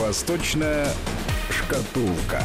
Восточная 0.00 0.88
шкатулка. 1.50 2.42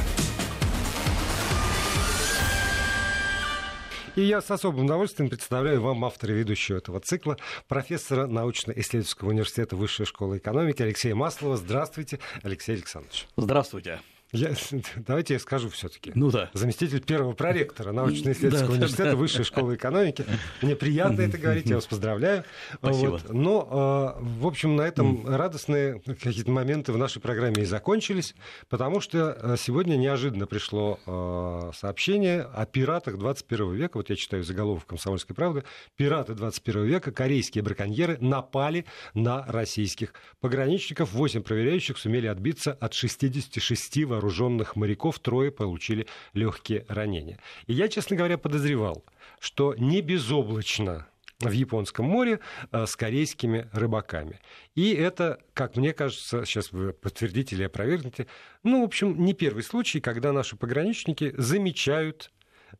И 4.17 4.23
я 4.23 4.41
с 4.41 4.51
особым 4.51 4.87
удовольствием 4.87 5.29
представляю 5.29 5.81
вам 5.81 6.03
автора 6.03 6.33
и 6.33 6.37
ведущего 6.37 6.75
этого 6.79 6.99
цикла, 6.99 7.37
профессора 7.69 8.27
научно-исследовательского 8.27 9.29
университета 9.29 9.77
Высшей 9.77 10.05
школы 10.05 10.39
экономики 10.39 10.81
Алексея 10.81 11.15
Маслова. 11.15 11.55
Здравствуйте, 11.55 12.19
Алексей 12.43 12.75
Александрович. 12.75 13.25
Здравствуйте. 13.37 14.01
Я, 14.35 14.53
давайте 15.07 15.33
я 15.35 15.39
скажу 15.39 15.69
все-таки. 15.69 16.11
Ну 16.15 16.29
да. 16.31 16.49
Заместитель 16.53 17.01
первого 17.01 17.33
проректора 17.33 17.91
научно-исследовательского 17.91 18.67
да, 18.67 18.73
университета 18.73 19.11
да, 19.11 19.15
Высшей 19.15 19.45
школы 19.45 19.75
экономики. 19.75 20.25
Мне 20.61 20.75
приятно 20.75 21.21
это 21.21 21.37
говорить, 21.37 21.67
я 21.67 21.75
вас 21.75 21.85
поздравляю. 21.85 22.43
Спасибо. 22.75 23.11
Вот. 23.11 23.33
Но, 23.33 24.15
э, 24.19 24.23
в 24.39 24.47
общем, 24.47 24.75
на 24.75 24.81
этом 24.81 25.25
радостные 25.27 26.01
какие-то 26.01 26.51
моменты 26.51 26.91
в 26.91 26.97
нашей 26.97 27.21
программе 27.21 27.63
и 27.63 27.65
закончились, 27.65 28.35
потому 28.69 28.99
что 28.99 29.37
э, 29.39 29.55
сегодня 29.57 29.95
неожиданно 29.95 30.47
пришло 30.47 30.99
э, 31.05 31.71
сообщение 31.75 32.41
о 32.41 32.65
пиратах 32.65 33.17
21 33.17 33.73
века. 33.73 33.97
Вот 33.97 34.09
я 34.09 34.15
читаю 34.15 34.43
заголовок 34.43 34.85
«Комсомольской 34.85 35.35
правды». 35.35 35.63
Пираты 35.95 36.33
21 36.33 36.85
века, 36.85 37.11
корейские 37.11 37.63
браконьеры 37.63 38.17
напали 38.19 38.85
на 39.13 39.45
российских 39.47 40.13
пограничников. 40.41 41.13
Восемь 41.13 41.41
проверяющих 41.41 41.97
сумели 41.97 42.27
отбиться 42.27 42.73
от 42.73 42.93
66 42.93 44.03
вооруженных 44.05 44.24
вооруженных 44.25 44.75
моряков 44.75 45.19
трое 45.19 45.51
получили 45.51 46.07
легкие 46.33 46.85
ранения. 46.87 47.39
И 47.67 47.73
я, 47.73 47.87
честно 47.87 48.15
говоря, 48.15 48.37
подозревал, 48.37 49.05
что 49.39 49.75
не 49.75 50.01
безоблачно 50.01 51.07
в 51.39 51.51
Японском 51.51 52.05
море 52.05 52.39
э, 52.71 52.85
с 52.87 52.95
корейскими 52.95 53.69
рыбаками. 53.71 54.39
И 54.73 54.93
это, 54.93 55.39
как 55.53 55.75
мне 55.75 55.93
кажется, 55.93 56.43
сейчас 56.45 56.71
вы 56.71 56.93
подтвердите 56.93 57.55
или 57.55 57.63
опровергнете, 57.63 58.25
ну, 58.63 58.81
в 58.81 58.85
общем, 58.85 59.23
не 59.23 59.33
первый 59.33 59.61
случай, 59.61 59.99
когда 59.99 60.33
наши 60.33 60.55
пограничники 60.55 61.33
замечают 61.37 62.31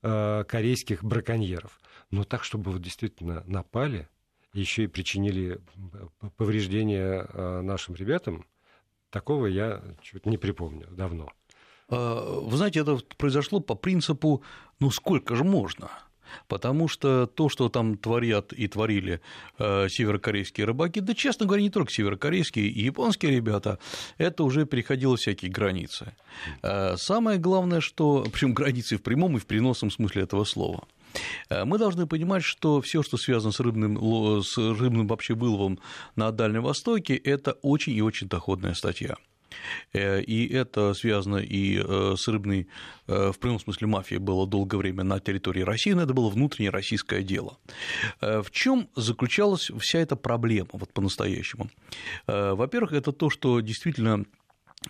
э, 0.01 0.45
корейских 0.47 1.03
браконьеров. 1.03 1.79
Но 2.09 2.23
так, 2.23 2.43
чтобы 2.43 2.71
вот 2.71 2.81
действительно 2.81 3.43
напали, 3.45 4.07
еще 4.53 4.85
и 4.85 4.87
причинили 4.87 5.59
э, 5.59 6.29
повреждения 6.37 7.27
нашим 7.61 7.93
ребятам, 7.95 8.45
Такого 9.15 9.45
я 9.45 9.81
чуть 10.01 10.25
не 10.25 10.37
припомню 10.37 10.87
давно. 10.91 11.29
А, 11.87 12.41
вы 12.41 12.57
знаете, 12.57 12.81
это 12.81 12.99
произошло 13.15 13.61
по 13.61 13.73
принципу, 13.73 14.43
ну 14.81 14.91
сколько 14.91 15.37
же 15.37 15.45
можно? 15.45 15.89
Потому 16.49 16.89
что 16.89 17.25
то, 17.25 17.47
что 17.47 17.69
там 17.69 17.97
творят 17.97 18.51
и 18.51 18.67
творили 18.67 19.21
э, 19.57 19.87
северокорейские 19.87 20.67
рыбаки, 20.67 20.99
да, 20.99 21.13
честно 21.13 21.45
говоря, 21.45 21.63
не 21.63 21.69
только 21.69 21.93
северокорейские 21.93 22.67
и 22.67 22.83
японские 22.83 23.31
ребята, 23.31 23.79
это 24.17 24.43
уже 24.43 24.65
переходило 24.65 25.15
всякие 25.15 25.49
границы. 25.49 26.13
Э, 26.61 26.97
самое 26.97 27.39
главное, 27.39 27.79
что, 27.79 28.25
причем 28.33 28.53
границы 28.53 28.97
в 28.97 29.01
прямом 29.01 29.37
и 29.37 29.39
в 29.39 29.45
переносном 29.45 29.91
смысле 29.91 30.23
этого 30.23 30.43
слова. 30.43 30.89
Э, 31.49 31.65
мы 31.65 31.77
должны 31.77 32.07
понимать, 32.07 32.43
что 32.43 32.81
все, 32.81 33.03
что 33.03 33.17
связано 33.17 33.51
с 33.51 33.59
рыбным, 33.59 34.41
с 34.43 34.57
рыбным 34.57 35.07
вообще 35.07 35.33
выловом 35.33 35.79
на 36.15 36.31
Дальнем 36.31 36.63
Востоке, 36.63 37.15
это 37.15 37.53
очень 37.61 37.93
и 37.93 38.01
очень 38.01 38.27
доходная 38.27 38.73
статья. 38.73 39.15
Э, 39.93 40.21
и 40.21 40.47
это 40.47 40.93
связано 40.93 41.37
и 41.37 41.81
э, 41.81 42.15
с 42.17 42.27
рыбной, 42.27 42.67
в 43.07 43.35
прямом 43.39 43.59
смысле, 43.59 43.87
мафией 43.87 44.19
было 44.19 44.47
долгое 44.47 44.77
время 44.77 45.03
на 45.03 45.19
территории 45.19 45.61
России, 45.61 45.93
но 45.93 46.01
это 46.01 46.13
было 46.13 46.29
внутреннее 46.29 46.71
российское 46.71 47.21
дело. 47.21 47.59
В 48.19 48.47
чем 48.51 48.89
заключалась 48.95 49.69
вся 49.79 49.99
эта 49.99 50.15
проблема 50.15 50.69
вот 50.73 50.91
по-настоящему? 50.91 51.69
Во-первых, 52.25 52.93
это 52.93 53.11
то, 53.11 53.29
что 53.29 53.59
действительно 53.59 54.25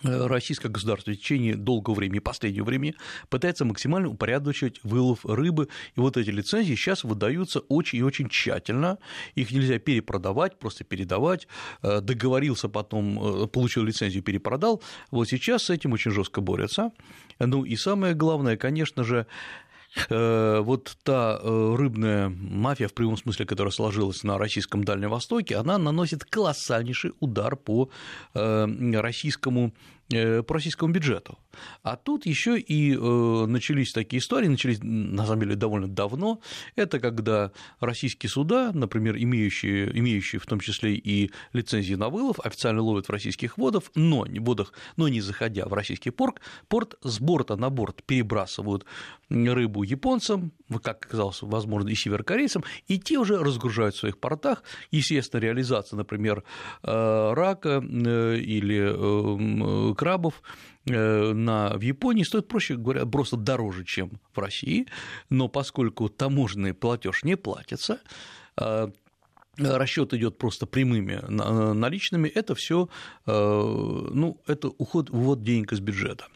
российское 0.02 0.68
государство 0.68 1.12
в 1.12 1.16
течение 1.16 1.54
долгого 1.54 1.94
времени, 1.94 2.18
последнего 2.18 2.64
времени, 2.64 2.94
пытается 3.28 3.64
максимально 3.64 4.08
упорядочивать 4.08 4.80
вылов 4.82 5.24
рыбы, 5.24 5.68
и 5.94 6.00
вот 6.00 6.16
эти 6.16 6.30
лицензии 6.30 6.74
сейчас 6.74 7.04
выдаются 7.04 7.60
очень 7.60 8.00
и 8.00 8.02
очень 8.02 8.28
тщательно, 8.28 8.98
их 9.34 9.50
нельзя 9.50 9.78
перепродавать, 9.78 10.58
просто 10.58 10.84
передавать, 10.84 11.48
э, 11.82 12.00
договорился 12.00 12.68
потом, 12.68 13.44
э, 13.44 13.46
получил 13.46 13.84
лицензию, 13.84 14.22
перепродал, 14.22 14.82
вот 15.10 15.28
сейчас 15.28 15.64
с 15.64 15.70
этим 15.70 15.92
очень 15.92 16.10
жестко 16.10 16.40
борются. 16.40 16.92
Ну 17.38 17.64
и 17.64 17.76
самое 17.76 18.14
главное, 18.14 18.56
конечно 18.56 19.04
же, 19.04 19.26
Э, 19.26 19.65
вот 20.08 20.96
та 21.02 21.38
э, 21.42 21.74
рыбная 21.76 22.28
мафия, 22.28 22.88
в 22.88 22.94
прямом 22.94 23.16
смысле, 23.16 23.46
которая 23.46 23.72
сложилась 23.72 24.24
на 24.24 24.38
российском 24.38 24.84
Дальнем 24.84 25.10
Востоке, 25.10 25.56
она 25.56 25.78
наносит 25.78 26.24
колоссальнейший 26.24 27.12
удар 27.20 27.56
по 27.56 27.88
э, 28.34 28.66
российскому 29.00 29.72
Э, 29.72 29.72
по 30.08 30.54
российскому 30.54 30.92
бюджету. 30.92 31.38
А 31.82 31.96
тут 31.96 32.26
еще 32.26 32.58
и 32.58 32.94
э, 32.94 33.46
начались 33.46 33.92
такие 33.92 34.20
истории, 34.20 34.46
начались 34.46 34.78
на 34.82 35.26
самом 35.26 35.40
деле 35.40 35.56
довольно 35.56 35.88
давно. 35.88 36.40
Это 36.76 37.00
когда 37.00 37.52
российские 37.80 38.30
суда, 38.30 38.70
например, 38.72 39.16
имеющие, 39.16 39.96
имеющие 39.98 40.40
в 40.40 40.46
том 40.46 40.60
числе 40.60 40.94
и 40.94 41.30
лицензии 41.52 41.94
на 41.94 42.08
вылов, 42.08 42.38
официально 42.44 42.82
ловят 42.82 43.06
в 43.06 43.10
российских 43.10 43.58
водах, 43.58 43.84
но, 43.94 44.26
водах, 44.38 44.72
но 44.96 45.08
не 45.08 45.20
заходя 45.20 45.66
в 45.66 45.72
российский 45.72 46.10
порт, 46.10 46.40
порт 46.68 46.94
с 47.02 47.20
борта 47.20 47.56
на 47.56 47.70
борт 47.70 48.02
перебрасывают 48.04 48.84
рыбу 49.28 49.82
японцам, 49.82 50.52
как 50.82 51.04
оказалось, 51.04 51.42
возможно, 51.42 51.88
и 51.88 51.94
северокорейцам, 51.94 52.64
и 52.86 52.98
те 52.98 53.18
уже 53.18 53.38
разгружают 53.38 53.94
в 53.94 53.98
своих 53.98 54.18
портах. 54.18 54.62
Естественно, 54.90 55.40
реализация, 55.40 55.96
например, 55.96 56.44
э, 56.82 57.32
рака 57.34 57.78
или 57.78 59.94
крабов 59.96 60.42
э, 60.86 61.32
на, 61.32 61.76
в 61.76 61.80
Японии 61.80 62.22
стоит, 62.22 62.46
проще 62.46 62.76
говоря, 62.76 63.04
просто 63.06 63.36
дороже, 63.36 63.84
чем 63.84 64.20
в 64.34 64.38
России, 64.38 64.86
но 65.30 65.48
поскольку 65.48 66.08
таможенный 66.08 66.74
платеж 66.74 67.24
не 67.24 67.36
платится, 67.36 68.00
э, 68.60 68.88
расчет 69.58 70.14
идет 70.14 70.38
просто 70.38 70.66
прямыми 70.66 71.20
наличными, 71.28 72.28
это 72.28 72.54
все, 72.54 72.88
э, 73.26 73.30
ну, 73.32 74.40
это 74.46 74.68
уход, 74.68 75.10
ввод 75.10 75.42
денег 75.42 75.72
из 75.72 75.80
бюджета. 75.80 76.26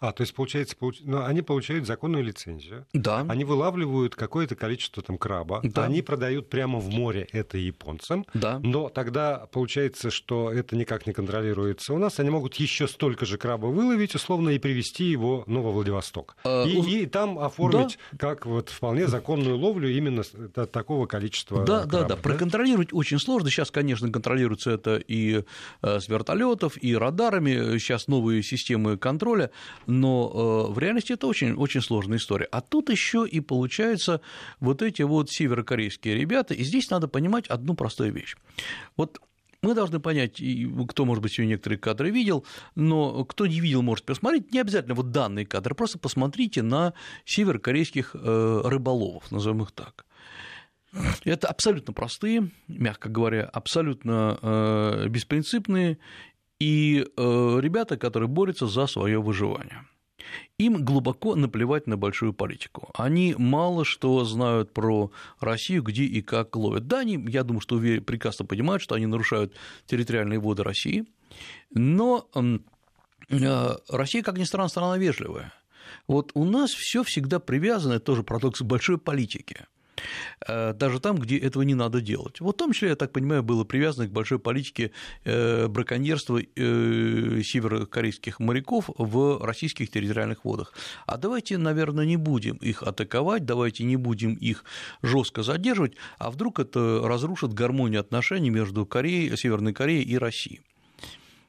А, 0.00 0.12
то 0.12 0.22
есть, 0.22 0.34
получается, 0.34 0.76
получ... 0.76 0.98
ну, 1.02 1.24
они 1.24 1.42
получают 1.42 1.86
законную 1.86 2.24
лицензию. 2.24 2.86
Да. 2.92 3.24
Они 3.28 3.44
вылавливают 3.44 4.14
какое-то 4.14 4.56
количество 4.56 5.02
там 5.02 5.18
краба. 5.18 5.60
Да. 5.62 5.84
Они 5.84 6.02
продают 6.02 6.48
прямо 6.48 6.78
в 6.78 6.88
море 6.88 7.28
это 7.32 7.58
японцам. 7.58 8.26
Да. 8.34 8.58
Но 8.62 8.88
тогда 8.88 9.46
получается, 9.52 10.10
что 10.10 10.52
это 10.52 10.76
никак 10.76 11.06
не 11.06 11.12
контролируется 11.12 11.94
у 11.94 11.98
нас. 11.98 12.18
Они 12.18 12.30
могут 12.30 12.54
еще 12.54 12.88
столько 12.88 13.26
же 13.26 13.38
краба 13.38 13.66
выловить, 13.66 14.14
условно, 14.14 14.50
и 14.50 14.58
привезти 14.58 15.04
его 15.04 15.44
ну, 15.46 15.62
во 15.62 15.70
Владивосток. 15.70 16.36
А, 16.44 16.64
и, 16.64 16.76
у... 16.76 16.84
и 16.84 17.06
там 17.06 17.38
оформить 17.38 17.98
да. 18.12 18.18
как 18.18 18.46
вот 18.46 18.70
вполне 18.70 19.06
законную 19.08 19.56
ловлю 19.58 19.88
именно 19.88 20.22
такого 20.22 21.06
количества 21.06 21.64
да, 21.64 21.80
краба. 21.80 21.90
Да, 21.90 22.02
да, 22.02 22.08
да. 22.08 22.16
Проконтролировать 22.16 22.92
очень 22.92 23.18
сложно. 23.18 23.50
Сейчас, 23.50 23.70
конечно, 23.70 24.10
контролируется 24.10 24.70
это 24.70 24.96
и 24.96 25.44
э, 25.82 26.00
с 26.00 26.08
вертолетов, 26.08 26.82
и 26.82 26.96
радарами. 26.96 27.78
Сейчас 27.78 28.08
новые 28.08 28.42
системы 28.42 28.96
контроля 28.96 29.50
но 29.86 30.68
э, 30.68 30.72
в 30.72 30.78
реальности 30.78 31.12
это 31.12 31.26
очень, 31.26 31.54
очень 31.54 31.80
сложная 31.80 32.18
история. 32.18 32.46
А 32.50 32.60
тут 32.60 32.90
еще 32.90 33.26
и 33.26 33.40
получается 33.40 34.20
вот 34.60 34.82
эти 34.82 35.02
вот 35.02 35.30
северокорейские 35.30 36.14
ребята, 36.16 36.54
и 36.54 36.62
здесь 36.64 36.90
надо 36.90 37.08
понимать 37.08 37.46
одну 37.48 37.74
простую 37.74 38.12
вещь. 38.12 38.36
Вот 38.96 39.20
мы 39.62 39.74
должны 39.74 39.98
понять, 39.98 40.40
кто, 40.88 41.04
может 41.04 41.22
быть, 41.22 41.32
сегодня 41.32 41.52
некоторые 41.52 41.78
кадры 41.78 42.10
видел, 42.10 42.44
но 42.76 43.24
кто 43.24 43.46
не 43.46 43.60
видел, 43.60 43.82
может 43.82 44.04
посмотреть, 44.04 44.52
не 44.52 44.60
обязательно 44.60 44.94
вот 44.94 45.10
данные 45.10 45.46
кадры, 45.46 45.74
просто 45.74 45.98
посмотрите 45.98 46.62
на 46.62 46.94
северокорейских 47.24 48.14
э, 48.14 48.60
рыболовов, 48.64 49.30
назовем 49.32 49.62
их 49.62 49.72
так. 49.72 50.06
Это 51.24 51.48
абсолютно 51.48 51.92
простые, 51.92 52.50
мягко 52.66 53.08
говоря, 53.08 53.44
абсолютно 53.44 54.38
э, 54.40 55.08
беспринципные 55.08 55.98
и 56.60 57.06
э, 57.16 57.58
ребята, 57.60 57.96
которые 57.96 58.28
борются 58.28 58.66
за 58.66 58.86
свое 58.86 59.20
выживание. 59.20 59.84
Им 60.58 60.84
глубоко 60.84 61.36
наплевать 61.36 61.86
на 61.86 61.96
большую 61.96 62.32
политику. 62.32 62.90
Они 62.94 63.34
мало 63.38 63.84
что 63.84 64.24
знают 64.24 64.74
про 64.74 65.10
Россию, 65.40 65.82
где 65.82 66.04
и 66.04 66.20
как 66.20 66.56
ловят. 66.56 66.86
Да, 66.86 67.00
они, 67.00 67.24
я 67.28 67.44
думаю, 67.44 67.60
что 67.60 67.78
прекрасно 67.78 68.44
понимают, 68.44 68.82
что 68.82 68.94
они 68.94 69.06
нарушают 69.06 69.54
территориальные 69.86 70.40
воды 70.40 70.64
России, 70.64 71.06
но 71.70 72.28
э, 72.34 73.76
Россия, 73.88 74.22
как 74.22 74.38
ни 74.38 74.44
странно, 74.44 74.68
страна 74.68 74.98
вежливая. 74.98 75.52
Вот 76.06 76.32
у 76.34 76.44
нас 76.44 76.72
все 76.72 77.02
всегда 77.02 77.38
привязано, 77.38 77.94
это 77.94 78.06
тоже 78.06 78.22
парадокс 78.22 78.62
большой 78.62 78.98
политики. 78.98 79.66
Э, 80.46 80.72
даже 80.72 81.00
там, 81.00 81.16
где 81.16 81.38
этого 81.38 81.62
не 81.62 81.74
надо 81.74 82.00
делать. 82.00 82.40
Вот 82.40 82.56
в 82.56 82.58
том 82.58 82.72
числе, 82.72 82.90
я 82.90 82.96
так 82.96 83.12
понимаю, 83.12 83.42
было 83.42 83.64
привязано 83.64 84.06
к 84.06 84.12
большой 84.12 84.38
политике 84.38 84.92
э, 85.24 85.68
браконьерства 85.68 86.40
э, 86.40 87.42
северокорейских 87.44 88.40
моряков 88.40 88.90
в 88.96 89.44
российских 89.44 89.90
территориальных 89.90 90.44
водах. 90.44 90.72
А 91.06 91.16
давайте, 91.16 91.58
наверное, 91.58 92.04
не 92.04 92.16
будем 92.16 92.56
их 92.56 92.82
атаковать, 92.82 93.44
давайте 93.44 93.84
не 93.84 93.96
будем 93.96 94.34
их 94.34 94.64
жестко 95.02 95.42
задерживать, 95.42 95.94
а 96.18 96.30
вдруг 96.30 96.60
это 96.60 97.02
разрушит 97.04 97.52
гармонию 97.52 98.00
отношений 98.00 98.50
между 98.50 98.86
Кореей, 98.86 99.36
Северной 99.36 99.72
Кореей 99.72 100.04
и 100.04 100.18
Россией. 100.18 100.60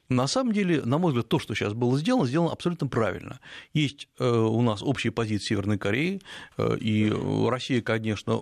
На 0.10 0.26
самом 0.26 0.54
деле, 0.54 0.82
на 0.82 0.98
мой 0.98 1.12
взгляд, 1.12 1.30
то, 1.30 1.38
что 1.38 1.54
сейчас 1.54 1.74
было 1.74 1.98
сделано, 2.00 2.26
сделано 2.26 2.52
абсолютно 2.52 2.88
правильно. 2.88 3.40
Есть 3.74 4.10
э, 4.18 4.28
у 4.28 4.60
нас 4.64 4.82
общие 4.82 5.12
позиции 5.12 5.50
Северной 5.50 5.78
Кореи, 5.78 6.20
э, 6.58 6.78
и 6.78 7.14
Россия, 7.48 7.84
конечно, 7.84 8.42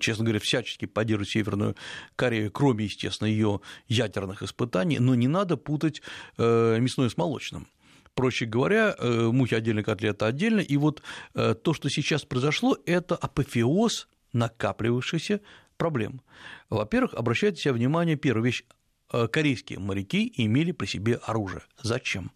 честно 0.00 0.24
говоря, 0.24 0.40
всячески 0.40 0.86
поддерживает 0.86 1.28
Северную 1.28 1.76
Корею, 2.16 2.50
кроме, 2.50 2.86
естественно, 2.86 3.28
ее 3.28 3.60
ядерных 3.86 4.42
испытаний, 4.42 4.98
но 4.98 5.14
не 5.14 5.28
надо 5.28 5.56
путать 5.56 6.02
мясное 6.36 7.08
с 7.08 7.16
молочным. 7.16 7.68
Проще 8.14 8.46
говоря, 8.46 8.96
мухи 9.00 9.54
отдельно, 9.54 9.82
котлета 9.82 10.26
отдельно. 10.26 10.60
И 10.60 10.76
вот 10.76 11.02
то, 11.34 11.74
что 11.74 11.88
сейчас 11.88 12.24
произошло, 12.24 12.76
это 12.86 13.14
апофеоз 13.14 14.08
накапливавшихся 14.32 15.40
проблем. 15.76 16.20
Во-первых, 16.68 17.14
обращайте 17.14 17.60
себе 17.60 17.72
внимание, 17.72 18.16
первая 18.16 18.44
вещь, 18.44 18.64
Э, 18.64 18.81
корейские 19.12 19.78
моряки 19.78 20.32
имели 20.36 20.72
при 20.72 20.86
себе 20.86 21.16
оружие. 21.16 21.62
Зачем? 21.82 22.32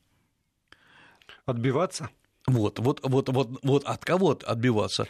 Отбиваться. 1.45 2.11
Вот, 2.47 2.79
вот, 2.79 3.01
вот, 3.03 3.29
вот, 3.29 3.59
вот 3.63 3.85
от 3.85 4.05
кого 4.05 4.31
отбиваться? 4.31 5.09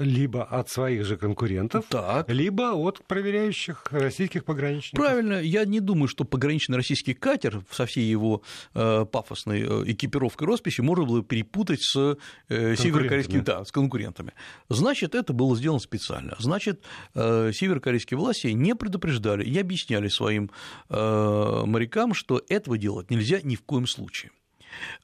Либо 0.00 0.44
от 0.44 0.70
своих 0.70 1.04
же 1.04 1.16
конкурентов, 1.16 1.84
так. 1.88 2.28
либо 2.28 2.72
от 2.72 3.04
проверяющих 3.06 3.84
российских 3.90 4.44
пограничников. 4.44 5.04
Правильно, 5.04 5.34
я 5.34 5.64
не 5.64 5.80
думаю, 5.80 6.08
что 6.08 6.24
пограничный 6.24 6.76
российский 6.76 7.14
катер 7.14 7.62
со 7.70 7.86
всей 7.86 8.08
его 8.10 8.42
э, 8.74 9.04
пафосной 9.04 9.60
э, 9.60 9.92
экипировкой 9.92 10.46
и 10.46 10.48
росписью 10.48 10.84
можно 10.84 11.04
было 11.04 11.22
перепутать 11.22 11.82
с 11.82 12.16
э, 12.48 12.76
северокорейскими, 12.76 13.40
да, 13.40 13.64
с 13.64 13.72
конкурентами. 13.72 14.32
Значит, 14.68 15.14
это 15.14 15.32
было 15.32 15.54
сделано 15.56 15.80
специально. 15.80 16.34
Значит, 16.38 16.82
северокорейские 17.14 18.18
власти 18.18 18.48
не 18.48 18.74
предупреждали, 18.74 19.48
не 19.48 19.58
объясняли 19.58 20.08
своим 20.08 20.50
морякам, 20.88 22.14
что 22.14 22.42
этого 22.48 22.78
делать 22.78 23.10
нельзя 23.10 23.40
ни 23.42 23.56
в 23.56 23.62
коем 23.62 23.86
случае. 23.86 24.30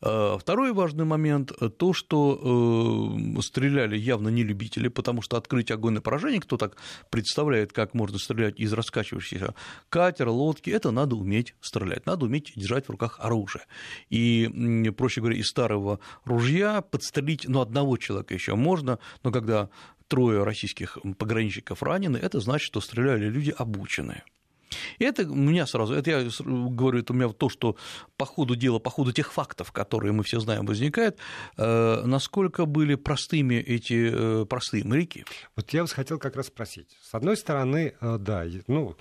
А, 0.00 0.38
второй 0.38 0.72
важный 0.72 1.04
момент– 1.04 1.52
то, 1.78 1.92
что 1.92 3.14
э, 3.36 3.40
стреляли 3.42 3.96
явно 3.96 4.28
не 4.28 4.42
любители, 4.42 4.88
потому 4.88 5.22
что 5.22 5.36
открыть 5.36 5.70
огонь 5.70 5.94
на 5.94 6.00
поражение, 6.00 6.40
кто 6.40 6.56
так 6.56 6.76
представляет, 7.10 7.72
как 7.72 7.94
можно 7.94 8.18
стрелять 8.18 8.58
из 8.58 8.72
раскачивающихся 8.72 9.54
катера, 9.88 10.30
лодки, 10.30 10.70
это 10.70 10.90
надо 10.90 11.16
уметь 11.16 11.54
стрелять, 11.60 12.06
надо 12.06 12.26
уметь 12.26 12.52
держать 12.56 12.86
в 12.86 12.90
руках 12.90 13.18
оружие. 13.20 13.64
И, 14.10 14.92
проще 14.96 15.20
говоря, 15.20 15.38
из 15.38 15.46
старого 15.46 16.00
ружья 16.24 16.80
подстрелить, 16.80 17.48
ну, 17.48 17.60
одного 17.60 17.96
человека 17.96 18.34
еще 18.34 18.54
можно, 18.54 18.98
но 19.22 19.32
когда 19.32 19.70
трое 20.08 20.44
российских 20.44 20.98
пограничников 21.18 21.82
ранены, 21.82 22.16
это 22.16 22.40
значит, 22.40 22.66
что 22.66 22.80
стреляли 22.80 23.28
люди 23.28 23.54
обученные. 23.56 24.24
И 24.98 25.04
это 25.04 25.22
у 25.22 25.34
меня 25.34 25.66
сразу, 25.66 25.94
это 25.94 26.10
я 26.10 26.28
говорю, 26.44 27.00
это 27.00 27.12
у 27.12 27.16
меня 27.16 27.28
то, 27.28 27.48
что 27.48 27.76
по 28.16 28.26
ходу 28.26 28.56
дела, 28.56 28.78
по 28.78 28.90
ходу 28.90 29.12
тех 29.12 29.32
фактов, 29.32 29.72
которые 29.72 30.12
мы 30.12 30.22
все 30.22 30.40
знаем, 30.40 30.66
возникает, 30.66 31.18
э, 31.56 32.02
насколько 32.04 32.66
были 32.66 32.94
простыми 32.94 33.54
эти 33.54 34.10
э, 34.12 34.46
простые 34.46 34.84
моряки. 34.84 35.24
Вот 35.56 35.72
я 35.72 35.82
вас 35.82 35.92
хотел 35.92 36.18
как 36.18 36.36
раз 36.36 36.46
спросить. 36.46 36.96
С 37.02 37.14
одной 37.14 37.36
стороны, 37.36 37.94
э, 38.00 38.18
да, 38.18 38.44
ну, 38.66 38.94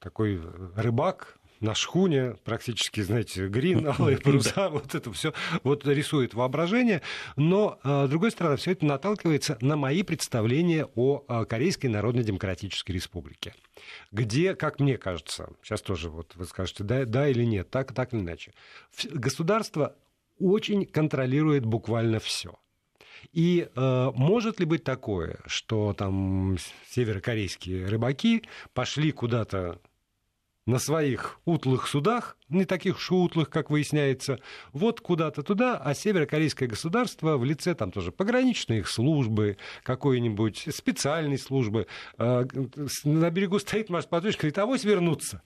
такой 0.00 0.40
рыбак, 0.76 1.38
на 1.62 1.74
шхуне, 1.74 2.34
практически, 2.44 3.00
знаете, 3.00 3.48
грин, 3.48 3.86
алые 3.98 4.18
паруса, 4.18 4.68
вот 4.70 4.94
это 4.94 5.12
все 5.12 5.32
вот 5.62 5.86
рисует 5.86 6.34
воображение. 6.34 7.02
Но, 7.36 7.78
а, 7.82 8.06
с 8.06 8.10
другой 8.10 8.30
стороны, 8.30 8.56
все 8.56 8.72
это 8.72 8.84
наталкивается 8.84 9.56
на 9.60 9.76
мои 9.76 10.02
представления 10.02 10.88
о 10.94 11.24
а, 11.28 11.44
Корейской 11.44 11.86
Народно-Демократической 11.86 12.92
Республике, 12.92 13.54
где, 14.10 14.54
как 14.54 14.80
мне 14.80 14.98
кажется, 14.98 15.50
сейчас 15.62 15.80
тоже 15.80 16.10
вот 16.10 16.34
вы 16.34 16.44
скажете, 16.44 16.84
да, 16.84 17.04
да 17.04 17.28
или 17.28 17.44
нет, 17.44 17.70
так, 17.70 17.92
так 17.94 18.12
или 18.12 18.20
иначе, 18.20 18.52
государство 19.12 19.96
очень 20.38 20.84
контролирует 20.84 21.64
буквально 21.64 22.18
все. 22.18 22.58
И 23.32 23.68
э, 23.74 24.10
может 24.14 24.58
ли 24.58 24.66
быть 24.66 24.82
такое, 24.82 25.38
что 25.46 25.92
там 25.92 26.56
северокорейские 26.88 27.86
рыбаки 27.86 28.42
пошли 28.74 29.12
куда-то 29.12 29.80
на 30.66 30.78
своих 30.78 31.40
утлых 31.44 31.88
судах, 31.88 32.36
не 32.48 32.64
таких 32.64 32.96
уж 32.96 33.10
утлых, 33.10 33.50
как 33.50 33.70
выясняется, 33.70 34.38
вот 34.72 35.00
куда-то 35.00 35.42
туда, 35.42 35.76
а 35.76 35.94
северокорейское 35.94 36.68
государство 36.68 37.36
в 37.36 37.44
лице 37.44 37.74
там 37.74 37.90
тоже 37.90 38.12
пограничной 38.12 38.78
их 38.78 38.88
службы, 38.88 39.56
какой-нибудь 39.82 40.68
специальной 40.72 41.38
службы, 41.38 41.86
э, 42.18 42.44
на 43.04 43.30
берегу 43.30 43.58
стоит 43.58 43.90
Маш 43.90 44.06
Патрушка, 44.06 44.42
говорит, 44.42 44.58
авось 44.58 44.84
вернуться. 44.84 45.42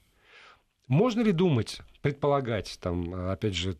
Можно 0.87 1.23
ли 1.23 1.33
думать, 1.33 1.81
предполагать, 2.07 2.79
там, 2.81 3.31
опять 3.33 3.57
же, 3.57 3.75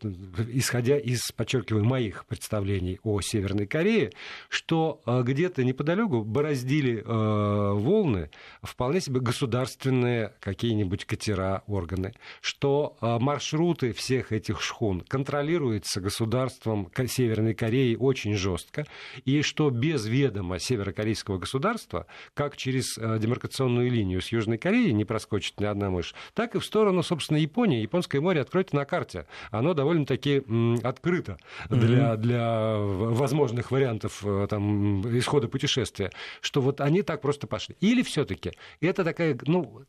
исходя 0.49 0.97
из, 0.97 1.31
подчеркиваю, 1.31 1.85
моих 1.85 2.25
представлений 2.25 2.99
о 3.03 3.21
Северной 3.21 3.67
Корее, 3.67 4.11
что 4.49 5.01
э, 5.05 5.21
где-то 5.23 5.63
неподалеку 5.63 6.25
бороздили 6.25 6.97
э, 6.97 7.03
волны 7.05 8.29
вполне 8.61 8.99
себе 8.99 9.21
государственные 9.21 10.33
какие-нибудь 10.41 11.05
катера, 11.05 11.63
органы, 11.67 12.15
что 12.41 12.97
э, 12.99 13.17
маршруты 13.17 13.93
всех 13.93 14.33
этих 14.33 14.61
шхун 14.61 15.05
контролируются 15.07 16.01
государством 16.01 16.91
Северной 17.07 17.53
Кореи 17.53 17.95
очень 17.95 18.35
жестко, 18.35 18.85
и 19.23 19.41
что 19.41 19.69
без 19.69 20.05
ведома 20.05 20.59
северокорейского 20.59 21.37
государства, 21.37 22.07
как 22.33 22.57
через 22.57 22.97
демаркационную 22.97 23.89
линию 23.89 24.21
с 24.21 24.33
Южной 24.33 24.57
Кореей 24.57 24.91
не 24.91 25.05
проскочит 25.05 25.61
ни 25.61 25.65
одна 25.65 25.89
мышь, 25.89 26.13
так 26.33 26.55
и 26.55 26.59
в 26.59 26.65
сторону, 26.65 27.03
собственно, 27.03 27.37
Японии, 27.37 27.81
Японская 27.81 28.16
Балтийское 28.17 28.21
море 28.21 28.41
откройте 28.41 28.75
на 28.75 28.85
карте. 28.85 29.25
Оно 29.51 29.73
довольно-таки 29.73 30.43
открыто 30.83 31.37
для, 31.69 32.13
mm-hmm. 32.13 32.17
для 32.17 32.77
возможных 32.77 33.71
вариантов 33.71 34.23
э, 34.25 34.47
там, 34.49 35.01
исхода 35.17 35.47
путешествия, 35.47 36.11
что 36.41 36.61
вот 36.61 36.81
они 36.81 37.01
так 37.01 37.21
просто 37.21 37.47
пошли. 37.47 37.75
Или 37.81 38.03
все-таки 38.03 38.51
это 38.81 39.03
такая, 39.03 39.37
ну, 39.45 39.81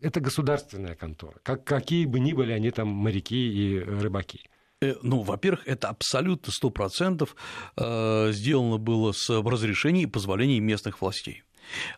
это 0.00 0.20
государственная 0.20 0.94
контора, 0.94 1.34
как, 1.42 1.64
какие 1.64 2.06
бы 2.06 2.20
ни 2.20 2.32
были 2.32 2.52
они 2.52 2.70
там 2.70 2.88
моряки 2.88 3.36
и 3.36 3.78
рыбаки. 3.78 4.40
Э, 4.80 4.94
ну, 5.02 5.22
во-первых, 5.22 5.66
это 5.66 5.88
абсолютно 5.88 6.52
сто 6.52 6.70
процентов 6.70 7.34
э, 7.76 8.32
сделано 8.32 8.78
было 8.78 9.12
с 9.12 9.28
разрешения 9.30 10.02
и 10.02 10.06
позволения 10.06 10.60
местных 10.60 11.00
властей. 11.00 11.42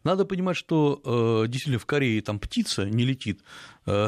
Надо 0.03 0.25
понимать, 0.25 0.57
что 0.57 1.45
действительно 1.47 1.79
в 1.79 1.85
Корее 1.85 2.23
там 2.23 2.39
птица 2.39 2.87
не 2.87 3.05
летит 3.05 3.43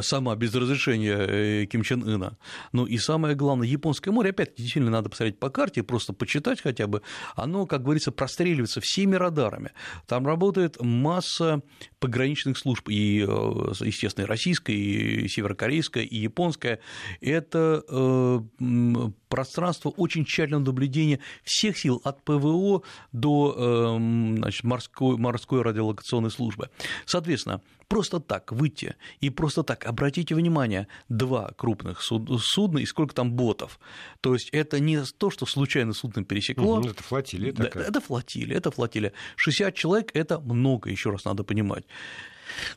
сама 0.01 0.35
без 0.35 0.53
разрешения 0.53 1.17
э, 1.17 1.65
Ким 1.65 1.83
Чен 1.83 2.03
Ына. 2.03 2.37
Ну 2.71 2.85
и 2.85 2.97
самое 2.97 3.35
главное, 3.35 3.67
Японское 3.67 4.11
море, 4.11 4.31
опять-таки, 4.31 4.63
действительно 4.63 4.91
надо 4.91 5.09
посмотреть 5.09 5.39
по 5.39 5.49
карте, 5.49 5.83
просто 5.83 6.13
почитать 6.13 6.61
хотя 6.61 6.87
бы, 6.87 7.01
оно, 7.35 7.65
как 7.65 7.83
говорится, 7.83 8.11
простреливается 8.11 8.81
всеми 8.81 9.15
радарами. 9.15 9.71
Там 10.07 10.27
работает 10.27 10.81
масса 10.81 11.61
пограничных 11.99 12.57
служб, 12.57 12.89
и, 12.89 13.21
э, 13.21 13.25
естественно, 13.81 14.25
и 14.25 14.27
российская, 14.27 14.75
и 14.75 15.27
северокорейская, 15.27 16.03
и 16.03 16.17
японская. 16.17 16.79
Это 17.19 17.83
пространство 19.29 19.89
очень 19.89 20.25
тщательного 20.25 20.65
наблюдения 20.65 21.19
всех 21.43 21.77
сил 21.77 22.01
от 22.03 22.23
ПВО 22.23 22.83
до 23.11 23.97
значит, 23.97 24.63
морской, 24.63 25.17
морской 25.17 25.61
радиолокационной 25.61 26.31
службы. 26.31 26.69
Соответственно, 27.05 27.61
просто 27.91 28.21
так 28.21 28.53
выйти 28.53 28.95
и 29.19 29.29
просто 29.29 29.63
так, 29.63 29.85
обратите 29.85 30.33
внимание, 30.33 30.87
два 31.09 31.51
крупных 31.57 32.01
судна 32.01 32.79
и 32.79 32.85
сколько 32.85 33.13
там 33.13 33.33
ботов. 33.33 33.79
То 34.21 34.33
есть 34.33 34.49
это 34.53 34.79
не 34.79 35.03
то, 35.17 35.29
что 35.29 35.45
случайно 35.45 35.93
судно 35.93 36.23
пересекло. 36.23 36.79
Угу, 36.79 36.87
это 36.87 37.03
флотилия 37.03 37.51
такая. 37.51 37.83
это 37.83 37.99
флотилия, 37.99 38.57
это 38.57 38.71
флотилия. 38.71 39.11
60 39.35 39.75
человек– 39.75 40.11
это 40.13 40.39
много, 40.39 40.89
еще 40.89 41.09
раз 41.09 41.25
надо 41.25 41.43
понимать. 41.43 41.83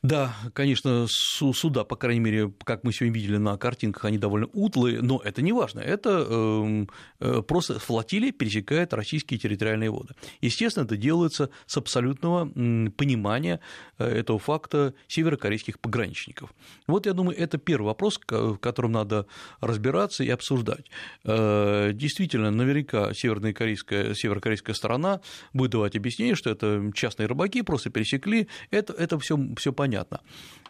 Да, 0.03 0.37
конечно, 0.53 1.07
суда, 1.09 1.85
по 1.85 1.97
крайней 1.97 2.21
мере, 2.21 2.53
как 2.65 2.85
мы 2.85 2.93
сегодня 2.93 3.15
видели 3.15 3.37
на 3.37 3.57
картинках, 3.57 4.05
они 4.05 4.19
довольно 4.19 4.49
утлые, 4.53 5.01
но 5.03 5.21
это 5.25 5.43
не 5.43 5.53
важно. 5.53 5.81
Это 5.81 6.27
эм, 6.29 6.89
э, 7.21 7.43
просто 7.43 7.79
флотилия 7.79 8.33
пересекает 8.33 8.93
российские 8.95 9.39
территориальные 9.39 9.91
воды. 9.91 10.15
Естественно, 10.41 10.85
это 10.85 10.97
делается 10.97 11.51
с 11.67 11.77
абсолютного 11.77 12.47
понимания 12.91 13.61
э, 13.99 14.07
этого 14.07 14.39
факта 14.39 14.95
северокорейских 15.09 15.79
пограничников. 15.81 16.53
Вот, 16.87 17.07
я 17.07 17.13
думаю, 17.13 17.39
это 17.39 17.59
первый 17.59 17.87
вопрос, 17.87 18.21
в 18.29 18.57
котором 18.59 18.93
надо 18.93 19.27
разбираться 19.61 20.25
и 20.25 20.29
обсуждать. 20.29 20.91
Э, 21.25 21.93
действительно, 21.93 22.51
наверняка 22.51 23.13
северокорейская, 23.15 24.15
северокорейская 24.15 24.75
сторона 24.75 25.21
будет 25.53 25.73
давать 25.73 25.97
объяснение, 25.97 26.35
что 26.35 26.51
это 26.51 26.91
частные 26.95 27.27
рыбаки 27.27 27.63
просто 27.63 27.91
пересекли, 27.91 28.49
это, 28.71 28.93
это 28.93 29.19
все 29.19 29.64
все 29.65 29.73
понятно. 29.73 30.21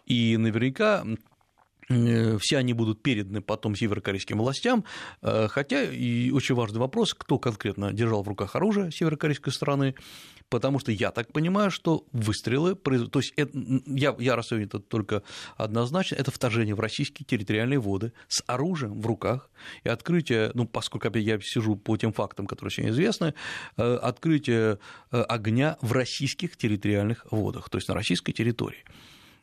И 0.06 0.36
наверняка 0.36 1.04
э, 1.88 2.38
все 2.38 2.58
они 2.58 2.74
будут 2.74 3.02
переданы 3.02 3.40
потом 3.40 3.74
северокорейским 3.74 4.38
властям, 4.38 4.84
э, 5.20 5.48
хотя 5.48 5.82
и 5.82 6.30
очень 6.30 6.54
важный 6.54 6.78
вопрос, 6.78 7.12
кто 7.12 7.40
конкретно 7.40 7.92
держал 7.92 8.22
в 8.22 8.28
руках 8.28 8.54
оружие 8.54 8.92
северокорейской 8.92 9.52
стороны, 9.52 9.96
потому 10.54 10.78
что 10.78 10.92
я 10.92 11.10
так 11.10 11.32
понимаю, 11.32 11.72
что 11.72 12.06
выстрелы, 12.12 12.76
то 12.76 13.18
есть 13.18 13.32
это, 13.34 13.58
я, 13.86 14.14
я 14.20 14.36
расцениваю 14.36 14.68
это 14.68 14.78
только 14.78 15.24
однозначно, 15.56 16.14
это 16.14 16.30
вторжение 16.30 16.76
в 16.76 16.80
российские 16.80 17.26
территориальные 17.26 17.80
воды 17.80 18.12
с 18.28 18.44
оружием 18.46 19.00
в 19.00 19.04
руках 19.04 19.50
и 19.82 19.88
открытие, 19.88 20.52
ну, 20.54 20.64
поскольку 20.64 21.18
я 21.18 21.40
сижу 21.40 21.74
по 21.74 21.96
тем 21.96 22.12
фактам, 22.12 22.46
которые 22.46 22.70
сегодня 22.70 22.92
известны, 22.92 23.34
э, 23.76 23.96
открытие 23.96 24.78
э, 25.10 25.22
огня 25.22 25.76
в 25.80 25.90
российских 25.90 26.56
территориальных 26.56 27.26
водах, 27.32 27.68
то 27.68 27.78
есть 27.78 27.88
на 27.88 27.94
российской 27.94 28.32
территории. 28.32 28.84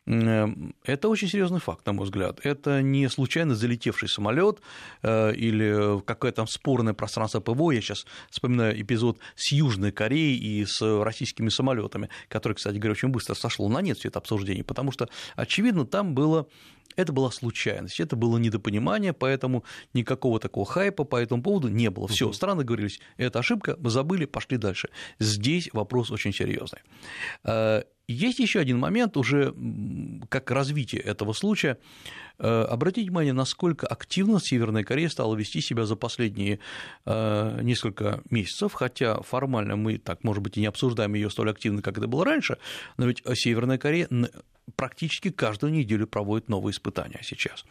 Эм, 0.07 0.73
это 0.83 1.09
очень 1.09 1.27
серьезный 1.27 1.59
факт, 1.59 1.85
на 1.85 1.93
мой 1.93 2.05
взгляд. 2.05 2.39
Это 2.43 2.81
не 2.81 3.07
случайно 3.09 3.53
залетевший 3.53 4.09
самолет 4.09 4.59
э, 5.03 5.33
или 5.35 6.01
какое-то 6.01 6.37
там 6.37 6.47
спорное 6.47 6.93
пространство 6.93 7.39
ПВО. 7.39 7.71
Я 7.71 7.81
сейчас 7.81 8.05
вспоминаю 8.29 8.79
эпизод 8.81 9.19
с 9.35 9.51
Южной 9.51 9.91
Кореей 9.91 10.37
и 10.37 10.65
с 10.65 10.81
российскими 11.03 11.49
самолетами, 11.49 12.09
который, 12.29 12.53
кстати 12.53 12.77
говоря, 12.77 12.93
очень 12.93 13.09
быстро 13.09 13.35
сошло 13.35 13.69
на 13.69 13.81
нет 13.81 13.97
все 13.99 14.09
это 14.09 14.19
обсуждение, 14.19 14.63
потому 14.63 14.91
что, 14.91 15.07
очевидно, 15.35 15.85
там 15.85 16.15
было 16.15 16.47
это 16.95 17.13
была 17.13 17.31
случайность, 17.31 17.99
это 17.99 18.15
было 18.15 18.37
недопонимание, 18.37 19.13
поэтому 19.13 19.63
никакого 19.93 20.39
такого 20.39 20.65
хайпа 20.65 21.03
по 21.03 21.15
этому 21.15 21.41
поводу 21.41 21.69
не 21.69 21.89
было. 21.89 22.07
Все, 22.07 22.33
страны 22.33 22.63
говорились, 22.63 22.99
это 23.17 23.39
ошибка, 23.39 23.77
мы 23.79 23.89
забыли, 23.89 24.25
пошли 24.25 24.57
дальше. 24.57 24.89
Здесь 25.19 25.69
вопрос 25.73 26.11
очень 26.11 26.33
серьезный. 26.33 26.79
Есть 28.11 28.39
еще 28.39 28.59
один 28.59 28.79
момент, 28.79 29.17
уже 29.17 29.53
как 30.29 30.51
развитие 30.51 31.01
этого 31.01 31.33
случая. 31.33 31.77
Э, 32.39 32.63
обратите 32.63 33.07
внимание, 33.07 33.33
насколько 33.33 33.87
активно 33.87 34.39
Северная 34.39 34.83
Корея 34.83 35.09
стала 35.09 35.35
вести 35.35 35.61
себя 35.61 35.85
за 35.85 35.95
последние 35.95 36.59
э, 37.05 37.59
несколько 37.61 38.21
месяцев, 38.29 38.73
хотя 38.73 39.21
формально 39.21 39.75
мы 39.75 39.97
так, 39.97 40.23
может 40.23 40.43
быть, 40.43 40.57
и 40.57 40.61
не 40.61 40.67
обсуждаем 40.67 41.13
ее 41.13 41.29
столь 41.29 41.51
активно, 41.51 41.81
как 41.81 41.97
это 41.97 42.07
было 42.07 42.25
раньше, 42.25 42.57
но 42.97 43.05
ведь 43.05 43.23
Северная 43.33 43.77
Корея 43.77 44.07
практически 44.75 45.29
каждую 45.29 45.73
неделю 45.73 46.07
проводит 46.07 46.49
новые 46.49 46.71
испытания 46.71 47.19
сейчас 47.23 47.65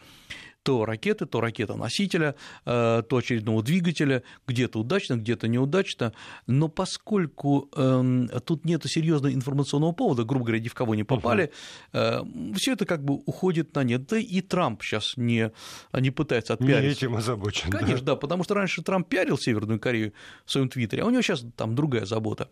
то 0.63 0.85
ракеты, 0.85 1.25
то 1.25 1.41
ракета-носителя, 1.41 2.35
э, 2.65 3.03
то 3.07 3.17
очередного 3.17 3.63
двигателя, 3.63 4.23
где-то 4.47 4.79
удачно, 4.79 5.15
где-то 5.15 5.47
неудачно, 5.47 6.13
но 6.47 6.67
поскольку 6.67 7.69
эм, 7.75 8.29
тут 8.45 8.65
нет 8.65 8.83
серьезного 8.85 9.33
информационного 9.33 9.91
повода, 9.91 10.23
грубо 10.23 10.45
говоря, 10.45 10.61
ни 10.61 10.67
в 10.67 10.73
кого 10.73 10.95
не 10.95 11.03
попали, 11.03 11.51
uh-huh. 11.93 12.55
все 12.55 12.73
это 12.73 12.85
как 12.85 13.03
бы 13.03 13.15
уходит 13.15 13.73
на 13.75 13.83
нет. 13.83 14.07
Да 14.07 14.17
и 14.17 14.41
Трамп 14.41 14.83
сейчас 14.83 15.13
не, 15.17 15.51
не 15.93 16.11
пытается 16.11 16.53
отпиарить. 16.53 17.01
Не 17.01 17.07
этим 17.07 17.15
озабочен. 17.15 17.69
Конечно, 17.69 18.05
да. 18.05 18.13
да, 18.13 18.15
потому 18.15 18.43
что 18.43 18.53
раньше 18.53 18.81
Трамп 18.81 19.07
пиарил 19.07 19.37
Северную 19.37 19.79
Корею 19.79 20.13
в 20.45 20.51
своем 20.51 20.69
твиттере, 20.69 21.03
а 21.03 21.05
у 21.05 21.09
него 21.09 21.21
сейчас 21.21 21.43
там 21.55 21.75
другая 21.75 22.05
забота. 22.05 22.49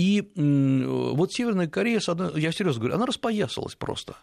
И 0.00 0.32
вот 0.34 1.30
Северная 1.30 1.68
Корея, 1.68 2.00
я 2.34 2.52
серьезно 2.52 2.80
говорю, 2.80 2.94
она 2.94 3.04
распоясалась 3.04 3.74
просто. 3.74 4.16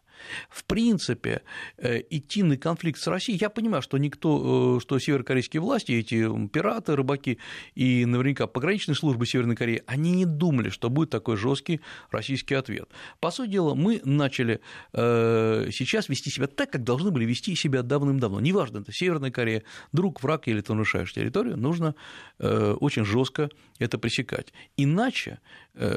В 0.50 0.64
принципе, 0.64 1.44
э, 1.78 2.02
идти 2.10 2.42
на 2.42 2.58
конфликт 2.58 3.00
с 3.00 3.06
Россией, 3.06 3.38
я 3.40 3.52
понимаю, 3.52 3.84
что 3.84 4.00
никто, 4.00 4.78
э, 4.78 4.82
что 4.82 4.98
северокорейские 4.98 5.62
власти, 5.62 5.92
эти 5.92 6.48
пираты, 6.48 6.96
рыбаки 6.96 7.38
и 7.76 8.06
наверняка 8.06 8.48
пограничные 8.48 8.96
службы 8.96 9.28
Северной 9.28 9.56
Кореи, 9.56 9.84
они 9.86 10.14
не 10.14 10.26
думали, 10.26 10.70
что 10.70 10.90
будет 10.90 11.12
такой 11.12 11.38
жесткий 11.38 11.82
российский 12.10 12.56
ответ. 12.56 12.90
По 13.20 13.30
сути 13.30 13.52
дела, 13.52 13.76
мы 13.76 14.02
начали 14.04 14.62
э, 14.94 15.70
сейчас 15.72 16.10
вести 16.10 16.32
себя 16.32 16.48
так, 16.48 16.72
как 16.72 16.84
должны 16.84 17.12
были 17.12 17.26
вести 17.26 17.56
себя 17.56 17.84
давным-давно. 17.84 18.40
Неважно, 18.40 18.80
это 18.80 18.92
Северная 18.92 19.30
Корея, 19.30 19.62
друг, 19.92 20.24
враг 20.24 20.48
или 20.48 20.62
ты 20.62 20.74
нарушаешь 20.74 21.14
территорию, 21.14 21.56
нужно 21.56 21.94
очень 22.40 23.06
жестко 23.06 23.50
это 23.80 23.98
пресекать. 23.98 24.54
Иначе 24.76 25.40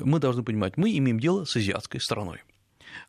мы 0.03 0.19
должны 0.19 0.43
понимать, 0.43 0.77
мы 0.77 0.97
имеем 0.97 1.19
дело 1.21 1.45
с 1.45 1.57
азиатской 1.57 2.01
страной. 2.01 2.41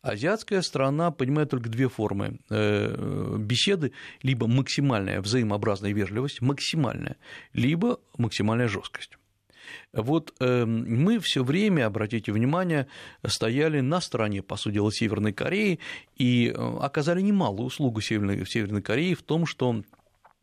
Азиатская 0.02 0.62
страна 0.62 1.12
понимает 1.12 1.50
только 1.50 1.70
две 1.70 1.90
формы 1.90 2.40
э, 2.50 3.38
беседы, 3.38 3.94
либо 4.22 4.48
максимальная 4.48 5.22
взаимообразная 5.22 5.94
вежливость, 5.94 6.42
максимальная, 6.42 7.18
либо 7.54 8.00
максимальная 8.18 8.68
жесткость. 8.68 9.18
Вот 9.94 10.34
э, 10.40 10.66
мы 10.66 11.20
все 11.20 11.44
время, 11.44 11.86
обратите 11.86 12.32
внимание, 12.32 12.88
стояли 13.26 13.80
на 13.82 14.02
стороне, 14.02 14.42
по 14.42 14.56
сути 14.56 14.76
дела, 14.76 14.92
Северной 14.92 15.34
Кореи 15.34 15.80
и 16.18 16.54
оказали 16.80 17.22
немалую 17.22 17.68
услугу 17.68 18.02
Северной, 18.02 18.46
Северной 18.46 18.82
Корее 18.82 19.16
в 19.16 19.22
том, 19.24 19.46
что 19.46 19.84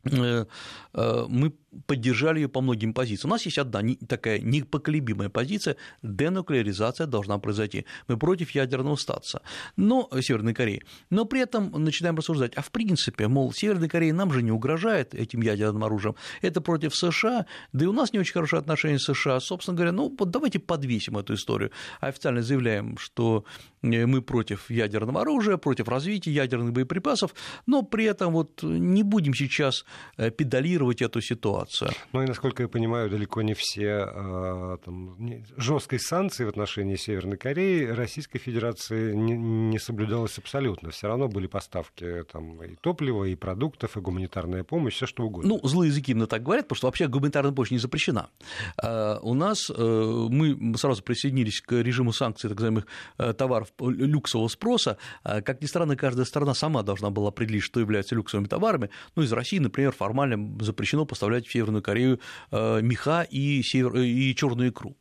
мы 0.03 1.53
поддержали 1.85 2.39
ее 2.39 2.49
по 2.49 2.61
многим 2.61 2.93
позициям. 2.93 3.31
У 3.31 3.33
нас 3.33 3.45
есть 3.45 3.57
одна 3.57 3.81
такая 4.07 4.39
непоколебимая 4.39 5.29
позиция– 5.29 5.75
денуклеаризация 6.03 7.07
должна 7.07 7.37
произойти. 7.37 7.85
Мы 8.07 8.17
против 8.17 8.51
ядерного 8.51 8.95
статуса, 8.95 9.41
но 9.75 10.09
Северной 10.21 10.53
Кореи. 10.53 10.81
Но 11.09 11.25
при 11.25 11.41
этом 11.41 11.71
начинаем 11.71 12.17
рассуждать, 12.17 12.53
а 12.55 12.61
в 12.61 12.71
принципе, 12.71 13.27
мол, 13.27 13.53
Северной 13.53 13.89
Корея 13.89 14.13
нам 14.13 14.31
же 14.31 14.41
не 14.41 14.51
угрожает 14.51 15.13
этим 15.13 15.41
ядерным 15.41 15.83
оружием, 15.83 16.15
это 16.41 16.61
против 16.61 16.95
США, 16.95 17.45
да 17.73 17.85
и 17.85 17.87
у 17.87 17.93
нас 17.93 18.13
не 18.13 18.19
очень 18.19 18.33
хорошие 18.33 18.59
отношения 18.59 18.99
с 18.99 19.03
США. 19.03 19.39
Собственно 19.39 19.75
говоря, 19.75 19.91
ну 19.91 20.15
вот 20.17 20.31
давайте 20.31 20.59
подвесим 20.59 21.17
эту 21.17 21.33
историю. 21.35 21.71
Официально 22.01 22.41
заявляем, 22.41 22.97
что 22.97 23.45
э, 23.81 24.05
мы 24.05 24.21
против 24.21 24.69
ядерного 24.69 25.21
оружия, 25.21 25.57
против 25.57 25.87
развития 25.87 26.31
ядерных 26.31 26.73
боеприпасов, 26.73 27.33
но 27.65 27.83
при 27.83 28.05
этом 28.05 28.33
вот 28.33 28.63
не 28.63 29.03
будем 29.03 29.33
сейчас 29.33 29.85
э, 30.17 30.31
педалировать 30.31 31.01
эту 31.01 31.21
ситуацию 31.21 31.58
ситуация. 31.67 31.91
Ну 32.13 32.21
и, 32.23 32.25
насколько 32.27 32.63
я 32.63 32.69
понимаю, 32.69 33.09
далеко 33.09 33.41
не 33.41 33.53
все 33.53 34.05
а, 34.05 34.77
там, 34.77 35.15
жесткой 35.57 35.99
санкции 35.99 36.45
в 36.45 36.49
отношении 36.49 36.95
Северной 36.95 37.37
Кореи 37.37 37.85
Российской 37.85 38.39
Федерации 38.39 39.13
не, 39.13 39.33
не 39.33 39.79
соблюдалось 39.79 40.37
абсолютно. 40.37 40.91
Все 40.91 41.07
равно 41.07 41.27
были 41.27 41.47
поставки 41.47 42.23
там, 42.31 42.61
и 42.63 42.75
топлива, 42.75 43.25
и 43.25 43.35
продуктов, 43.35 43.97
и 43.97 43.99
гуманитарная 43.99 44.63
помощь, 44.63 44.95
все 44.95 45.05
что 45.05 45.23
угодно. 45.23 45.49
Ну, 45.49 45.67
злые 45.67 45.89
языки 45.89 46.11
именно 46.11 46.27
так 46.27 46.43
говорят, 46.43 46.67
потому 46.67 46.77
что 46.77 46.87
вообще 46.87 47.07
гуманитарная 47.07 47.51
помощь 47.51 47.71
не 47.71 47.77
запрещена. 47.77 48.29
А, 48.77 49.19
у 49.21 49.33
нас 49.33 49.69
э, 49.69 50.27
мы 50.29 50.77
сразу 50.77 51.03
присоединились 51.03 51.61
к 51.61 51.73
режиму 51.73 52.13
санкций 52.13 52.49
так 52.49 52.57
называемых 52.57 52.87
э, 53.17 53.33
товаров 53.33 53.69
люксового 53.79 54.47
спроса. 54.47 54.97
А, 55.23 55.41
как 55.41 55.61
ни 55.61 55.65
странно, 55.65 55.95
каждая 55.95 56.25
страна 56.25 56.53
сама 56.53 56.83
должна 56.83 57.09
была 57.09 57.29
определить, 57.29 57.63
что 57.63 57.79
является 57.79 58.15
люксовыми 58.15 58.47
товарами. 58.47 58.89
Ну, 59.15 59.23
из 59.23 59.31
России, 59.31 59.59
например, 59.59 59.91
формально 59.91 60.63
запрещено 60.63 61.05
поставлять 61.05 61.45
в 61.49 61.51
Северную 61.51 61.81
Корею 61.81 62.19
э, 62.51 62.81
меха 62.81 63.23
и, 63.29 63.61
север... 63.63 63.95
и 63.97 64.33
черную 64.35 64.69
икру. 64.69 64.95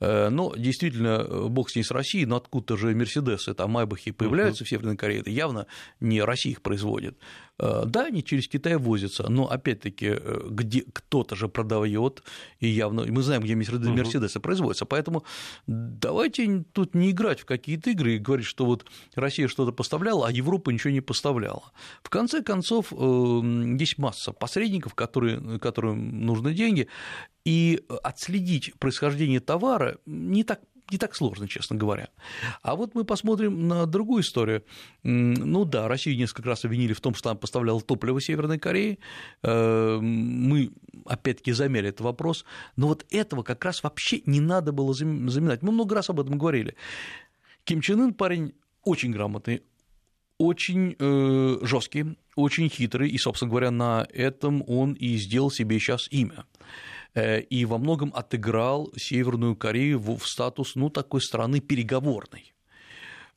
Э, 0.00 0.28
но 0.30 0.54
действительно, 0.56 1.24
э, 1.28 1.46
бог 1.48 1.70
с 1.70 1.76
ней 1.76 1.84
с 1.84 1.90
Россией, 1.90 2.26
но 2.26 2.36
откуда-то 2.36 2.76
же 2.76 2.94
Мерседесы, 2.94 3.54
там 3.54 3.70
Майбахи 3.70 4.10
появляются 4.10 4.64
uh-huh. 4.64 4.66
в 4.66 4.70
Северной 4.70 4.96
Корее, 4.96 5.20
это 5.20 5.30
явно 5.30 5.66
не 6.00 6.20
Россия 6.22 6.52
их 6.52 6.62
производит. 6.62 7.16
Э, 7.58 7.84
да, 7.86 8.06
они 8.06 8.24
через 8.24 8.48
Китай 8.48 8.76
возятся, 8.76 9.28
но 9.28 9.48
опять-таки, 9.48 10.16
где 10.48 10.84
кто-то 10.92 11.36
же 11.36 11.48
продает, 11.48 12.24
и 12.58 12.66
явно 12.66 13.04
мы 13.06 13.22
знаем, 13.22 13.42
где 13.42 13.54
Мерседесы 13.54 14.38
uh-huh. 14.38 14.42
производятся. 14.42 14.86
Поэтому 14.86 15.24
давайте 15.66 16.64
тут 16.72 16.94
не 16.94 17.12
играть 17.12 17.40
в 17.40 17.44
какие-то 17.44 17.90
игры 17.90 18.16
и 18.16 18.18
говорить, 18.18 18.46
что 18.46 18.66
вот 18.66 18.86
Россия 19.14 19.46
что-то 19.46 19.72
поставляла, 19.72 20.26
а 20.28 20.32
Европа 20.32 20.70
ничего 20.70 20.92
не 20.92 21.00
поставляла. 21.00 21.72
В 22.02 22.10
конце 22.10 22.42
концов, 22.42 22.92
есть 22.92 23.98
масса 23.98 24.32
посредников, 24.32 24.94
которые, 24.94 25.58
которым 25.60 26.26
нужны 26.26 26.54
деньги, 26.54 26.88
и 27.44 27.82
отследить 28.02 28.72
происхождение 28.78 29.40
товара 29.42 29.98
не 30.06 30.44
так 30.44 30.60
не 30.90 30.98
так 30.98 31.14
сложно, 31.14 31.48
честно 31.48 31.76
говоря. 31.76 32.08
А 32.60 32.76
вот 32.76 32.94
мы 32.94 33.04
посмотрим 33.04 33.66
на 33.66 33.86
другую 33.86 34.22
историю. 34.22 34.62
Ну 35.02 35.64
да, 35.64 35.88
Россию 35.88 36.16
несколько 36.18 36.48
раз 36.48 36.64
обвинили 36.64 36.92
в 36.92 37.00
том, 37.00 37.14
что 37.14 37.30
она 37.30 37.38
поставляла 37.38 37.80
топливо 37.80 38.20
Северной 38.20 38.58
Корее. 38.58 38.98
Э, 39.42 39.98
мы, 40.00 40.70
опять-таки, 41.06 41.52
замяли 41.52 41.88
этот 41.88 42.02
вопрос. 42.02 42.44
Но 42.76 42.88
вот 42.88 43.06
этого 43.10 43.42
как 43.42 43.64
раз 43.64 43.82
вообще 43.82 44.22
не 44.26 44.40
надо 44.40 44.72
было 44.72 44.92
заминать. 44.92 45.62
Мы 45.62 45.72
много 45.72 45.94
раз 45.94 46.10
об 46.10 46.20
этом 46.20 46.36
говорили. 46.36 46.74
Ким 47.64 47.80
Чен 47.80 48.00
Ын 48.00 48.12
парень 48.12 48.52
очень 48.84 49.12
грамотный, 49.12 49.62
очень 50.38 50.96
э, 50.98 51.58
жесткий, 51.62 52.18
очень 52.34 52.68
хитрый, 52.68 53.08
и, 53.08 53.18
собственно 53.18 53.50
говоря, 53.50 53.70
на 53.70 54.06
этом 54.12 54.64
он 54.66 54.94
и 54.94 55.16
сделал 55.16 55.50
себе 55.50 55.78
сейчас 55.78 56.08
имя. 56.10 56.44
Э, 57.14 57.40
и 57.40 57.64
во 57.64 57.78
многом 57.78 58.12
отыграл 58.14 58.90
Северную 58.96 59.54
Корею 59.56 59.98
в 59.98 60.26
статус 60.26 60.74
ну, 60.74 60.88
такой 60.88 61.20
страны 61.20 61.60
переговорной. 61.60 62.51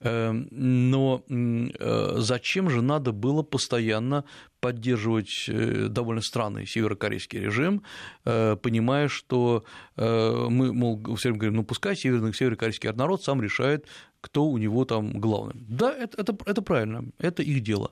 Эм, 0.01 0.47
но 0.51 1.23
э, 1.29 2.13
зачем 2.17 2.69
же 2.69 2.81
надо 2.81 3.11
было 3.11 3.43
постоянно 3.43 4.25
поддерживать 4.59 5.45
э, 5.47 5.87
довольно 5.89 6.21
странный 6.21 6.67
северокорейский 6.67 7.39
режим, 7.39 7.83
понимая, 8.23 9.07
что 9.07 9.63
мы, 9.95 10.73
мол, 10.73 11.01
все 11.15 11.29
время 11.29 11.39
говорим, 11.39 11.55
ну 11.57 11.63
пускай 11.63 11.95
северный, 11.95 12.33
северокорейский 12.33 12.91
народ 12.91 13.23
сам 13.23 13.41
решает, 13.41 13.85
кто 14.21 14.45
у 14.45 14.57
него 14.57 14.85
там 14.85 15.19
главный. 15.19 15.53
Да, 15.69 15.93
это, 15.93 16.19
это, 16.21 16.37
это 16.47 16.61
правильно, 16.63 17.05
это 17.19 17.43
их 17.43 17.61
дело. 17.61 17.91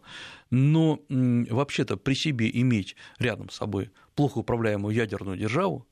Но 0.50 1.00
вообще-то 1.10 1.96
при 1.96 2.16
себе 2.16 2.50
иметь 2.52 2.96
рядом 3.20 3.50
с 3.50 3.56
собой 3.56 3.92
плохо 4.16 4.40
управляемую 4.40 4.96
ядерную 4.96 5.38
державу, 5.38 5.88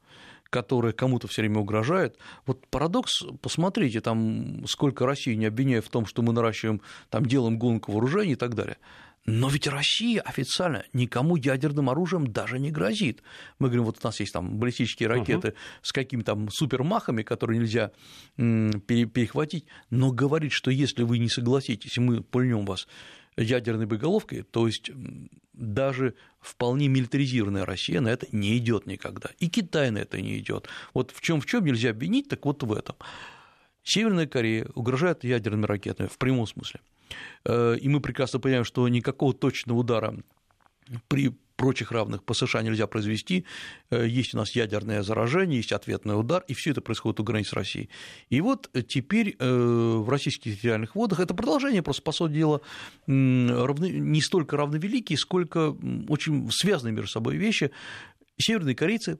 которая 0.52 0.92
кому-то 0.92 1.28
все 1.28 1.42
время 1.42 1.60
угрожает. 1.60 2.18
Вот 2.46 2.68
парадокс, 2.68 3.24
посмотрите, 3.42 4.02
там 4.02 4.68
сколько 4.68 5.08
России 5.08 5.34
не 5.34 5.46
обвиняют 5.46 5.86
в 5.86 5.90
том, 5.90 6.06
что 6.06 6.22
мы 6.22 6.34
наращиваем, 6.34 6.82
там 7.10 7.26
делаем 7.26 7.58
гонку 7.58 7.94
вооружений 7.94 8.34
и 8.34 8.36
так 8.36 8.54
далее. 8.54 8.78
Но 9.26 9.50
ведь 9.50 9.68
Россия 9.68 10.20
официально 10.22 10.84
никому 10.94 11.36
ядерным 11.36 11.90
оружием 11.90 12.28
даже 12.28 12.60
не 12.60 12.72
грозит. 12.72 13.22
Мы 13.60 13.68
говорим, 13.68 13.86
вот 13.86 14.00
у 14.02 14.08
нас 14.08 14.20
есть 14.20 14.34
там 14.34 14.58
баллистические 14.58 15.10
ракеты 15.10 15.50
угу. 15.50 15.58
с 15.84 15.94
какими-то 15.94 16.34
там 16.34 16.50
супермахами, 16.50 17.22
которые 17.22 17.60
нельзя 17.60 17.92
перехватить, 18.36 19.66
но 19.90 20.12
говорит, 20.12 20.52
что 20.52 20.72
если 20.72 21.04
вы 21.04 21.20
не 21.20 21.30
согласитесь, 21.30 21.98
мы 21.98 22.22
пульнем 22.22 22.66
вас 22.66 22.88
ядерной 23.38 23.86
боеголовкой, 23.86 24.44
то 24.44 24.68
есть 24.68 24.92
даже 25.54 26.16
вполне 26.40 26.88
милитаризированная 26.88 27.66
Россия 27.66 28.02
на 28.02 28.10
это 28.10 28.28
не 28.32 28.58
идет 28.58 28.88
никогда. 28.88 29.30
И 29.40 29.48
Китай 29.48 29.92
на 29.92 30.00
это 30.00 30.20
не 30.22 30.38
идет. 30.40 30.68
Вот 30.94 31.12
в 31.12 31.22
чем 31.22 31.42
в 31.42 31.46
чем 31.46 31.66
нельзя 31.66 31.92
обвинить, 31.92 32.30
так 32.30 32.46
вот 32.46 32.64
в 32.64 32.74
этом. 32.74 32.96
Северная 33.84 34.28
Корея 34.28 34.68
угрожает 34.76 35.24
ядерными 35.24 35.66
ракетами 35.66 36.08
в 36.08 36.18
прямом 36.18 36.48
смысле. 36.48 36.82
Э, 37.46 37.76
и 37.80 37.88
мы 37.90 38.00
прекрасно 38.00 38.40
понимаем, 38.40 38.64
что 38.64 38.88
никакого 38.88 39.34
точного 39.34 39.80
удара 39.80 40.16
при 41.08 41.32
прочих 41.62 41.92
равных 41.92 42.24
по 42.24 42.34
США 42.34 42.64
нельзя 42.64 42.88
произвести, 42.88 43.46
э, 43.92 44.08
есть 44.08 44.34
у 44.34 44.38
нас 44.38 44.56
ядерное 44.56 45.04
заражение, 45.04 45.58
есть 45.58 45.72
ответный 45.72 46.20
удар, 46.20 46.44
и 46.48 46.56
все 46.56 46.72
это 46.72 46.82
происходит 46.82 47.20
у 47.20 47.24
границ 47.24 47.54
России. 47.54 47.90
И 48.30 48.42
вот 48.42 48.70
теперь 48.88 49.36
э, 49.38 49.48
в 49.48 50.10
российских 50.10 50.54
территориальных 50.54 50.96
водах 50.96 51.20
это 51.20 51.36
продолжение, 51.36 51.84
просто, 51.84 52.02
по 52.02 52.12
сути 52.12 52.34
дела, 52.34 52.62
равны, 53.06 53.92
не 53.92 54.22
столько 54.22 54.58
равновеликие, 54.58 55.20
сколько 55.20 55.76
очень 56.10 56.50
связанные 56.52 56.94
между 56.94 57.12
собой 57.12 57.38
вещи. 57.38 57.70
Северные 58.40 58.76
корейцы 58.76 59.20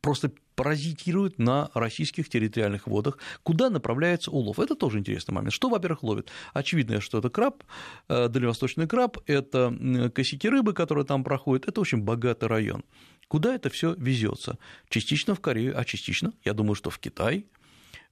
просто 0.00 0.32
паразитируют 0.54 1.38
на 1.38 1.70
российских 1.74 2.28
территориальных 2.28 2.86
водах, 2.86 3.18
куда 3.42 3.70
направляется 3.70 4.30
улов. 4.30 4.58
Это 4.58 4.74
тоже 4.74 4.98
интересный 4.98 5.34
момент. 5.34 5.52
Что, 5.52 5.68
во-первых, 5.68 6.02
ловит? 6.02 6.30
Очевидно, 6.54 7.00
что 7.00 7.18
это 7.18 7.28
краб, 7.28 7.62
э, 8.08 8.28
дальневосточный 8.28 8.88
краб, 8.88 9.18
это 9.26 10.10
косяки 10.14 10.48
рыбы, 10.48 10.72
которые 10.72 11.04
там 11.04 11.22
проходят, 11.24 11.68
это 11.68 11.80
очень 11.80 11.98
богатый 11.98 12.48
район. 12.48 12.84
Куда 13.28 13.54
это 13.54 13.70
все 13.70 13.94
везется? 13.94 14.58
Частично 14.88 15.34
в 15.34 15.40
Корею, 15.40 15.78
а 15.78 15.84
частично, 15.84 16.32
я 16.44 16.54
думаю, 16.54 16.74
что 16.74 16.90
в 16.90 16.98
Китай, 16.98 17.46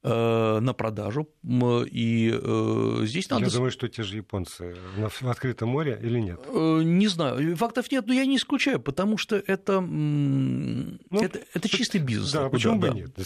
на 0.04 0.75
продажу. 0.76 1.28
И 1.42 2.30
э, 2.30 3.00
здесь 3.04 3.30
надо... 3.30 3.46
Я 3.46 3.50
думаю, 3.50 3.70
что 3.70 3.88
те 3.88 4.02
же 4.02 4.16
японцы 4.16 4.76
в 4.96 5.28
открытом 5.28 5.70
море 5.70 5.99
или 6.02 6.20
нет? 6.20 6.40
Э, 6.46 6.82
не 6.82 7.08
знаю. 7.08 7.56
Фактов 7.56 7.90
нет, 7.90 8.06
но 8.06 8.12
я 8.12 8.26
не 8.26 8.37
исключаю, 8.37 8.80
потому 8.80 9.16
что 9.16 9.37
это, 9.37 9.80
ну, 9.80 10.99
это, 11.11 11.40
это 11.54 11.68
чистый 11.68 12.02
бизнес. 12.02 12.32
Да, 12.32 12.50
почему 12.50 12.78
бы 12.78 12.88
да. 12.88 12.94
нет? 12.94 13.16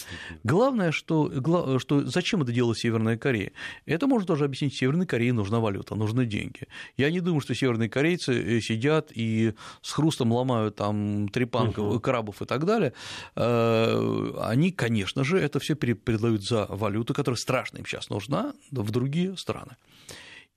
Главное, 0.44 0.92
что, 0.92 1.78
что 1.80 2.04
зачем 2.06 2.42
это 2.42 2.52
делала 2.52 2.76
Северная 2.76 3.16
Корея? 3.18 3.50
Это 3.84 4.06
можно 4.06 4.28
тоже 4.28 4.44
объяснить. 4.44 4.76
Северной 4.76 5.06
Корее 5.06 5.32
нужна 5.32 5.58
валюта, 5.58 5.96
нужны 5.96 6.26
деньги. 6.26 6.68
Я 6.96 7.10
не 7.10 7.20
думаю, 7.20 7.40
что 7.40 7.54
северные 7.54 7.88
корейцы 7.88 8.60
сидят 8.60 9.10
и 9.12 9.54
с 9.82 9.92
хрустом 9.92 10.32
ломают 10.32 10.76
там 10.76 11.28
трепанков, 11.28 11.84
угу. 11.84 12.00
крабов 12.00 12.40
и 12.40 12.44
так 12.44 12.64
далее. 12.64 12.92
Они, 13.34 14.70
конечно 14.70 15.24
же, 15.24 15.38
это 15.38 15.58
все 15.58 15.74
передают 15.74 16.44
за 16.44 16.67
валюту, 16.68 17.14
которая 17.14 17.36
страшно 17.36 17.78
им 17.78 17.86
сейчас 17.86 18.10
нужна, 18.10 18.54
в 18.70 18.90
другие 18.90 19.36
страны. 19.36 19.76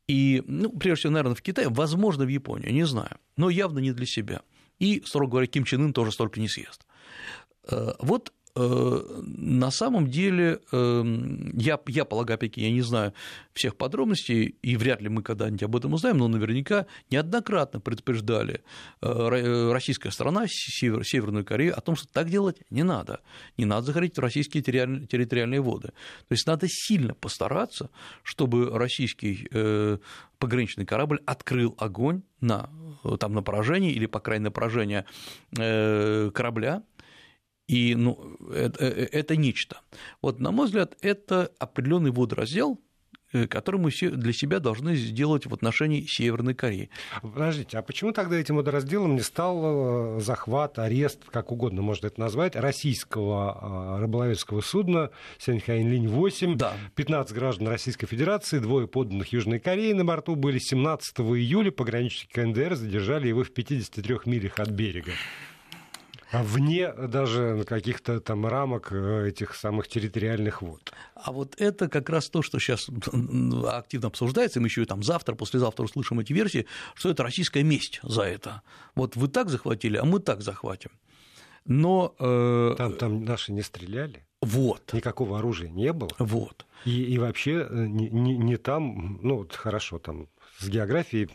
И, 0.07 0.43
ну, 0.45 0.69
прежде 0.69 1.01
всего, 1.01 1.13
наверное, 1.13 1.35
в 1.35 1.41
Китае, 1.41 1.69
возможно, 1.69 2.25
в 2.25 2.27
Японию, 2.27 2.73
не 2.73 2.85
знаю, 2.85 3.17
но 3.37 3.49
явно 3.49 3.79
не 3.79 3.91
для 3.91 4.05
себя. 4.05 4.41
И, 4.79 5.01
строго 5.05 5.31
говоря, 5.31 5.47
Ким 5.47 5.63
Чен 5.63 5.83
Ын 5.83 5.93
тоже 5.93 6.11
столько 6.11 6.39
не 6.39 6.49
съест. 6.49 6.85
Э, 7.69 7.93
вот 7.99 8.33
на 8.55 9.71
самом 9.71 10.09
деле, 10.09 10.59
эм, 10.71 11.57
я, 11.57 11.79
я 11.87 12.05
полагаю, 12.05 12.35
опять 12.35 12.57
я 12.57 12.71
не 12.71 12.81
знаю 12.81 13.13
всех 13.53 13.75
подробностей, 13.77 14.55
и 14.61 14.75
вряд 14.75 15.01
ли 15.01 15.09
мы 15.09 15.23
когда-нибудь 15.23 15.63
об 15.63 15.75
этом 15.75 15.93
узнаем, 15.93 16.17
но 16.17 16.27
наверняка 16.27 16.85
неоднократно 17.09 17.79
предупреждали 17.79 18.61
э, 19.01 19.07
э, 19.07 19.71
российская 19.71 20.11
сторона, 20.11 20.45
Север, 20.47 21.05
Северную 21.05 21.45
Корею, 21.45 21.77
о 21.77 21.81
том, 21.81 21.95
что 21.95 22.07
так 22.11 22.29
делать 22.29 22.61
не 22.69 22.83
надо. 22.83 23.21
Не 23.57 23.65
надо 23.65 23.87
заходить 23.87 24.17
в 24.17 24.21
российские 24.21 24.63
территориальные 24.63 25.61
воды. 25.61 25.89
То 26.27 26.33
есть 26.33 26.45
надо 26.45 26.67
сильно 26.69 27.13
постараться, 27.13 27.89
чтобы 28.23 28.77
российский 28.77 29.47
пограничный 30.39 30.85
корабль 30.85 31.21
открыл 31.25 31.75
огонь 31.77 32.23
на, 32.41 32.69
там, 33.19 33.33
на 33.33 33.43
поражение 33.43 33.91
или, 33.91 34.07
по 34.07 34.19
крайней 34.19 34.45
мере, 34.45 34.49
на 34.49 34.51
поражение 34.51 35.05
корабля, 36.31 36.83
и 37.67 37.95
ну, 37.95 38.37
это, 38.53 38.83
э, 38.85 39.07
это 39.11 39.35
нечто. 39.35 39.77
Вот, 40.21 40.39
на 40.39 40.51
мой 40.51 40.65
взгляд, 40.65 40.97
это 41.01 41.51
определенный 41.57 42.11
водораздел, 42.11 42.81
э, 43.31 43.47
который 43.47 43.79
мы 43.79 43.91
все 43.91 44.09
для 44.09 44.33
себя 44.33 44.59
должны 44.59 44.95
сделать 44.95 45.45
в 45.45 45.53
отношении 45.53 46.05
Северной 46.05 46.53
Кореи. 46.53 46.89
Подождите, 47.21 47.77
а 47.77 47.81
почему 47.81 48.11
тогда 48.11 48.35
этим 48.35 48.57
водоразделом 48.57 49.15
не 49.15 49.21
стал 49.21 50.17
э, 50.17 50.19
захват, 50.19 50.79
арест, 50.79 51.23
как 51.29 51.51
угодно 51.51 51.81
можно 51.81 52.07
это 52.07 52.19
назвать, 52.19 52.57
российского 52.57 53.99
рыболовецкого 53.99 54.59
судна 54.61 55.11
Сяньхайн-Линь-8? 55.39 56.55
Да. 56.55 56.73
15 56.95 57.33
граждан 57.33 57.69
Российской 57.69 58.07
Федерации, 58.07 58.59
двое 58.59 58.87
подданных 58.87 59.31
Южной 59.31 59.59
Кореи 59.59 59.93
на 59.93 60.03
борту 60.03 60.35
были 60.35 60.59
17 60.59 61.19
июля, 61.19 61.71
пограничники 61.71 62.33
КНДР 62.33 62.75
задержали 62.75 63.29
его 63.29 63.45
в 63.45 63.51
53 63.51 64.17
милях 64.25 64.59
от 64.59 64.69
берега. 64.71 65.11
А 66.31 66.43
вне 66.43 66.93
даже 66.93 67.65
каких-то 67.67 68.21
там 68.21 68.47
рамок 68.47 68.91
э, 68.91 69.27
этих 69.27 69.53
самых 69.53 69.89
территориальных 69.89 70.61
вод. 70.61 70.93
А 71.15 71.33
вот 71.33 71.55
это 71.59 71.89
как 71.89 72.09
раз 72.09 72.29
то, 72.29 72.41
что 72.41 72.57
сейчас 72.57 72.89
активно 73.67 74.07
обсуждается, 74.07 74.61
мы 74.61 74.67
еще 74.67 74.83
и 74.83 74.85
там 74.85 75.03
завтра, 75.03 75.35
послезавтра 75.35 75.83
услышим 75.83 76.21
эти 76.21 76.31
версии, 76.31 76.67
что 76.95 77.09
это 77.09 77.23
российская 77.23 77.63
месть 77.63 77.99
за 78.01 78.23
это. 78.23 78.61
Вот 78.95 79.17
вы 79.17 79.27
так 79.27 79.49
захватили, 79.49 79.97
а 79.97 80.05
мы 80.05 80.19
так 80.19 80.41
захватим. 80.41 80.91
Но... 81.65 82.15
Э... 82.17 82.75
Там, 82.77 82.93
там 82.93 83.25
наши 83.25 83.51
не 83.51 83.61
стреляли? 83.61 84.25
Вот. 84.41 84.93
Никакого 84.93 85.39
оружия 85.39 85.69
не 85.69 85.91
было? 85.93 86.09
Вот. 86.17 86.65
И, 86.85 87.03
и 87.03 87.17
вообще 87.19 87.67
э, 87.69 87.85
не, 87.87 88.09
не, 88.09 88.37
не 88.37 88.57
там, 88.57 89.19
ну, 89.21 89.39
вот 89.39 89.53
хорошо, 89.53 89.99
там 89.99 90.27
с 90.57 90.69
географией 90.69 91.29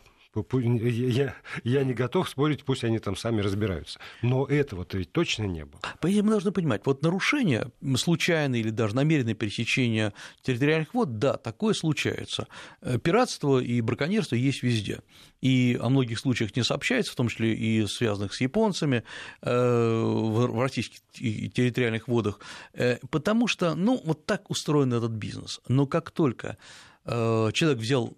я, 0.53 1.35
я 1.65 1.85
не 1.85 1.95
готов 1.95 2.29
спорить, 2.29 2.65
пусть 2.65 2.85
они 2.85 2.99
там 2.99 3.17
сами 3.17 3.41
разбираются. 3.41 3.99
Но 4.23 4.45
этого-то 4.47 4.99
ведь 4.99 5.13
точно 5.13 5.45
не 5.45 5.65
было. 5.65 5.81
Мы 6.03 6.31
должны 6.31 6.53
понимать, 6.53 6.83
вот 6.85 7.03
нарушение, 7.03 7.71
случайное 7.97 8.61
или 8.61 8.71
даже 8.71 8.95
намеренное 8.95 9.35
пересечение 9.35 10.13
территориальных 10.43 10.95
вод, 10.95 11.19
да, 11.19 11.37
такое 11.37 11.75
случается. 11.75 12.49
Э, 12.81 12.99
пиратство 12.99 13.59
и 13.59 13.81
браконьерство 13.81 14.35
есть 14.37 14.63
везде. 14.63 15.01
И 15.41 15.79
о 15.81 15.89
многих 15.89 16.19
случаях 16.19 16.57
не 16.57 16.65
сообщается, 16.65 17.13
в 17.13 17.17
том 17.17 17.29
числе 17.29 17.55
и 17.55 17.87
связанных 17.87 18.35
с 18.35 18.41
японцами 18.41 19.05
э, 19.43 20.03
в 20.03 20.61
российских 20.61 21.01
территориальных 21.13 22.09
водах, 22.09 22.41
э, 22.73 22.99
потому 23.11 23.47
что, 23.47 23.75
ну, 23.75 24.01
вот 24.05 24.27
так 24.27 24.51
устроен 24.51 24.93
этот 24.93 25.13
бизнес. 25.13 25.61
Но 25.69 25.87
как 25.87 26.11
только 26.11 26.57
человек 27.05 27.79
взял 27.79 28.17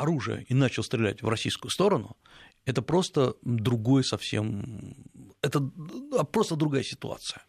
оружие 0.00 0.44
и 0.48 0.54
начал 0.54 0.82
стрелять 0.82 1.22
в 1.22 1.28
российскую 1.28 1.70
сторону, 1.70 2.16
это 2.66 2.82
просто 2.82 3.34
другой 3.42 4.04
совсем, 4.04 4.94
это 5.42 5.60
просто 6.32 6.56
другая 6.56 6.82
ситуация. 6.82 7.42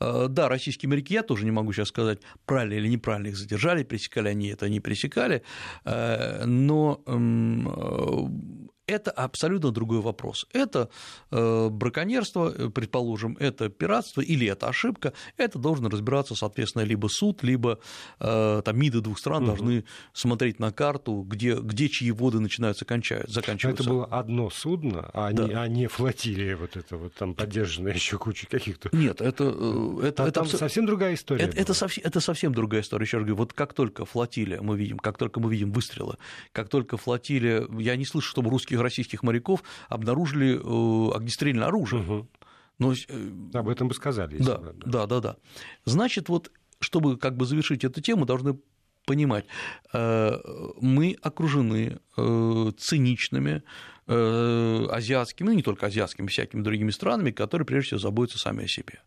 Э, 0.00 0.26
да, 0.28 0.48
российские 0.48 0.88
моряки, 0.88 1.14
я 1.14 1.22
тоже 1.22 1.44
не 1.44 1.50
могу 1.50 1.72
сейчас 1.72 1.88
сказать, 1.88 2.20
правильно 2.44 2.74
или 2.74 2.88
неправильно 2.88 3.28
их 3.28 3.36
задержали, 3.36 3.84
пресекали 3.84 4.28
они 4.28 4.48
это, 4.48 4.68
не 4.68 4.80
пресекали, 4.80 5.42
э, 5.84 6.44
но 6.44 7.02
эм, 7.06 8.70
это 8.86 9.10
абсолютно 9.10 9.70
другой 9.70 10.00
вопрос. 10.00 10.46
Это 10.52 10.88
э, 11.30 11.68
браконьерство, 11.68 12.52
э, 12.52 12.68
предположим, 12.70 13.36
это 13.38 13.68
пиратство 13.68 14.20
или 14.20 14.46
это 14.46 14.68
ошибка, 14.68 15.12
это 15.36 15.58
должен 15.58 15.86
разбираться, 15.86 16.34
соответственно, 16.34 16.82
либо 16.82 17.06
суд, 17.08 17.42
либо 17.42 17.78
э, 18.18 18.62
там 18.64 18.78
МИДы 18.78 19.00
двух 19.00 19.18
стран 19.18 19.42
угу. 19.42 19.46
должны 19.48 19.84
смотреть 20.12 20.58
на 20.58 20.72
карту, 20.72 21.24
где, 21.28 21.54
где 21.54 21.88
чьи 21.88 22.10
воды 22.10 22.40
начинаются, 22.40 22.84
кончаются, 22.84 23.32
заканчиваются. 23.32 23.84
Это 23.84 23.90
было 23.90 24.06
одно 24.06 24.50
судно, 24.50 25.10
а, 25.12 25.32
да. 25.32 25.44
не, 25.44 25.54
а 25.54 25.68
не 25.68 25.86
флотилия 25.86 26.56
вот 26.56 26.76
это 26.76 26.96
вот 26.96 27.14
там 27.14 27.34
поддержанная 27.34 27.94
еще 27.94 28.18
куча 28.18 28.46
каких-то. 28.46 28.88
Нет, 28.92 29.20
это... 29.20 29.44
это, 30.02 30.22
это 30.24 30.32
там 30.32 30.44
абс... 30.44 30.56
совсем 30.56 30.86
другая 30.86 31.14
история. 31.14 31.44
Это, 31.44 31.56
это, 31.56 31.74
совсем, 31.74 32.04
это 32.04 32.20
совсем 32.20 32.52
другая 32.52 32.82
история. 32.82 33.04
Еще 33.04 33.18
раз 33.18 33.24
говорю, 33.24 33.36
вот 33.36 33.52
как 33.52 33.74
только 33.74 34.04
флотилия 34.04 34.60
мы 34.60 34.76
видим, 34.76 34.98
как 34.98 35.18
только 35.18 35.38
мы 35.40 35.50
видим 35.52 35.70
выстрелы, 35.72 36.16
как 36.52 36.68
только 36.68 36.96
флотилия... 36.96 37.66
Я 37.78 37.96
не 37.96 38.04
слышу, 38.04 38.28
чтобы 38.28 38.50
русских 38.72 38.80
российских 38.80 39.22
моряков 39.22 39.62
обнаружили 39.88 40.56
э, 40.56 41.16
огнестрельное 41.16 41.68
оружие. 41.68 42.02
Угу. 42.02 42.28
Но, 42.78 42.92
э, 42.92 43.58
Об 43.58 43.68
этом 43.68 43.88
бы 43.88 43.94
сказали. 43.94 44.38
Да, 44.38 44.58
бы, 44.58 44.72
да, 44.72 44.86
да, 44.86 45.06
да, 45.06 45.20
да. 45.20 45.36
Значит, 45.84 46.28
вот, 46.28 46.50
чтобы 46.80 47.16
как 47.16 47.36
бы 47.36 47.44
завершить 47.44 47.84
эту 47.84 48.00
тему, 48.00 48.24
должны 48.24 48.58
понимать, 49.06 49.44
э, 49.92 50.38
мы 50.80 51.16
окружены 51.22 51.98
циничными 52.78 53.62
азиатскими, 54.06 55.46
ну 55.46 55.54
не 55.54 55.62
только 55.62 55.86
азиатскими, 55.86 56.26
всякими 56.26 56.62
другими 56.62 56.90
странами, 56.90 57.30
которые 57.30 57.64
прежде 57.64 57.86
всего 57.86 58.00
заботятся 58.00 58.38
сами 58.38 58.64
о 58.64 58.68
себе. 58.68 59.00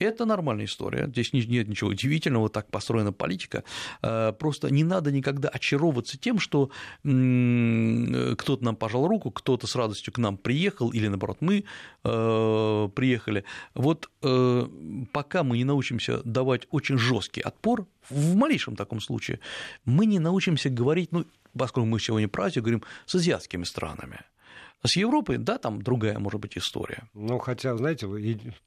Это 0.00 0.24
нормальная 0.24 0.66
история, 0.66 1.08
здесь 1.08 1.32
нет 1.32 1.66
ничего 1.66 1.90
удивительного, 1.90 2.48
так 2.48 2.70
построена 2.70 3.12
политика. 3.12 3.64
Э, 4.00 4.32
просто 4.32 4.70
не 4.70 4.84
надо 4.84 5.10
никогда 5.10 5.48
очаровываться 5.48 6.16
тем, 6.16 6.38
что 6.38 6.70
кто-то 7.02 8.64
нам 8.64 8.76
пожал 8.76 9.08
руку, 9.08 9.32
кто-то 9.32 9.66
с 9.66 9.74
радостью 9.74 10.12
к 10.12 10.18
нам 10.18 10.36
приехал, 10.36 10.90
или 10.90 11.08
наоборот, 11.08 11.38
мы 11.40 11.64
э, 12.04 12.88
приехали. 12.94 13.44
Вот 13.74 14.08
э, 14.22 14.68
пока 15.12 15.42
мы 15.42 15.56
не 15.56 15.64
научимся 15.64 16.22
давать 16.22 16.68
очень 16.70 16.96
жесткий 16.96 17.40
отпор, 17.40 17.86
в 18.08 18.36
малейшем 18.36 18.76
таком 18.76 19.00
случае, 19.00 19.40
мы 19.84 20.06
не 20.06 20.20
научимся 20.20 20.70
говорить, 20.70 21.10
ну, 21.10 21.26
поскольку 21.56 21.88
мы 21.88 21.98
сегодня 21.98 22.28
праздник, 22.28 22.62
говорим 22.62 22.84
с 23.06 23.16
азиатскими 23.16 23.64
странами. 23.64 24.20
С 24.84 24.96
Европой, 24.96 25.38
да, 25.38 25.58
там 25.58 25.82
другая, 25.82 26.18
может 26.18 26.40
быть, 26.40 26.56
история. 26.56 27.08
Ну, 27.12 27.38
хотя, 27.38 27.76
знаете, 27.76 28.06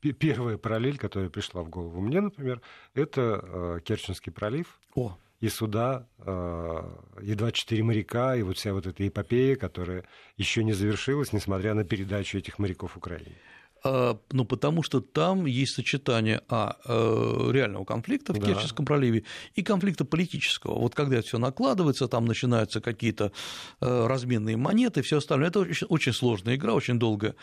первая 0.01 0.57
параллель, 0.57 0.97
которая 0.97 1.29
пришла 1.29 1.63
в 1.63 1.69
голову 1.69 2.01
мне, 2.01 2.19
например, 2.19 2.61
это 2.93 3.41
э, 3.41 3.79
Керченский 3.83 4.31
пролив. 4.31 4.79
О. 4.95 5.17
И 5.39 5.47
суда, 5.47 6.07
э, 6.19 6.81
и 7.23 7.33
24 7.33 7.83
моряка, 7.83 8.35
и 8.35 8.43
вот 8.43 8.57
вся 8.57 8.73
вот 8.73 8.87
эта 8.87 9.07
эпопея, 9.07 9.55
которая 9.55 10.03
еще 10.37 10.63
не 10.63 10.73
завершилась, 10.73 11.33
несмотря 11.33 11.73
на 11.73 11.85
передачу 11.85 12.37
этих 12.37 12.59
моряков 12.59 12.97
Украине. 12.97 13.37
А, 13.83 14.19
ну, 14.31 14.45
потому 14.45 14.83
что 14.83 15.01
там 15.01 15.45
есть 15.45 15.73
сочетание 15.73 16.41
а, 16.49 16.77
э, 16.85 17.51
реального 17.51 17.83
конфликта 17.83 18.33
в 18.33 18.37
да. 18.37 18.45
Керченском 18.45 18.85
проливе 18.85 19.23
и 19.55 19.63
конфликта 19.63 20.05
политического. 20.05 20.79
Вот 20.79 20.93
когда 20.93 21.17
это 21.17 21.27
все 21.27 21.39
накладывается, 21.39 22.07
там 22.07 22.25
начинаются 22.25 22.79
какие-то 22.79 23.31
э, 23.79 24.07
разменные 24.07 24.55
монеты, 24.55 25.01
все 25.01 25.17
остальное. 25.17 25.47
Это 25.47 25.61
очень, 25.61 25.87
очень 25.87 26.13
сложная 26.13 26.55
игра, 26.55 26.73
очень 26.73 26.99
долгая. 26.99 27.35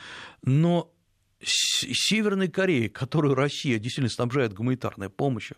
Но 0.43 0.93
Северной 1.41 2.49
Кореи, 2.49 2.89
которую 2.89 3.35
Россия 3.35 3.79
действительно 3.79 4.11
снабжает 4.11 4.53
гуманитарной 4.53 5.11
помощью, 5.11 5.57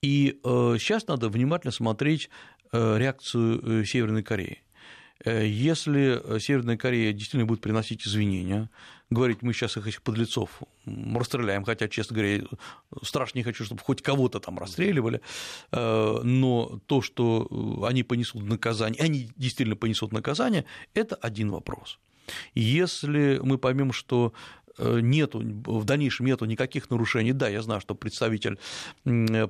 и 0.00 0.40
э, 0.44 0.76
сейчас 0.78 1.08
надо 1.08 1.28
внимательно 1.28 1.72
смотреть 1.72 2.30
реакцию 2.72 3.84
Северной 3.84 4.22
Кореи. 4.22 4.62
Если 5.24 6.38
Северная 6.40 6.76
Корея 6.76 7.12
действительно 7.12 7.46
будет 7.46 7.60
приносить 7.60 8.06
извинения, 8.06 8.68
говорить, 9.10 9.42
мы 9.42 9.52
сейчас 9.52 9.76
их, 9.76 9.86
этих 9.86 10.02
подлецов 10.02 10.62
расстреляем, 10.86 11.64
хотя, 11.64 11.88
честно 11.88 12.16
говоря, 12.16 12.42
страшно 13.02 13.38
не 13.38 13.44
хочу, 13.44 13.64
чтобы 13.64 13.80
хоть 13.82 14.02
кого-то 14.02 14.40
там 14.40 14.58
расстреливали, 14.58 15.20
э, 15.70 16.20
но 16.22 16.80
то, 16.86 17.02
что 17.02 17.84
они 17.86 18.02
понесут 18.02 18.42
наказание, 18.42 19.00
они 19.02 19.30
действительно 19.36 19.76
понесут 19.76 20.12
наказание, 20.12 20.64
это 20.94 21.14
один 21.16 21.50
вопрос. 21.50 21.98
Если 22.54 23.40
мы 23.42 23.58
поймем, 23.58 23.92
что 23.92 24.32
Э, 24.61 24.61
нету, 24.78 25.40
в 25.40 25.84
дальнейшем 25.84 26.26
нету 26.26 26.44
никаких 26.44 26.90
нарушений. 26.90 27.32
Да, 27.32 27.48
я 27.48 27.62
знаю, 27.62 27.80
что 27.80 27.94
представитель, 27.94 28.58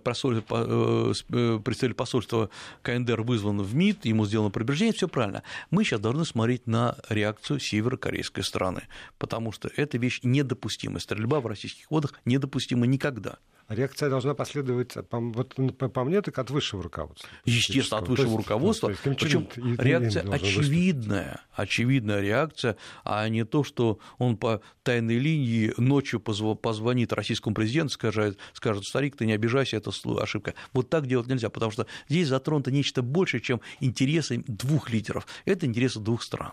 посольства, 0.02 0.66
э, 0.66 1.12
э, 1.30 1.61
представитель 1.64 1.94
посольства 1.94 2.50
КНДР 2.82 3.22
вызван 3.22 3.62
в 3.62 3.74
МИД, 3.74 4.06
ему 4.06 4.26
сделано 4.26 4.50
пробеждение, 4.50 4.94
все 4.94 5.08
правильно. 5.08 5.42
Мы 5.70 5.85
сейчас 5.85 6.00
должны 6.00 6.24
смотреть 6.24 6.66
на 6.66 6.96
реакцию 7.08 7.61
северокорейской 7.61 8.44
страны, 8.44 8.82
потому 9.18 9.52
что 9.52 9.70
эта 9.76 9.98
вещь 9.98 10.20
недопустима. 10.22 10.98
Стрельба 10.98 11.40
в 11.40 11.46
российских 11.46 11.90
водах 11.90 12.14
недопустима 12.24 12.87
никогда. 12.87 13.38
Реакция 13.68 14.11
должна 14.11 14.35
последовать, 14.35 14.94
по, 15.08 15.18
вот, 15.18 15.54
по, 15.78 15.88
по 15.88 16.04
мне, 16.04 16.20
так 16.20 16.38
от 16.38 16.50
высшего 16.50 16.82
руководства. 16.82 17.28
Естественно, 17.44 18.02
от 18.02 18.08
высшего 18.08 18.26
есть, 18.26 18.37
руководства. 18.37 18.92
Причем 19.04 19.48
реакция 19.78 20.28
очевидная, 20.30 21.40
очевидная 21.54 22.20
реакция, 22.20 22.76
а 23.04 23.26
не 23.28 23.44
то, 23.44 23.64
что 23.64 23.98
он 24.18 24.37
по 24.37 24.61
тайной 24.82 25.12
линии 25.18 25.72
ночью 25.77 26.20
позвонит 26.20 27.12
российскому 27.12 27.55
президенту, 27.55 27.94
скажет, 27.94 28.38
скажет, 28.53 28.85
старик, 28.85 29.16
ты 29.16 29.27
не 29.27 29.33
обижайся, 29.33 29.77
это 29.77 29.90
ошибка. 30.20 30.55
Вот 30.72 30.90
так 30.90 31.07
делать 31.07 31.27
нельзя, 31.27 31.51
потому 31.51 31.72
что 31.72 31.87
здесь 32.09 32.29
затронуто 32.29 32.70
нечто 32.70 33.03
большее, 33.03 33.40
чем 33.40 33.61
интересы 33.81 34.44
двух 34.46 34.90
лидеров. 34.90 35.27
Это 35.44 35.66
интересы 35.66 36.01
двух 36.01 36.22
стран. 36.22 36.53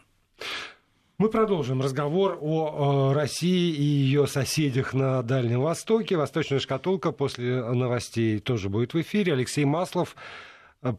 Мы 1.18 1.30
продолжим 1.30 1.82
разговор 1.82 2.38
о 2.40 3.12
России 3.14 3.74
и 3.74 3.84
ее 3.84 4.26
соседях 4.26 4.94
на 4.94 5.22
Дальнем 5.22 5.60
Востоке. 5.60 6.16
Восточная 6.16 6.60
шкатулка 6.60 7.12
после 7.12 7.62
новостей 7.62 8.40
тоже 8.40 8.70
будет 8.70 8.94
в 8.94 9.02
эфире. 9.02 9.34
Алексей 9.34 9.66
Маслов, 9.66 10.16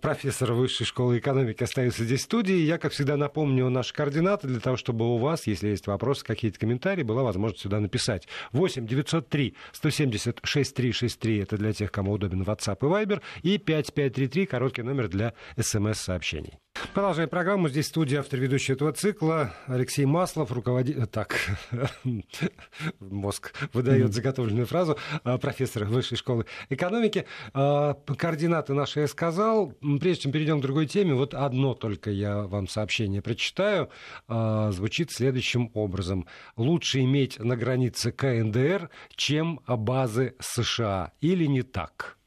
профессор 0.00 0.52
Высшей 0.52 0.86
школы 0.86 1.18
экономики, 1.18 1.62
остается 1.62 2.04
здесь 2.04 2.20
в 2.20 2.24
студии. 2.24 2.56
Я, 2.56 2.78
как 2.78 2.92
всегда, 2.92 3.16
напомню 3.16 3.68
наши 3.70 3.94
координаты 3.94 4.46
для 4.46 4.60
того, 4.60 4.76
чтобы 4.76 5.06
у 5.06 5.16
вас, 5.16 5.46
если 5.46 5.68
есть 5.68 5.86
вопросы, 5.86 6.24
какие-то 6.24 6.58
комментарии, 6.58 7.02
была 7.02 7.22
возможность 7.22 7.62
сюда 7.62 7.80
написать. 7.80 8.28
8 8.52 8.86
903 8.86 9.54
170 9.72 10.40
6363 10.42 11.38
это 11.38 11.56
для 11.56 11.72
тех, 11.72 11.90
кому 11.90 12.12
удобен 12.12 12.42
WhatsApp 12.42 12.78
и 12.80 12.84
Viber, 12.84 13.22
и 13.42 13.58
5533 13.58 14.46
короткий 14.46 14.82
номер 14.82 15.08
для 15.08 15.34
смс-сообщений. 15.58 16.58
Продолжаем 16.94 17.28
программу. 17.28 17.68
Здесь 17.68 17.86
студия 17.86 18.20
автор 18.20 18.40
ведущий 18.40 18.72
этого 18.72 18.92
цикла 18.92 19.54
Алексей 19.66 20.04
Маслов, 20.06 20.50
руководитель... 20.50 21.06
Так, 21.06 21.36
мозг 23.00 23.54
выдает 23.72 24.12
заготовленную 24.12 24.66
фразу. 24.66 24.98
А, 25.22 25.38
профессор 25.38 25.84
Высшей 25.84 26.16
школы 26.16 26.46
экономики. 26.68 27.26
А, 27.52 27.94
координаты 27.94 28.74
наши 28.74 29.00
я 29.00 29.08
сказал. 29.08 29.72
Прежде 30.00 30.22
чем 30.22 30.32
перейдем 30.32 30.58
к 30.58 30.62
другой 30.62 30.86
теме, 30.86 31.14
вот 31.14 31.34
одно 31.34 31.74
только 31.74 32.10
я 32.10 32.42
вам 32.42 32.66
сообщение 32.66 33.22
прочитаю. 33.22 33.90
Звучит 34.28 35.12
следующим 35.12 35.70
образом. 35.74 36.26
Лучше 36.56 37.00
иметь 37.00 37.38
на 37.38 37.56
границе 37.56 38.10
КНДР, 38.10 38.90
чем 39.14 39.60
базы 39.66 40.34
США. 40.40 41.12
Или 41.20 41.46
не 41.46 41.62
так? 41.62 42.18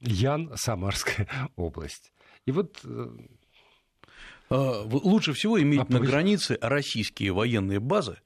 Ян, 0.00 0.52
Самарская 0.54 1.28
область. 1.56 2.12
И 2.46 2.50
вот 2.50 2.78
э, 2.84 3.08
лучше 4.50 5.32
всего 5.32 5.60
иметь 5.60 5.80
а 5.88 5.92
на 5.92 6.00
границе 6.00 6.58
российские 6.60 7.32
военные 7.32 7.80
базы 7.80 8.18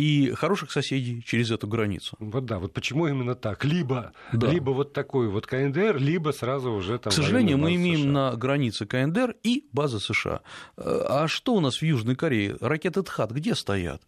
и 0.00 0.32
хороших 0.32 0.72
соседей 0.72 1.22
через 1.22 1.50
эту 1.50 1.66
границу. 1.66 2.16
Вот 2.18 2.46
да, 2.46 2.58
вот 2.58 2.72
почему 2.72 3.06
именно 3.06 3.34
так? 3.34 3.64
Либо, 3.64 4.12
да. 4.32 4.50
либо 4.50 4.70
вот 4.70 4.94
такой 4.94 5.28
вот 5.28 5.46
КНДР, 5.46 5.98
либо 5.98 6.30
сразу 6.30 6.72
уже 6.72 6.98
там... 6.98 7.10
К 7.10 7.14
сожалению, 7.14 7.58
мы 7.58 7.74
имеем 7.74 8.00
США. 8.00 8.10
на 8.10 8.36
границе 8.36 8.86
КНДР 8.86 9.36
и 9.42 9.68
базы 9.72 10.00
США. 10.00 10.40
А 10.76 11.28
что 11.28 11.54
у 11.54 11.60
нас 11.60 11.78
в 11.78 11.82
Южной 11.82 12.16
Корее? 12.16 12.56
Ракеты 12.60 13.02
ТХАТ 13.02 13.32
где 13.32 13.54
стоят? 13.54 14.02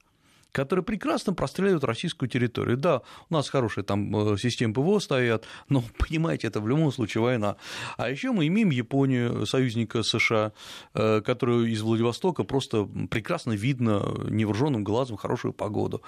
Которые 0.52 0.84
прекрасно 0.84 1.32
простреливают 1.32 1.84
российскую 1.84 2.28
территорию. 2.28 2.76
Да, 2.76 3.02
у 3.30 3.34
нас 3.34 3.48
хорошие 3.48 3.84
там 3.84 4.34
э, 4.34 4.36
системы 4.38 4.74
ПВО 4.74 4.98
стоят, 4.98 5.44
но, 5.68 5.82
понимаете, 5.98 6.46
это 6.46 6.60
в 6.60 6.68
любом 6.68 6.92
случае 6.92 7.22
война. 7.22 7.56
А 7.96 8.10
еще 8.10 8.32
мы 8.32 8.46
имеем 8.46 8.70
Японию, 8.70 9.46
союзника 9.46 10.02
США, 10.02 10.52
э, 10.94 11.22
которую 11.22 11.70
из 11.70 11.80
Владивостока 11.80 12.44
просто 12.44 12.88
прекрасно 13.10 13.52
видно 13.52 14.02
невооруженным 14.28 14.84
глазом 14.84 15.16
хорошую 15.16 15.54
погоду. 15.54 16.02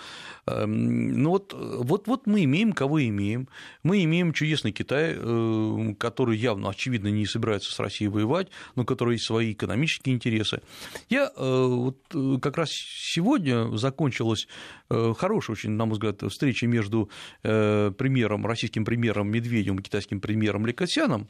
Эм, 0.47 1.23
ну 1.23 1.31
вот, 1.31 1.55
вот, 1.55 2.07
вот 2.07 2.27
мы 2.27 2.45
имеем, 2.45 2.73
кого 2.73 3.03
имеем. 3.03 3.49
Мы 3.83 4.05
имеем 4.05 4.33
чудесный 4.35 4.73
Китай, 4.73 5.15
э, 5.17 5.95
который 5.99 6.37
явно, 6.37 6.69
очевидно, 6.69 7.09
не 7.09 7.25
собирается 7.27 7.73
с 7.73 7.79
Россией 7.79 8.09
воевать, 8.09 8.49
но 8.75 8.85
который 8.85 9.15
есть 9.15 9.25
свои 9.25 9.53
экономические 9.53 10.15
интересы. 10.15 10.61
Я 11.09 11.31
вот 11.37 11.99
как 12.43 12.59
раз 12.59 12.71
сегодня 12.71 13.75
закончил 13.77 14.34
состоялась 14.35 14.49
э, 14.91 15.15
хорошая 15.17 15.55
очень, 15.55 15.71
на 15.71 15.87
мой 15.87 15.95
взгляд, 15.95 16.23
встреча 16.29 16.67
между 16.67 17.11
э, 17.43 17.93
премьером, 17.97 18.47
российским 18.47 18.85
премьером 18.85 19.31
Медведевым 19.31 19.81
и 19.81 19.83
китайским 19.83 20.21
премьером 20.21 20.67
Лекосяном. 20.67 21.29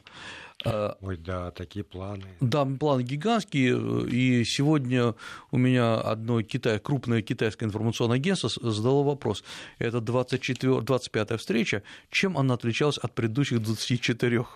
Э, 0.63 0.93
Ой, 1.01 1.17
да, 1.17 1.51
такие 1.51 1.83
планы. 1.83 2.23
Да, 2.39 2.65
планы 2.65 3.03
гигантские. 3.03 4.07
И 4.07 4.43
сегодня 4.45 5.15
у 5.51 5.57
меня 5.57 5.95
одно 5.95 6.41
Китай, 6.41 6.79
крупное 6.79 7.21
китайское 7.21 7.67
информационное 7.67 8.17
агентство 8.17 8.49
задало 8.49 9.03
вопрос. 9.03 9.43
Это 9.79 9.99
24, 9.99 10.77
25-я 10.77 11.37
встреча. 11.37 11.83
Чем 12.09 12.37
она 12.37 12.53
отличалась 12.53 12.97
от 12.97 13.13
предыдущих 13.13 13.61
24? 13.61 14.45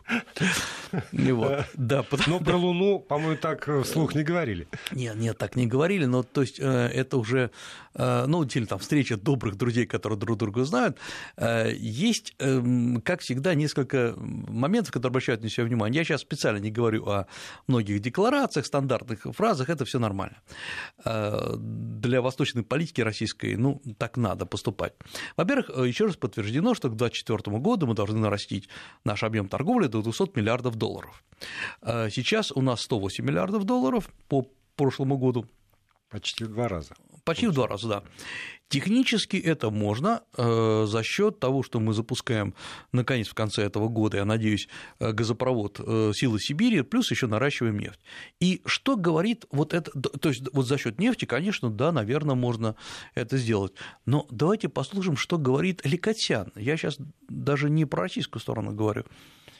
Да, 1.75 2.05
но 2.27 2.39
про 2.39 2.57
Луну, 2.57 2.99
по-моему, 2.99 3.37
так 3.37 3.69
вслух 3.83 4.15
не 4.15 4.23
говорили. 4.23 4.67
Нет, 4.91 5.15
нет, 5.15 5.37
так 5.37 5.55
не 5.55 5.67
говорили, 5.67 6.05
но 6.05 6.23
то 6.23 6.41
есть 6.41 6.59
это 6.59 7.17
уже, 7.17 7.51
ну, 7.93 8.43
или 8.43 8.65
там 8.65 8.79
встреча 8.79 9.17
добрых 9.17 9.55
друзей, 9.55 9.85
которые 9.85 10.17
друг 10.17 10.37
друга 10.37 10.63
знают. 10.63 10.97
Есть, 11.37 12.33
эм, 12.39 13.01
как 13.01 13.21
всегда, 13.21 13.53
несколько 13.53 14.15
моментов, 14.17 14.91
которые 14.91 15.11
обращают 15.11 15.43
на 15.43 15.49
себя 15.49 15.65
внимание 15.65 15.88
я 15.93 16.03
сейчас 16.03 16.21
специально 16.21 16.59
не 16.59 16.71
говорю 16.71 17.05
о 17.07 17.25
многих 17.67 17.99
декларациях, 17.99 18.65
стандартных 18.65 19.23
фразах, 19.35 19.69
это 19.69 19.85
все 19.85 19.99
нормально. 19.99 20.37
Э, 21.05 21.55
для 21.57 22.21
восточной 22.21 22.63
политики 22.63 23.01
российской, 23.01 23.55
ну, 23.55 23.81
так 23.97 24.17
надо 24.17 24.45
поступать. 24.45 24.93
Во-первых, 25.37 25.69
э, 25.69 25.87
еще 25.87 26.05
раз 26.05 26.15
подтверждено, 26.15 26.73
что 26.73 26.89
к 26.89 26.95
2024 26.95 27.59
году 27.59 27.87
мы 27.87 27.95
должны 27.95 28.19
нарастить 28.19 28.69
наш 29.05 29.23
объем 29.23 29.47
торговли 29.47 29.87
до 29.87 30.01
200 30.01 30.37
миллиардов 30.37 30.75
долларов. 30.75 31.23
Э, 31.81 32.09
сейчас 32.09 32.51
у 32.51 32.61
нас 32.61 32.81
108 32.81 33.25
миллиардов 33.25 33.63
долларов 33.63 34.09
по 34.27 34.45
прошлому 34.75 35.17
году. 35.17 35.45
Почти 36.09 36.43
в 36.45 36.47
два 36.49 36.67
раза. 36.67 36.95
Почти 37.23 37.47
в 37.47 37.53
два 37.53 37.67
раза, 37.67 37.87
да. 37.87 38.03
Технически 38.69 39.35
это 39.37 39.71
можно 39.71 40.21
э, 40.37 40.85
за 40.87 41.01
счет 41.01 41.39
того, 41.39 41.63
что 41.63 41.79
мы 41.79 41.93
запускаем, 41.93 42.53
наконец, 42.91 43.27
в 43.27 43.33
конце 43.33 43.63
этого 43.63 43.87
года, 43.87 44.17
я 44.17 44.25
надеюсь, 44.25 44.67
э, 44.99 45.11
газопровод 45.11 45.79
э, 45.79 46.11
«Силы 46.13 46.39
Сибири», 46.39 46.83
плюс 46.83 47.09
еще 47.09 47.25
наращиваем 47.25 47.79
нефть. 47.79 47.99
И 48.39 48.61
что 48.65 48.95
говорит 48.95 49.45
вот 49.49 49.73
это, 49.73 49.91
то 49.91 50.29
есть 50.29 50.43
вот 50.53 50.67
за 50.67 50.77
счет 50.77 50.99
нефти, 50.99 51.25
конечно, 51.25 51.71
да, 51.71 51.91
наверное, 51.91 52.35
можно 52.35 52.75
это 53.15 53.37
сделать. 53.37 53.73
Но 54.05 54.27
давайте 54.29 54.69
послушаем, 54.69 55.17
что 55.17 55.39
говорит 55.39 55.83
Ликотян. 55.83 56.51
Я 56.55 56.77
сейчас 56.77 56.99
даже 57.27 57.71
не 57.71 57.85
про 57.85 58.03
российскую 58.03 58.39
сторону 58.39 58.73
говорю. 58.73 59.05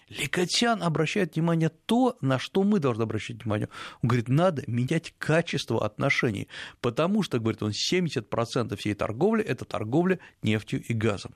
Ликотян 0.10 0.82
обращает 0.82 1.36
внимание 1.36 1.70
то, 1.70 2.18
на 2.22 2.40
что 2.40 2.64
мы 2.64 2.80
должны 2.80 3.04
обращать 3.04 3.44
внимание. 3.44 3.70
Он 4.02 4.10
говорит, 4.10 4.28
надо 4.28 4.64
менять 4.68 5.14
качество 5.18 5.86
отношений, 5.86 6.48
потому 6.82 7.24
что, 7.24 7.40
говорит 7.40 7.62
он, 7.62 7.72
70% 7.72 8.76
всей 8.76 8.96
торговли– 8.96 9.44
это 9.46 9.66
торговля 9.66 10.20
нефтью 10.42 10.82
и 10.82 10.94
газом. 10.94 11.36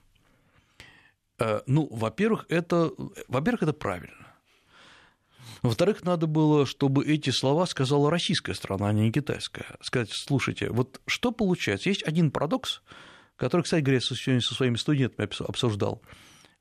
Э, 1.38 1.60
ну, 1.66 1.88
во-первых, 1.90 2.46
это, 2.48 2.90
во-первых, 3.28 3.62
это 3.62 3.72
правильно. 3.72 4.24
Во-вторых, 5.62 6.04
надо 6.04 6.26
было, 6.26 6.66
чтобы 6.66 7.06
эти 7.06 7.30
слова 7.30 7.66
сказала 7.66 8.10
российская 8.10 8.54
страна, 8.54 8.88
а 8.88 8.92
не 8.92 9.10
китайская. 9.10 9.76
Сказать, 9.80 10.10
слушайте, 10.12 10.68
вот 10.70 11.00
что 11.06 11.32
получается? 11.32 11.88
Есть 11.88 12.02
один 12.02 12.30
парадокс, 12.30 12.82
который, 13.36 13.62
кстати 13.62 13.82
говоря, 13.82 14.00
сегодня 14.00 14.42
со 14.42 14.54
своими 14.54 14.76
студентами 14.76 15.28
обсуждал. 15.48 16.02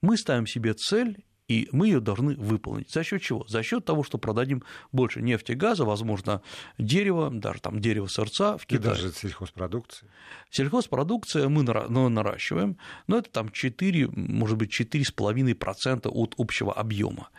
Мы 0.01 0.17
ставим 0.17 0.47
себе 0.47 0.73
цель 0.73 1.23
и 1.47 1.67
мы 1.71 1.87
ее 1.87 1.99
должны 1.99 2.35
выполнить. 2.35 2.91
За 2.91 3.03
счет 3.03 3.21
чего? 3.21 3.45
За 3.47 3.63
счет 3.63 3.85
того, 3.85 4.03
что 4.03 4.17
продадим 4.17 4.63
больше 4.91 5.21
нефти 5.21 5.51
и 5.51 5.55
газа, 5.55 5.85
возможно, 5.85 6.41
дерева, 6.77 7.29
даже 7.29 7.59
там 7.61 7.79
дерево 7.79 8.07
сырца 8.07 8.57
в 8.57 8.65
Китае. 8.65 8.79
И 8.79 8.83
даже 8.83 9.11
сельхозпродукции. 9.11 10.07
Сельхозпродукция 10.49 11.49
мы 11.49 11.63
ну, 11.63 12.09
наращиваем, 12.09 12.77
но 13.07 13.17
это 13.17 13.29
там 13.29 13.49
4, 13.49 14.07
может 14.09 14.57
быть, 14.57 14.71
4,5% 14.79 16.07
от 16.09 16.33
общего 16.37 16.73
объема. 16.73 17.29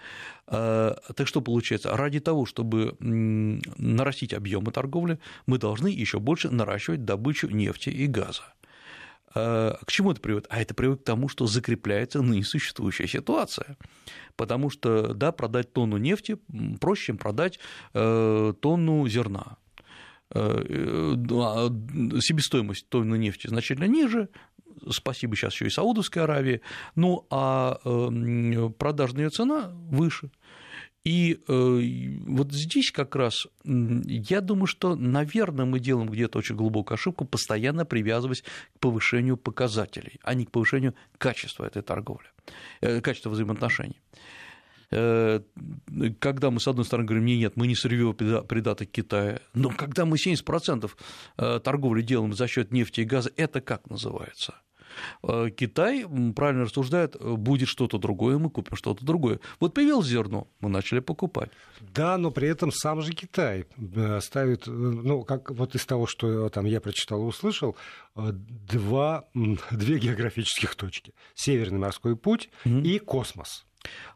Э, 0.47 0.95
так 1.17 1.27
что 1.27 1.41
получается, 1.41 1.97
ради 1.97 2.21
того, 2.21 2.45
чтобы 2.45 2.97
нарастить 3.01 4.35
объемы 4.35 4.73
торговли, 4.73 5.19
мы 5.47 5.59
должны 5.59 5.89
еще 5.89 6.19
больше 6.19 6.51
наращивать 6.51 7.05
добычу 7.05 7.49
нефти 7.49 7.89
и 7.89 8.07
газа. 8.07 8.43
Э, 9.35 9.75
к 9.85 9.91
чему 9.91 10.13
это 10.13 10.21
приводит? 10.21 10.47
А 10.51 10.61
это 10.61 10.75
приводит 10.75 11.03
к 11.03 11.07
тому, 11.07 11.29
что 11.29 11.47
закрепляется 11.47 12.23
ныне 12.23 12.45
существующая 12.45 13.09
ситуация. 13.09 13.77
Потому 14.37 14.71
что, 14.71 15.15
да, 15.15 15.33
продать 15.33 15.73
тонну 15.73 15.97
нефти 15.97 16.39
проще, 16.81 17.07
чем 17.07 17.19
продать 17.19 17.59
э, 17.93 18.55
тонну 18.61 19.07
зерна. 19.09 19.59
Э, 20.31 21.15
а, 21.31 21.69
себестоимость 22.21 22.89
тонны 22.89 23.17
нефти 23.17 23.47
значительно 23.47 23.87
ниже, 23.87 24.29
спасибо 24.91 25.37
сейчас 25.37 25.55
еще 25.55 25.67
и 25.67 25.71
Саудовской 25.71 26.23
Аравии, 26.23 26.61
ну 26.95 27.27
а 27.31 27.79
продажная 28.79 29.31
цена 29.31 29.71
выше. 29.75 30.31
И 31.05 31.39
э, 31.47 31.81
вот 32.27 32.53
здесь 32.53 32.91
как 32.91 33.15
раз 33.15 33.47
я 33.65 34.41
думаю, 34.41 34.67
что, 34.67 34.97
наверное, 34.97 35.67
мы 35.67 35.79
делаем 35.79 36.09
где-то 36.09 36.39
очень 36.39 36.57
глубокую 36.57 36.95
ошибку, 36.95 37.27
постоянно 37.27 37.85
привязываясь 37.85 38.43
к 38.43 38.81
повышению 38.81 39.37
показателей, 39.37 40.19
а 40.23 40.33
не 40.33 40.47
к 40.47 40.51
повышению 40.51 40.95
качества 41.19 41.67
этой 41.67 41.83
торговли, 41.83 42.29
э, 42.81 43.03
качества 43.03 43.29
взаимоотношений 43.29 44.01
э, 44.91 45.41
когда 46.21 46.51
мы, 46.51 46.59
с 46.59 46.69
одной 46.69 46.87
стороны, 46.87 47.07
говорим, 47.07 47.27
нет, 47.27 47.39
нет, 47.39 47.57
мы 47.57 47.67
не 47.67 47.75
сырьевой 47.75 48.15
придаток 48.15 48.91
Китая, 48.91 49.41
но 49.53 49.69
когда 49.69 50.07
мы 50.07 50.17
70% 50.17 50.91
торговли 51.61 52.01
делаем 52.01 52.33
за 52.33 52.47
счет 52.47 52.73
нефти 52.73 53.03
и 53.03 53.05
газа, 53.05 53.31
это 53.37 53.61
как 53.61 53.91
называется? 53.91 54.55
Э, 55.23 55.51
Китай 55.55 56.05
правильно 56.35 56.65
рассуждает, 56.65 57.17
будет 57.21 57.69
что-то 57.69 57.99
другое, 57.99 58.39
мы 58.39 58.51
купим 58.51 58.77
что-то 58.77 59.05
другое. 59.05 59.41
Вот 59.61 59.75
появилось 59.75 60.07
зерно, 60.07 60.49
мы 60.61 60.69
начали 60.69 61.01
покупать. 61.01 61.51
Да, 61.81 62.19
но 62.19 62.31
при 62.31 62.49
этом 62.49 62.71
сам 62.73 63.03
же 63.03 63.13
Китай 63.13 63.67
э, 63.77 64.21
ставит, 64.21 64.67
э, 64.67 64.71
ну, 64.71 65.25
как 65.25 65.51
вот 65.51 65.75
из 65.75 65.85
того, 65.87 66.07
что 66.07 66.49
там 66.49 66.65
я 66.65 66.81
прочитал 66.81 67.23
и 67.23 67.27
услышал, 67.27 67.77
два, 68.15 69.25
две 69.71 69.99
географических 69.99 70.75
точки. 70.75 71.15
Северный 71.35 71.79
морской 71.79 72.17
путь 72.17 72.51
mm-hmm. 72.65 72.83
и 72.83 72.99
космос. 72.99 73.65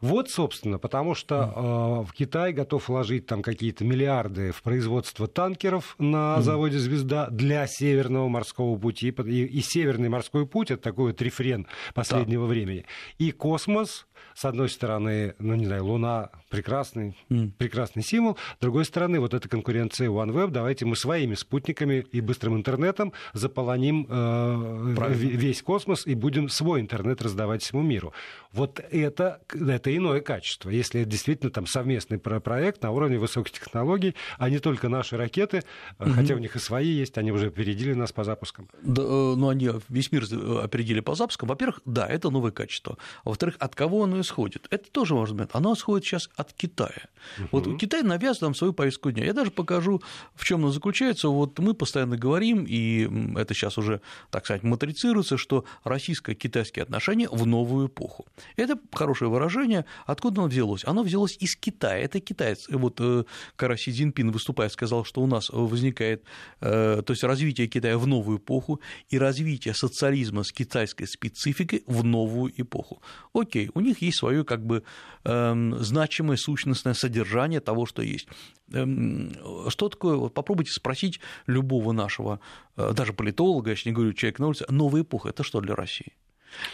Вот, 0.01 0.29
собственно, 0.29 0.79
потому 0.79 1.15
что 1.15 2.03
э, 2.05 2.09
в 2.09 2.13
Китай 2.13 2.53
готов 2.53 2.87
вложить 2.89 3.25
там 3.25 3.41
какие-то 3.41 3.83
миллиарды 3.83 4.51
в 4.51 4.61
производство 4.61 5.27
танкеров 5.27 5.95
на 5.99 6.41
заводе 6.41 6.79
«Звезда» 6.79 7.27
для 7.29 7.67
Северного 7.67 8.27
морского 8.27 8.77
пути. 8.77 9.09
И, 9.09 9.45
и 9.45 9.61
Северный 9.61 10.09
морской 10.09 10.45
путь– 10.47 10.71
это 10.71 10.81
такой 10.81 11.11
вот 11.11 11.21
рефрен 11.21 11.67
последнего 11.93 12.45
да. 12.45 12.49
времени. 12.49 12.85
И 13.17 13.31
космос 13.31 14.07
с 14.35 14.45
одной 14.45 14.69
стороны, 14.69 15.35
ну, 15.39 15.55
не 15.55 15.65
знаю, 15.65 15.85
Луна 15.85 16.29
прекрасный, 16.49 17.17
mm. 17.29 17.51
прекрасный 17.57 18.03
символ, 18.03 18.37
с 18.57 18.61
другой 18.61 18.85
стороны, 18.85 19.19
вот 19.19 19.33
эта 19.33 19.47
конкуренция 19.49 20.09
OneWeb, 20.09 20.49
давайте 20.51 20.85
мы 20.85 20.95
своими 20.95 21.35
спутниками 21.35 22.05
и 22.11 22.21
быстрым 22.21 22.55
интернетом 22.55 23.13
заполоним 23.33 24.07
э, 24.09 25.13
весь 25.13 25.61
космос 25.61 26.05
и 26.07 26.15
будем 26.15 26.49
свой 26.49 26.81
интернет 26.81 27.21
раздавать 27.21 27.63
всему 27.63 27.81
миру. 27.81 28.13
Вот 28.51 28.79
это, 28.91 29.41
это 29.53 29.95
иное 29.95 30.21
качество. 30.21 30.69
Если 30.69 31.01
это 31.01 31.09
действительно 31.09 31.51
там 31.51 31.67
совместный 31.67 32.17
проект 32.17 32.81
на 32.83 32.91
уровне 32.91 33.17
высоких 33.17 33.53
технологий, 33.53 34.15
а 34.37 34.49
не 34.49 34.59
только 34.59 34.89
наши 34.89 35.17
ракеты, 35.17 35.63
mm-hmm. 35.99 36.11
хотя 36.13 36.35
у 36.35 36.39
них 36.39 36.55
и 36.55 36.59
свои 36.59 36.87
есть, 36.87 37.17
они 37.17 37.31
уже 37.31 37.47
опередили 37.47 37.93
нас 37.93 38.11
по 38.11 38.23
запускам. 38.23 38.67
Да, 38.81 39.03
э, 39.03 39.05
ну, 39.35 39.49
они 39.49 39.69
весь 39.89 40.11
мир 40.11 40.23
опередили 40.63 40.99
по 40.99 41.15
запускам. 41.15 41.49
Во-первых, 41.49 41.81
да, 41.85 42.07
это 42.07 42.29
новое 42.29 42.51
качество. 42.51 42.97
А 43.23 43.29
во-вторых, 43.29 43.55
от 43.59 43.75
кого 43.75 44.05
оно 44.09 44.21
исходит? 44.21 44.67
Это 44.69 44.89
тоже 44.91 45.15
важный 45.15 45.35
момент. 45.35 45.51
Оно 45.53 45.73
исходит 45.73 46.05
сейчас 46.05 46.29
от 46.35 46.53
Китая. 46.53 47.07
Угу. 47.37 47.47
Вот 47.51 47.79
Китай 47.79 48.03
навязывает 48.03 48.41
нам 48.41 48.55
свою 48.55 48.73
повестку 48.73 49.11
дня. 49.11 49.25
Я 49.25 49.33
даже 49.33 49.51
покажу, 49.51 50.01
в 50.35 50.45
чем 50.45 50.63
она 50.63 50.71
заключается. 50.71 51.29
Вот 51.29 51.59
мы 51.59 51.73
постоянно 51.73 52.17
говорим, 52.17 52.65
и 52.67 53.09
это 53.37 53.53
сейчас 53.53 53.77
уже, 53.77 54.01
так 54.31 54.45
сказать, 54.45 54.63
матрицируется, 54.63 55.37
что 55.37 55.65
российско-китайские 55.83 56.83
отношения 56.83 57.29
в 57.29 57.45
новую 57.45 57.87
эпоху. 57.87 58.25
Это 58.55 58.79
хорошее 58.93 59.29
выражение. 59.29 59.85
Откуда 60.05 60.41
оно 60.41 60.49
взялось? 60.49 60.83
Оно 60.85 61.03
взялось 61.03 61.37
из 61.39 61.55
Китая. 61.55 61.99
Это 61.99 62.19
китаец. 62.19 62.67
Вот 62.69 62.97
э, 62.99 63.23
когда 63.55 63.77
Си 63.77 63.91
Цзиньпин, 63.91 64.31
выступая, 64.31 64.69
сказал, 64.69 65.05
что 65.05 65.21
у 65.21 65.27
нас 65.27 65.49
возникает 65.49 66.23
э, 66.61 67.01
то 67.05 67.13
есть 67.13 67.23
развитие 67.23 67.67
Китая 67.67 67.97
в 67.97 68.07
новую 68.07 68.37
эпоху 68.37 68.81
и 69.09 69.17
развитие 69.17 69.73
социализма 69.73 70.43
с 70.43 70.51
китайской 70.51 71.05
спецификой 71.05 71.83
в 71.87 72.03
новую 72.03 72.53
эпоху. 72.61 73.01
Окей, 73.33 73.69
у 73.73 73.79
них 73.79 73.98
есть 74.01 74.17
свое 74.17 74.43
как 74.43 74.65
бы 74.65 74.83
эм, 75.23 75.77
значимое 75.79 76.37
сущностное 76.37 76.93
содержание 76.93 77.59
того, 77.59 77.85
что 77.85 78.01
есть. 78.01 78.27
Эм, 78.71 79.33
что 79.69 79.89
такое, 79.89 80.15
вот 80.15 80.33
попробуйте 80.33 80.71
спросить 80.71 81.19
любого 81.47 81.91
нашего, 81.91 82.39
э, 82.77 82.93
даже 82.93 83.13
политолога, 83.13 83.71
я 83.71 83.77
не 83.85 83.91
говорю 83.91 84.13
человек 84.13 84.39
на 84.39 84.47
улице, 84.47 84.65
новая 84.69 85.01
эпоха– 85.01 85.29
это 85.29 85.43
что 85.43 85.61
для 85.61 85.75
России? 85.75 86.13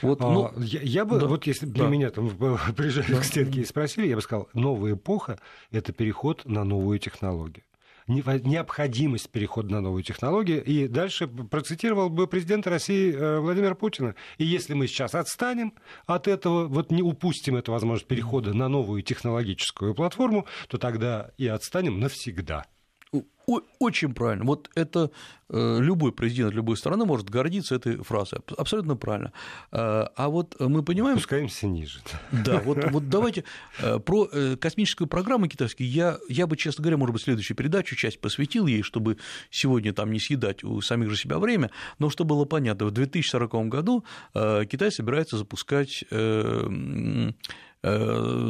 Вот, 0.01 0.21
а, 0.21 0.31
ну, 0.31 0.51
я, 0.57 0.81
я 0.81 1.05
бы, 1.05 1.19
да, 1.19 1.27
вот 1.27 1.45
если 1.47 1.65
бы 1.65 1.79
да. 1.79 1.87
меня 1.87 2.09
там 2.09 2.29
прижали 2.75 3.11
да. 3.11 3.19
к 3.19 3.25
стенке 3.25 3.61
и 3.61 3.65
спросили, 3.65 4.07
я 4.07 4.15
бы 4.15 4.21
сказал, 4.21 4.49
новая 4.53 4.93
эпоха– 4.93 5.39
это 5.71 5.91
переход 5.91 6.45
на 6.45 6.63
новую 6.63 6.99
технологию 6.99 7.63
необходимость 8.07 9.29
перехода 9.29 9.71
на 9.71 9.81
новую 9.81 10.03
технологию. 10.03 10.63
И 10.63 10.87
дальше 10.87 11.27
процитировал 11.27 12.09
бы 12.09 12.27
президента 12.27 12.69
России 12.69 13.13
э, 13.13 13.39
Владимира 13.39 13.75
Путина. 13.75 14.15
И 14.37 14.45
если 14.45 14.73
мы 14.73 14.87
сейчас 14.87 15.15
отстанем 15.15 15.73
от 16.05 16.27
этого, 16.27 16.67
вот 16.67 16.91
не 16.91 17.01
упустим 17.01 17.55
эту 17.55 17.71
возможность 17.71 18.07
перехода 18.07 18.53
на 18.53 18.67
новую 18.67 19.01
технологическую 19.01 19.95
платформу, 19.95 20.45
то 20.67 20.77
тогда 20.77 21.31
и 21.37 21.47
отстанем 21.47 21.99
навсегда. 21.99 22.65
Очень 23.79 24.13
правильно. 24.13 24.45
Вот 24.45 24.69
это 24.75 25.11
э, 25.49 25.77
любой 25.79 26.11
президент 26.11 26.53
любой 26.53 26.77
страны 26.77 27.05
может 27.05 27.29
гордиться 27.29 27.75
этой 27.75 27.97
фразой. 27.97 28.39
Абсолютно 28.57 28.95
правильно. 28.95 29.31
Э, 29.71 30.07
а 30.15 30.29
вот 30.29 30.55
мы 30.59 30.83
понимаем... 30.83 31.17
Спускаемся 31.17 31.67
ниже. 31.67 31.99
Да, 32.31 32.59
вот, 32.59 32.77
вот 32.91 33.09
давайте 33.09 33.43
э, 33.79 33.99
про 33.99 34.27
космическую 34.59 35.07
программу 35.07 35.47
китайскую 35.47 35.89
я, 35.89 36.17
я 36.29 36.47
бы, 36.47 36.57
честно 36.57 36.81
говоря, 36.81 36.97
может 36.97 37.13
быть, 37.13 37.23
следующую 37.23 37.55
передачу 37.55 37.95
часть 37.95 38.19
посвятил 38.19 38.67
ей, 38.67 38.81
чтобы 38.81 39.17
сегодня 39.49 39.93
там 39.93 40.11
не 40.11 40.19
съедать 40.19 40.63
у 40.63 40.81
самих 40.81 41.09
же 41.09 41.17
себя 41.17 41.37
время, 41.37 41.69
но 41.99 42.09
чтобы 42.09 42.29
было 42.35 42.45
понятно, 42.45 42.87
в 42.87 42.91
2040 42.91 43.67
году 43.67 44.03
Китай 44.33 44.91
собирается 44.91 45.37
запускать 45.37 46.03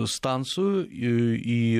станцию 0.08 0.88
и 0.90 1.76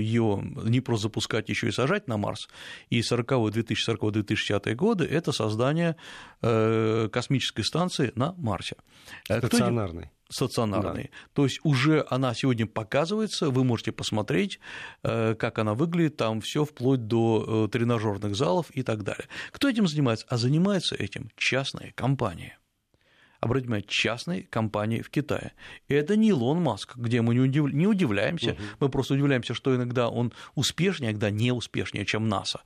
ее 0.00 0.42
не 0.64 0.80
просто 0.80 1.04
запускать, 1.04 1.48
еще 1.48 1.68
и 1.68 1.72
сажать 1.72 2.08
на 2.08 2.16
Марс. 2.16 2.48
И 2.88 3.00
40-2040-2050 3.00 4.74
годы– 4.74 5.04
это 5.10 5.32
создание 5.32 5.96
космической 6.40 7.62
станции 7.62 8.12
на 8.14 8.34
Марсе. 8.36 8.76
Стационарной 9.24 10.10
стационарной. 10.30 11.04
Да. 11.04 11.08
То 11.34 11.44
есть 11.44 11.60
уже 11.62 12.06
она 12.08 12.34
сегодня 12.34 12.66
показывается, 12.66 13.50
вы 13.50 13.64
можете 13.64 13.92
посмотреть, 13.92 14.60
э, 15.02 15.34
как 15.34 15.58
она 15.58 15.74
выглядит, 15.74 16.16
там 16.16 16.40
все 16.40 16.64
вплоть 16.64 17.06
до 17.06 17.66
э, 17.66 17.68
тренажерных 17.70 18.34
залов 18.34 18.70
и 18.70 18.82
так 18.82 19.02
далее. 19.02 19.26
Кто 19.50 19.68
этим 19.68 19.86
занимается? 19.86 20.26
А 20.28 20.36
занимается 20.36 20.94
этим 20.94 21.30
частные 21.36 21.92
компании 21.92 22.56
обратите 23.40 23.66
внимание, 23.66 23.86
частной 23.88 24.42
компании 24.42 25.00
в 25.00 25.10
Китае. 25.10 25.52
И 25.88 25.94
это 25.94 26.16
не 26.16 26.28
Илон 26.28 26.62
Маск, 26.62 26.96
где 26.96 27.22
мы 27.22 27.34
не, 27.34 27.40
удив... 27.40 27.72
не 27.72 27.86
удивляемся, 27.86 28.52
угу. 28.52 28.62
мы 28.80 28.88
просто 28.88 29.14
удивляемся, 29.14 29.54
что 29.54 29.74
иногда 29.74 30.08
он 30.08 30.32
успешнее, 30.54 31.10
иногда 31.10 31.30
не 31.30 31.52
успешнее, 31.52 32.04
чем 32.04 32.28
НАСА. 32.28 32.60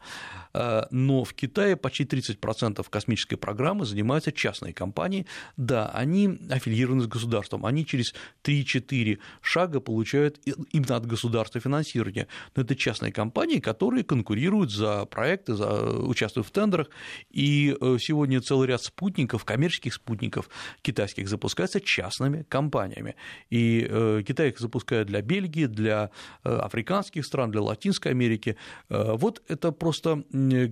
А, 0.52 0.86
но 0.90 1.24
в 1.24 1.32
Китае 1.34 1.76
почти 1.76 2.04
30% 2.04 2.84
космической 2.90 3.36
программы 3.36 3.86
занимаются 3.86 4.32
частные 4.32 4.74
компании. 4.74 5.26
Да, 5.56 5.88
они 5.90 6.38
аффилированы 6.50 7.02
с 7.02 7.06
государством, 7.06 7.64
они 7.66 7.86
через 7.86 8.14
3-4 8.42 9.18
шага 9.40 9.80
получают 9.80 10.40
именно 10.72 10.96
от 10.96 11.06
государства 11.06 11.60
финансирование. 11.60 12.26
Но 12.56 12.62
это 12.62 12.74
частные 12.74 13.12
компании, 13.12 13.60
которые 13.60 14.02
конкурируют 14.02 14.72
за 14.72 15.04
проекты, 15.06 15.54
за... 15.54 15.66
участвуют 16.00 16.48
в 16.48 16.50
тендерах. 16.50 16.88
И 17.30 17.76
э, 17.80 17.96
сегодня 18.00 18.40
целый 18.40 18.68
ряд 18.68 18.82
спутников, 18.82 19.44
коммерческих 19.44 19.94
спутников, 19.94 20.48
китайских 20.82 21.28
запускаются 21.28 21.80
частными 21.80 22.44
компаниями. 22.48 23.16
И 23.50 23.86
э, 23.88 24.22
Китай 24.26 24.48
их 24.48 24.58
запускает 24.58 25.06
для 25.06 25.22
Бельгии, 25.22 25.66
для 25.66 26.10
э, 26.44 26.54
африканских 26.56 27.24
стран, 27.24 27.50
для 27.50 27.62
Латинской 27.62 28.12
Америки. 28.12 28.56
Э, 28.88 29.12
вот 29.16 29.42
это 29.48 29.72
просто, 29.72 30.24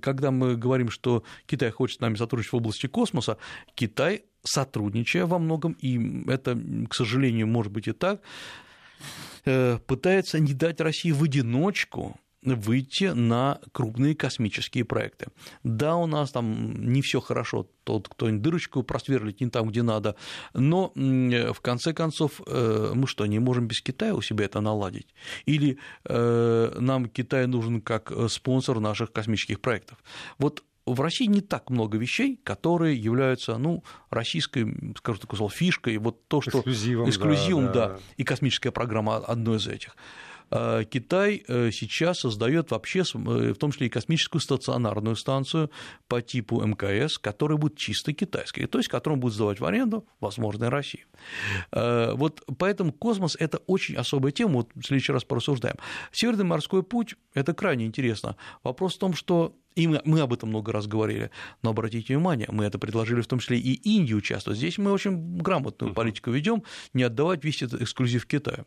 когда 0.02 0.30
мы 0.30 0.56
говорим, 0.56 0.90
что 0.90 1.24
Китай 1.46 1.70
хочет 1.70 1.98
с 1.98 2.00
нами 2.00 2.16
сотрудничать 2.16 2.52
в 2.52 2.56
области 2.56 2.86
космоса, 2.86 3.36
Китай 3.74 4.24
сотрудничая 4.44 5.26
во 5.26 5.38
многом, 5.38 5.72
и 5.72 6.28
это, 6.28 6.58
к 6.88 6.94
сожалению, 6.94 7.46
может 7.46 7.72
быть 7.72 7.88
и 7.88 7.92
так, 7.92 8.20
пытается 9.44 10.38
не 10.38 10.54
дать 10.54 10.80
России 10.80 11.10
в 11.10 11.22
одиночку 11.24 12.16
выйти 12.42 13.04
на 13.04 13.60
крупные 13.72 14.14
космические 14.14 14.84
проекты. 14.84 15.28
Да, 15.62 15.96
у 15.96 16.06
нас 16.06 16.32
там 16.32 16.92
не 16.92 17.02
все 17.02 17.20
хорошо, 17.20 17.68
тот 17.84 18.08
кто-нибудь 18.08 18.42
дырочку 18.42 18.82
просверлить 18.82 19.40
не 19.40 19.50
там, 19.50 19.68
где 19.68 19.82
надо, 19.82 20.16
но 20.54 20.92
в 20.94 21.60
конце 21.60 21.92
концов 21.92 22.40
э, 22.46 22.92
мы 22.94 23.06
что, 23.06 23.26
не 23.26 23.38
можем 23.38 23.66
без 23.66 23.80
Китая 23.80 24.14
у 24.14 24.22
себя 24.22 24.44
это 24.44 24.60
наладить? 24.60 25.14
Или 25.46 25.78
э, 26.04 26.76
нам 26.78 27.08
Китай 27.08 27.46
нужен 27.46 27.80
как 27.80 28.12
спонсор 28.28 28.80
наших 28.80 29.12
космических 29.12 29.60
проектов? 29.60 29.98
Вот 30.38 30.64
в 30.84 31.00
России 31.00 31.26
не 31.26 31.40
так 31.40 31.70
много 31.70 31.96
вещей, 31.96 32.40
которые 32.42 32.96
являются, 32.96 33.56
ну, 33.56 33.84
российской, 34.10 34.94
скажем 34.96 35.22
так, 35.26 35.52
фишкой, 35.52 35.98
вот 35.98 36.26
то, 36.26 36.40
что 36.40 36.58
эксклюзивом, 36.58 37.08
эксклюзивом 37.08 37.66
да, 37.66 37.72
да, 37.72 37.88
да, 37.88 37.98
и 38.16 38.24
космическая 38.24 38.72
программа 38.72 39.16
одной 39.16 39.58
из 39.58 39.68
этих. 39.68 39.96
А, 40.54 40.84
Китай 40.84 41.42
э, 41.48 41.70
сейчас 41.72 42.20
создает 42.20 42.70
вообще, 42.70 43.00
э, 43.00 43.52
в 43.52 43.56
том 43.56 43.72
числе 43.72 43.86
и 43.86 43.90
космическую 43.90 44.40
стационарную 44.40 45.16
станцию 45.16 45.70
по 46.08 46.20
типу 46.20 46.60
МКС, 46.62 47.16
которая 47.18 47.56
будет 47.56 47.78
чисто 47.78 48.12
китайской, 48.12 48.66
то 48.66 48.78
есть 48.78 48.90
которую 48.90 49.18
будет 49.18 49.32
сдавать 49.32 49.60
в 49.60 49.64
аренду, 49.64 50.06
возможно, 50.20 50.68
России. 50.68 51.06
А, 51.70 52.14
вот 52.14 52.42
поэтому 52.58 52.92
космос– 52.92 53.34
это 53.40 53.58
очень 53.66 53.96
особая 53.96 54.30
тема, 54.30 54.56
вот 54.56 54.70
в 54.74 54.82
следующий 54.84 55.12
раз 55.12 55.24
порассуждаем. 55.24 55.76
Северный 56.12 56.44
морской 56.44 56.82
путь– 56.82 57.14
это 57.34 57.54
крайне 57.54 57.86
интересно. 57.86 58.36
Вопрос 58.62 58.96
в 58.96 58.98
том, 58.98 59.14
что 59.14 59.56
и 59.74 59.86
мы, 59.86 60.00
мы 60.04 60.20
об 60.20 60.32
этом 60.32 60.50
много 60.50 60.72
раз 60.72 60.86
говорили. 60.86 61.30
Но 61.62 61.70
обратите 61.70 62.14
внимание, 62.14 62.48
мы 62.50 62.64
это 62.64 62.78
предложили 62.78 63.20
в 63.20 63.26
том 63.26 63.38
числе 63.38 63.58
и 63.58 63.72
Индии 63.74 64.14
участвовать. 64.14 64.58
Здесь 64.58 64.78
мы 64.78 64.92
очень 64.92 65.38
грамотную 65.38 65.94
политику 65.94 66.30
ведем, 66.30 66.62
не 66.94 67.02
отдавать 67.02 67.44
весь 67.44 67.62
этот 67.62 67.82
эксклюзив 67.82 68.26
Китаю. 68.26 68.66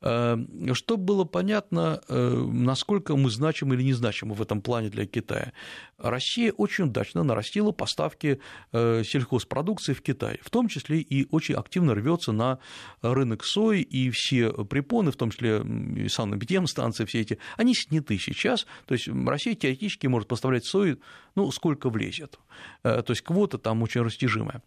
Э, 0.00 0.36
чтобы 0.72 1.04
было 1.04 1.24
понятно, 1.24 2.00
э, 2.08 2.46
насколько 2.52 3.16
мы 3.16 3.30
значимы 3.30 3.74
или 3.74 3.82
не 3.82 3.92
значимы 3.92 4.34
в 4.34 4.42
этом 4.42 4.62
плане 4.62 4.88
для 4.88 5.06
Китая. 5.06 5.52
Россия 5.98 6.52
очень 6.52 6.84
удачно 6.84 7.22
нарастила 7.22 7.70
поставки 7.70 8.40
э, 8.72 9.02
сельхозпродукции 9.04 9.92
в 9.92 10.02
Китай, 10.02 10.38
в 10.42 10.50
том 10.50 10.68
числе 10.68 10.98
и 10.98 11.26
очень 11.30 11.54
активно 11.54 11.94
рвется 11.94 12.32
на 12.32 12.58
рынок 13.02 13.44
сои, 13.44 13.80
и 13.80 14.10
все 14.10 14.50
препоны, 14.64 15.12
в 15.12 15.16
том 15.16 15.30
числе 15.30 15.62
и 15.96 16.08
санэпидемстанции, 16.08 17.04
все 17.04 17.20
эти, 17.20 17.38
они 17.56 17.74
сняты 17.74 18.18
сейчас. 18.18 18.66
То 18.86 18.94
есть 18.94 19.08
Россия 19.08 19.54
теоретически 19.54 20.06
может 20.06 20.31
поставлять 20.32 20.64
сою, 20.64 20.98
ну, 21.34 21.50
сколько 21.52 21.90
влезет. 21.90 22.38
Э, 22.84 23.02
то 23.02 23.12
есть 23.12 23.22
квота 23.22 23.58
там 23.58 23.82
очень 23.82 24.02
растяжимая. 24.02 24.62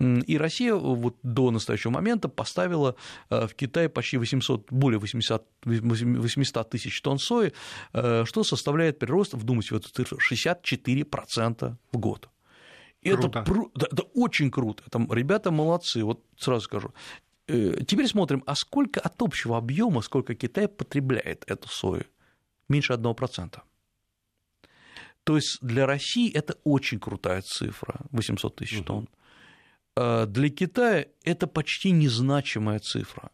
И 0.00 0.38
Россия 0.38 0.74
вот 0.74 1.16
до 1.24 1.50
настоящего 1.50 1.90
момента 1.90 2.28
поставила 2.28 2.94
э, 3.30 3.48
в 3.48 3.54
Китай 3.54 3.88
почти 3.88 4.16
800, 4.16 4.70
более 4.70 5.00
800, 5.00 5.44
800 5.64 6.70
тысяч 6.70 7.02
тонн 7.02 7.18
сои, 7.18 7.52
э, 7.92 8.24
что 8.24 8.44
составляет 8.44 9.00
прирост, 9.00 9.34
вдумайтесь 9.34 9.72
в 9.72 9.76
эту 9.76 9.88
цифру, 9.88 10.18
64% 10.18 11.76
в 11.92 11.98
год. 11.98 12.28
И 13.02 13.10
это, 13.10 13.26
это 13.26 14.02
очень 14.14 14.50
круто. 14.50 14.84
Это, 14.86 15.04
ребята 15.10 15.50
молодцы, 15.50 16.04
вот 16.04 16.22
сразу 16.36 16.60
скажу. 16.60 16.92
Теперь 17.46 18.06
смотрим, 18.06 18.42
а 18.46 18.54
сколько 18.54 19.00
от 19.00 19.22
общего 19.22 19.56
объема, 19.56 20.02
сколько 20.02 20.34
Китай 20.34 20.68
потребляет 20.68 21.44
эту 21.50 21.68
сою? 21.68 22.04
Меньше 22.68 22.92
1%. 22.92 23.60
То 25.24 25.36
есть 25.36 25.58
для 25.60 25.86
России 25.86 26.32
это 26.32 26.56
очень 26.64 26.98
крутая 26.98 27.42
цифра, 27.42 28.00
800 28.10 28.56
тысяч 28.56 28.82
тонн. 28.84 29.08
Угу. 29.96 30.26
Для 30.26 30.48
Китая 30.48 31.06
это 31.24 31.46
почти 31.46 31.90
незначимая 31.90 32.78
цифра. 32.78 33.30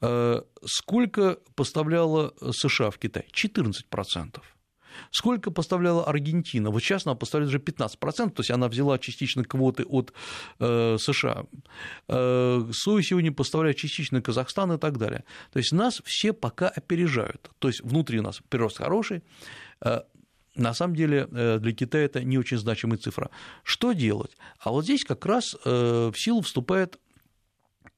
А, 0.00 0.44
сколько 0.64 1.38
поставляла 1.54 2.34
США 2.52 2.90
в 2.90 2.98
Китай? 2.98 3.26
14%. 3.32 4.40
Сколько 5.10 5.50
поставляла 5.50 6.04
Аргентина? 6.04 6.70
Вот 6.70 6.82
сейчас 6.82 7.06
она 7.06 7.14
поставляет 7.14 7.48
уже 7.50 7.58
15%, 7.58 8.30
то 8.30 8.40
есть 8.40 8.50
она 8.50 8.68
взяла 8.68 8.98
частично 8.98 9.44
квоты 9.44 9.84
от 9.84 10.12
э, 10.58 10.96
США. 10.98 11.44
Э, 12.08 12.64
Сою 12.72 13.02
сегодня 13.02 13.32
поставляют 13.32 13.76
частично 13.76 14.20
Казахстан 14.20 14.72
и 14.72 14.78
так 14.78 14.98
далее. 14.98 15.24
То 15.52 15.58
есть 15.58 15.72
нас 15.72 16.02
все 16.04 16.32
пока 16.32 16.68
опережают. 16.68 17.50
То 17.60 17.68
есть 17.68 17.80
внутри 17.82 18.18
у 18.18 18.22
нас 18.22 18.40
прирост 18.48 18.78
хороший, 18.78 19.22
на 20.58 20.74
самом 20.74 20.94
деле 20.94 21.28
э, 21.30 21.58
для 21.60 21.72
Китая 21.72 22.04
это 22.04 22.22
не 22.22 22.38
очень 22.38 22.58
значимая 22.58 22.98
цифра. 22.98 23.30
Что 23.62 23.92
делать? 23.92 24.36
А 24.58 24.70
вот 24.70 24.84
здесь 24.84 25.04
как 25.04 25.24
раз 25.24 25.56
э, 25.64 26.10
в 26.12 26.18
силу 26.18 26.42
вступает 26.42 26.98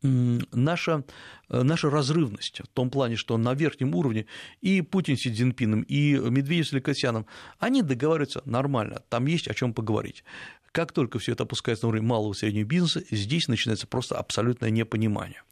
наша, 0.03 1.05
э, 1.49 1.62
наша 1.62 1.90
разрывность 1.90 2.61
в 2.61 2.68
том 2.68 2.90
плане, 2.90 3.16
что 3.16 3.37
на 3.37 3.55
верхнем 3.55 3.94
уровне 3.94 4.27
и 4.61 4.83
Путин 4.83 5.16
с 5.16 5.20
Си 5.20 5.33
Цзиньпином, 5.33 5.83
и 5.83 6.14
Медведев 6.14 6.68
с 6.68 6.73
Лекосяном, 6.73 7.27
они 7.59 7.83
договариваются 7.83 8.42
нормально, 8.44 9.03
там 9.09 9.27
есть 9.27 9.49
о 9.49 9.55
чем 9.55 9.75
поговорить. 9.75 10.25
Как 10.73 10.92
только 10.92 11.18
все 11.18 11.33
это 11.33 11.42
опускается 11.42 11.87
на 11.87 11.88
уровень 11.88 12.07
малого 12.07 12.33
и 12.33 12.37
среднего 12.37 12.66
бизнеса, 12.66 13.03
здесь 13.11 13.49
начинается 13.49 13.87
просто 13.87 14.16
абсолютное 14.16 14.70
непонимание. 14.70 15.42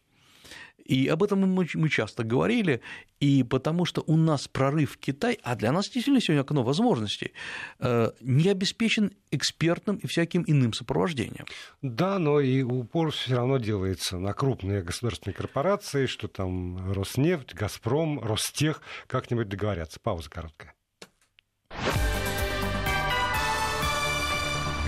И 0.89 1.07
об 1.07 1.23
этом 1.23 1.41
мы, 1.41 1.67
мы 1.75 1.89
часто 1.91 2.25
говорили, 2.25 2.81
и 3.21 3.43
потому 3.43 3.85
что 3.85 4.03
у 4.07 4.17
нас 4.17 4.49
прорыв 4.49 4.93
в 4.93 4.99
Китай, 4.99 5.39
а 5.43 5.55
для 5.55 5.71
нас 5.71 5.85
действительно 5.85 6.21
сегодня 6.21 6.41
окно 6.41 6.63
возможностей, 6.63 7.33
э, 7.79 8.11
не 8.21 8.49
обеспечен 8.49 9.13
экспертным 9.31 9.97
и 9.97 10.07
всяким 10.07 10.45
иным 10.47 10.73
сопровождением. 10.73 11.45
Да, 11.83 12.19
но 12.19 12.41
и 12.41 12.63
упор 12.63 13.11
все 13.11 13.37
равно 13.37 13.59
делается 13.59 14.19
на 14.19 14.33
крупные 14.33 14.83
государственные 14.83 15.35
корпорации, 15.35 16.07
что 16.07 16.27
там 16.27 16.91
Роснефть, 16.91 17.55
Газпром, 17.55 18.21
Ростех 18.21 18.81
как-нибудь 19.07 19.49
договорятся. 19.49 20.01
Пауза 20.01 20.31
короткая. 20.31 20.75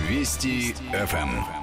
Вести 0.09 0.73
ФМ. 0.91 1.60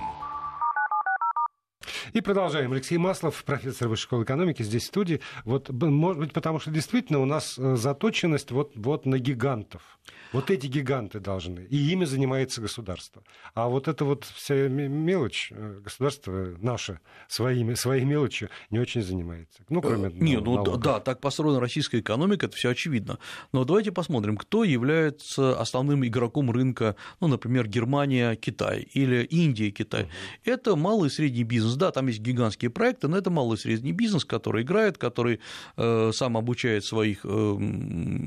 И 2.12 2.20
продолжаем. 2.20 2.72
Алексей 2.72 2.96
Маслов, 2.96 3.44
профессор 3.44 3.88
Высшей 3.88 4.04
школы 4.04 4.24
экономики, 4.24 4.62
здесь 4.62 4.84
в 4.84 4.86
студии. 4.86 5.20
Вот, 5.44 5.68
может 5.70 6.20
быть, 6.20 6.32
потому 6.32 6.58
что 6.58 6.70
действительно 6.70 7.20
у 7.20 7.24
нас 7.24 7.58
э, 7.58 7.76
заточенность 7.76 8.50
вот, 8.50 8.72
вот 8.76 9.04
на 9.04 9.18
гигантов. 9.18 9.98
Вот 10.32 10.50
эти 10.50 10.66
гиганты 10.66 11.20
должны, 11.20 11.60
и 11.60 11.76
ими 11.76 12.04
занимается 12.04 12.60
государство. 12.60 13.22
А 13.54 13.68
вот 13.68 13.88
эта 13.88 14.04
вот 14.04 14.24
вся 14.24 14.68
мелочь, 14.68 15.48
э, 15.50 15.80
государство 15.82 16.54
наше 16.58 17.00
своими, 17.28 17.74
своей 17.74 18.04
мелочью 18.04 18.50
не 18.70 18.78
очень 18.78 19.02
занимается. 19.02 19.62
Ну, 19.68 19.80
кроме 19.80 20.10
Не, 20.10 20.38
ну 20.38 20.76
да, 20.76 21.00
так 21.00 21.20
построена 21.20 21.60
российская 21.60 22.00
экономика, 22.00 22.46
это 22.46 22.56
все 22.56 22.70
очевидно. 22.70 23.18
Но 23.52 23.64
давайте 23.64 23.90
посмотрим, 23.92 24.36
кто 24.36 24.64
является 24.64 25.58
основным 25.58 26.06
игроком 26.06 26.50
рынка, 26.50 26.96
ну, 27.20 27.28
например, 27.28 27.66
Германия, 27.66 28.36
Китай 28.36 28.82
или 28.82 29.24
Индия, 29.24 29.70
Китай. 29.70 30.02
Угу. 30.02 30.10
Это 30.44 30.76
малый 30.76 31.08
и 31.08 31.10
средний 31.10 31.44
бизнес. 31.44 31.76
Да, 31.76 31.90
там 31.90 32.06
есть 32.08 32.20
гигантские 32.20 32.70
проекты, 32.70 33.08
но 33.08 33.16
это 33.16 33.30
малый 33.30 33.54
и 33.54 33.58
средний 33.58 33.92
бизнес, 33.92 34.24
который 34.24 34.62
играет, 34.62 34.98
который 34.98 35.40
э, 35.76 36.10
сам 36.12 36.36
обучает 36.36 36.84
своих, 36.84 37.20
э, 37.24 37.58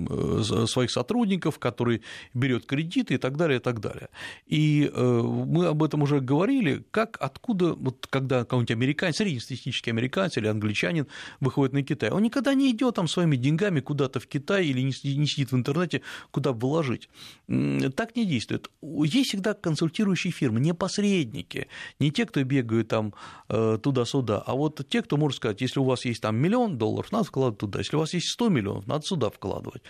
э, 0.10 0.66
своих 0.68 0.91
сотрудников, 0.91 1.60
который 1.60 1.91
берет 2.34 2.66
кредиты 2.66 3.16
и 3.16 3.18
так 3.18 3.38
далее, 3.38 3.60
и 3.60 3.62
так 3.62 3.80
далее. 3.80 4.10
И 4.46 4.92
мы 4.94 5.68
об 5.68 5.84
этом 5.84 6.04
уже 6.04 6.20
говорили, 6.20 6.84
как, 6.92 7.18
откуда, 7.20 7.74
вот 7.74 8.08
когда 8.10 8.39
какой-нибудь 8.39 8.72
американец, 8.72 9.18
среднестатистический 9.18 9.92
американец 9.92 10.38
или 10.38 10.48
англичанин 10.48 11.08
выходит 11.39 11.74
на 11.74 11.84
Китай, 11.84 12.10
он 12.10 12.24
никогда 12.24 12.54
не 12.54 12.72
идет 12.72 12.96
там 12.96 13.08
своими 13.08 13.36
деньгами 13.36 13.80
куда-то 13.80 14.20
в 14.20 14.28
Китай 14.28 14.66
или 14.68 14.82
не 14.82 14.92
сидит 14.92 15.52
в 15.52 15.56
интернете, 15.56 16.02
куда 16.32 16.52
вложить. 16.54 17.10
Так 17.48 18.16
не 18.16 18.26
действует. 18.26 18.70
Есть 18.82 19.30
всегда 19.30 19.54
консультирующие 19.54 20.32
фирмы, 20.32 20.60
не 20.60 20.74
посредники, 20.74 21.68
не 22.00 22.12
те, 22.12 22.26
кто 22.26 22.44
бегают 22.44 22.88
там 22.88 23.14
туда-сюда, 23.48 24.39
а 24.39 24.56
вот 24.56 24.82
те, 24.89 25.02
кто 25.02 25.18
может 25.18 25.38
сказать, 25.38 25.62
если 25.62 25.80
у 25.80 25.84
вас 25.84 26.06
есть 26.06 26.22
там 26.22 26.36
миллион 26.36 26.78
долларов, 26.78 27.12
надо 27.12 27.26
вкладывать 27.26 27.60
туда, 27.60 27.80
если 27.80 27.96
у 27.96 28.00
вас 28.00 28.14
есть 28.14 28.28
100 28.30 28.50
миллионов, 28.50 28.88
надо 28.88 29.06
сюда 29.06 29.30
вкладывать. 29.30 29.82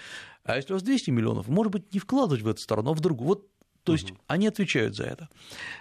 А 0.43 0.55
если 0.55 0.73
у 0.73 0.75
вас 0.75 0.83
200 0.83 1.11
миллионов, 1.11 1.47
может 1.47 1.71
быть, 1.71 1.93
не 1.93 1.99
вкладывать 1.99 2.41
в 2.41 2.47
эту 2.47 2.61
сторону, 2.61 2.91
а 2.91 2.93
в 2.93 2.99
другую. 2.99 3.27
Вот 3.27 3.47
то 3.83 3.93
есть 3.93 4.11
угу. 4.11 4.19
они 4.27 4.47
отвечают 4.47 4.95
за 4.95 5.05
это. 5.05 5.29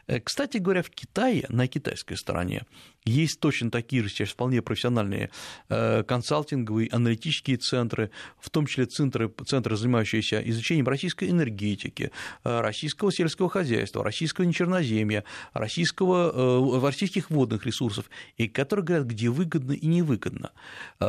Э, 0.07 0.21
кстати 0.21 0.57
говоря, 0.57 0.83
в 0.83 0.91
Китае, 0.91 1.45
на 1.49 1.67
китайской 1.69 2.15
стороне, 2.15 2.63
есть 3.05 3.41
точно 3.41 3.71
такие 3.71 4.03
же 4.03 4.09
сейчас 4.09 4.31
вполне 4.31 4.63
профессиональные 4.63 5.31
э, 5.69 6.03
консалтинговые, 6.05 6.89
аналитические 6.91 7.59
центры, 7.59 8.11
в 8.39 8.49
том 8.49 8.67
числе 8.67 8.87
центры, 8.87 9.31
центры 9.47 9.77
занимающиеся 9.77 10.41
изучением 10.41 10.89
российской 10.89 11.29
энергетики, 11.29 12.11
э, 12.45 12.61
российского 12.61 13.13
сельского 13.13 13.51
хозяйства, 13.51 14.03
российского 14.03 14.47
нечерноземья, 14.47 15.25
российского, 15.53 16.81
российских 16.81 17.31
водных 17.31 17.67
ресурсов, 17.67 18.07
и 18.39 18.49
которые 18.49 18.85
говорят, 18.85 19.07
где 19.07 19.29
выгодно 19.29 19.73
и 19.73 19.87
невыгодно. 19.87 20.53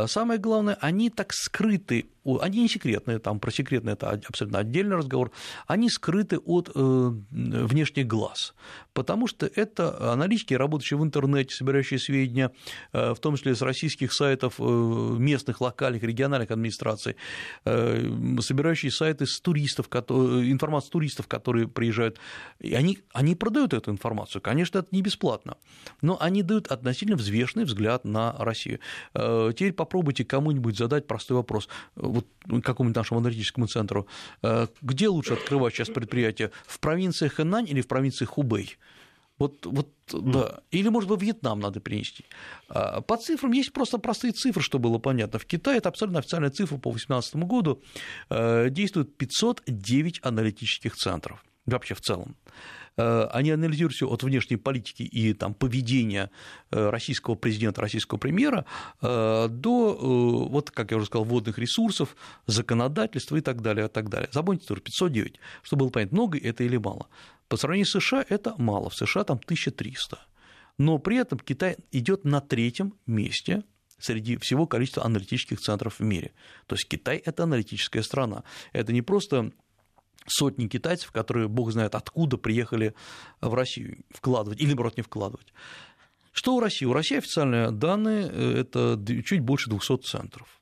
Самое 0.08 0.40
главное, 0.40 0.78
они 0.82 1.10
так 1.10 1.34
скрыты, 1.34 2.10
они 2.24 2.62
не 2.62 2.68
секретные, 2.68 3.20
там 3.20 3.40
про 3.40 3.52
секретные 3.52 3.94
это 3.94 4.12
абсолютно 4.28 4.60
отдельный 4.60 4.96
разговор, 4.96 5.32
они 5.68 5.90
скрыты 5.90 6.38
от 6.38 6.70
внешних 6.76 8.08
глаз, 8.08 8.54
потому 8.94 9.28
что 9.28 9.46
это 9.46 10.12
аналитики, 10.14 10.54
работающие 10.54 10.98
в 10.98 11.04
интернете, 11.04 11.56
собирающие 11.56 12.00
сведения, 12.00 12.52
э, 12.94 13.14
в 13.14 13.20
том 13.20 13.36
числе 13.36 13.56
с 13.56 13.62
российских 13.62 14.14
сайтов 14.14 14.56
э, 14.60 14.64
местных, 14.64 15.62
локальных, 15.62 16.04
региональных 16.04 16.52
администраций, 16.52 17.16
э, 17.66 18.38
собирающие 18.40 18.92
сайты 18.92 19.26
с 19.26 19.40
туристов, 19.40 19.88
информацию 19.88 20.92
туристов, 20.92 21.28
которые 21.28 21.68
приезжают, 21.68 22.20
и 22.60 22.74
они, 22.74 23.00
они 23.14 23.36
продают 23.36 23.74
эту 23.74 23.92
информацию. 23.92 24.42
Конечно, 24.42 24.80
это 24.80 24.88
не 24.92 25.02
бесплатно, 25.02 25.58
но 26.02 26.18
они 26.20 26.44
дают 26.44 26.68
относительно 26.68 27.18
взвешенный 27.18 27.66
взгляд 27.66 28.06
на 28.06 28.36
Россию. 28.38 28.80
Теперь 29.14 29.74
попробуйте 29.74 30.26
кому-нибудь 30.26 30.78
задать 30.78 31.08
простой 31.08 31.38
вопрос, 31.38 31.70
вот 32.12 32.64
какому-нибудь 32.64 32.96
нашему 32.96 33.20
аналитическому 33.20 33.68
центру, 33.68 34.08
где 34.82 35.08
лучше 35.08 35.34
открывать 35.34 35.74
сейчас 35.74 35.90
предприятие, 35.90 36.52
в 36.66 36.80
провинции 36.80 37.28
Хэнань 37.28 37.68
или 37.68 37.82
в 37.82 37.88
провинции 37.88 38.26
Хубэй? 38.26 38.78
Вот, 39.42 39.66
вот 39.66 39.90
да. 40.14 40.60
Или, 40.70 40.90
может 40.90 41.10
быть, 41.10 41.22
Вьетнам 41.22 41.60
надо 41.60 41.80
принести. 41.80 42.26
А, 42.70 43.02
по 43.02 43.18
цифрам 43.18 43.52
есть 43.52 43.74
просто 43.74 43.98
простые 43.98 44.34
цифры, 44.34 44.62
чтобы 44.62 44.90
было 44.90 45.00
понятно. 45.00 45.40
В 45.40 45.46
Китае 45.46 45.80
это 45.80 45.90
абсолютно 45.90 46.20
официальная 46.20 46.52
цифра 46.52 46.78
по 46.78 46.92
2018 46.92 47.36
году. 47.38 47.82
Э, 48.30 48.70
действует 48.70 49.18
509 49.18 50.20
аналитических 50.22 50.96
центров 50.96 51.44
вообще 51.66 51.96
в 51.96 52.02
целом. 52.02 52.36
Э, 52.98 53.28
они 53.32 53.52
анализируют 53.52 53.94
все 53.96 54.08
от 54.08 54.24
внешней 54.24 54.58
политики 54.58 55.04
и 55.04 55.34
там, 55.34 55.54
поведения 55.54 56.30
э, 56.72 56.90
российского 56.90 57.36
президента, 57.36 57.82
российского 57.82 58.18
премьера 58.18 58.66
до, 59.02 60.48
вот, 60.50 60.72
как 60.72 60.92
я 60.92 60.98
уже 60.98 61.06
сказал, 61.06 61.26
водных 61.26 61.58
ресурсов, 61.58 62.16
законодательства 62.48 63.36
и 63.38 63.42
так 63.42 63.62
далее, 63.62 63.86
и 63.86 63.90
так 63.90 64.10
далее. 64.10 64.30
Запомните 64.32 64.66
тоже 64.68 64.82
509, 64.82 65.40
чтобы 65.64 65.86
было 65.86 65.90
понятно, 65.90 66.18
много 66.18 66.38
это 66.38 66.64
или 66.64 66.78
мало. 66.78 67.08
По 67.48 67.58
сравнению 67.58 67.86
с 67.86 68.00
США 68.00 68.26
это 68.30 68.56
мало, 68.58 68.90
в 68.90 68.96
США 68.96 69.24
там 69.24 69.38
1300. 69.38 70.20
Но 70.78 70.98
при 71.00 71.18
этом 71.18 71.40
Китай 71.40 71.78
идет 71.92 72.24
на 72.24 72.42
третьем 72.42 72.94
месте 73.06 73.64
среди 74.00 74.38
всего 74.38 74.66
количества 74.68 75.06
аналитических 75.06 75.60
центров 75.60 76.00
в 76.00 76.04
мире. 76.04 76.32
То 76.66 76.76
есть 76.76 76.88
Китай– 76.88 77.18
это 77.26 77.44
аналитическая 77.44 78.02
страна. 78.02 78.44
Это 78.74 78.94
не 78.94 79.02
просто 79.02 79.52
сотни 80.28 80.68
китайцев, 80.68 81.12
которые, 81.12 81.48
бог 81.48 81.72
знает 81.72 81.96
откуда, 81.96 82.38
приехали 82.38 82.94
в 83.42 83.54
Россию 83.54 84.04
вкладывать 84.10 84.60
или, 84.60 84.68
наоборот, 84.68 84.98
не 84.98 85.04
вкладывать. 85.04 85.54
Что 86.32 86.56
у 86.56 86.60
России? 86.60 86.86
У 86.86 86.94
России 86.94 87.18
официальные 87.18 87.72
данные– 87.72 88.28
это 88.60 89.00
чуть 89.26 89.42
больше 89.42 89.70
200 89.70 89.98
центров. 89.98 90.62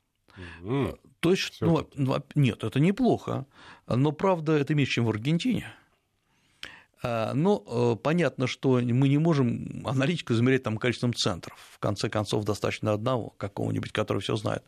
Mm-hmm. 0.62 0.98
То 1.20 1.30
есть, 1.30 1.58
ну, 1.60 1.88
ну, 1.94 2.16
нет, 2.34 2.64
это 2.64 2.80
неплохо, 2.80 3.46
но 3.86 4.10
правда 4.10 4.52
это 4.52 4.74
меньше, 4.74 4.94
чем 4.94 5.04
в 5.04 5.10
Аргентине. 5.10 5.72
А, 7.02 7.32
но 7.34 7.62
э, 7.66 8.02
понятно, 8.02 8.46
что 8.46 8.80
мы 8.80 9.08
не 9.08 9.18
можем 9.18 9.82
аналитику 9.86 10.34
замерять 10.34 10.62
там 10.62 10.76
количеством 10.76 11.14
центров. 11.14 11.58
В 11.72 11.78
конце 11.78 12.08
концов, 12.08 12.44
достаточно 12.44 12.92
одного 12.92 13.30
какого-нибудь, 13.36 13.92
который 13.92 14.20
все 14.20 14.36
знает. 14.36 14.64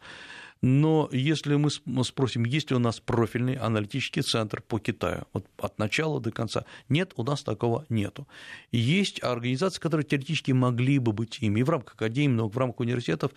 Но 0.63 1.09
если 1.11 1.57
мы 1.57 1.71
спросим, 2.05 2.45
есть 2.45 2.71
ли 2.71 2.77
у 2.77 2.79
нас 2.79 3.01
профильный 3.01 3.55
аналитический 3.55 4.23
центр 4.23 4.63
по 4.63 4.79
Китаю, 4.79 5.25
вот 5.33 5.45
от 5.59 5.79
начала 5.79 6.21
до 6.21 6.31
конца, 6.31 6.65
нет, 6.89 7.13
у 7.17 7.25
нас 7.25 7.43
такого 7.43 7.85
нету. 7.89 8.29
Есть 8.71 9.23
организации, 9.25 9.81
которые 9.81 10.07
теоретически 10.07 10.53
могли 10.53 11.01
бы 11.01 11.13
быть 11.13 11.39
ими, 11.41 11.61
и 11.61 11.63
в 11.65 11.71
рамках 11.71 11.95
академии, 11.95 12.35
но 12.35 12.49
в 12.49 12.57
рамках 12.57 12.81
университетов, 12.81 13.33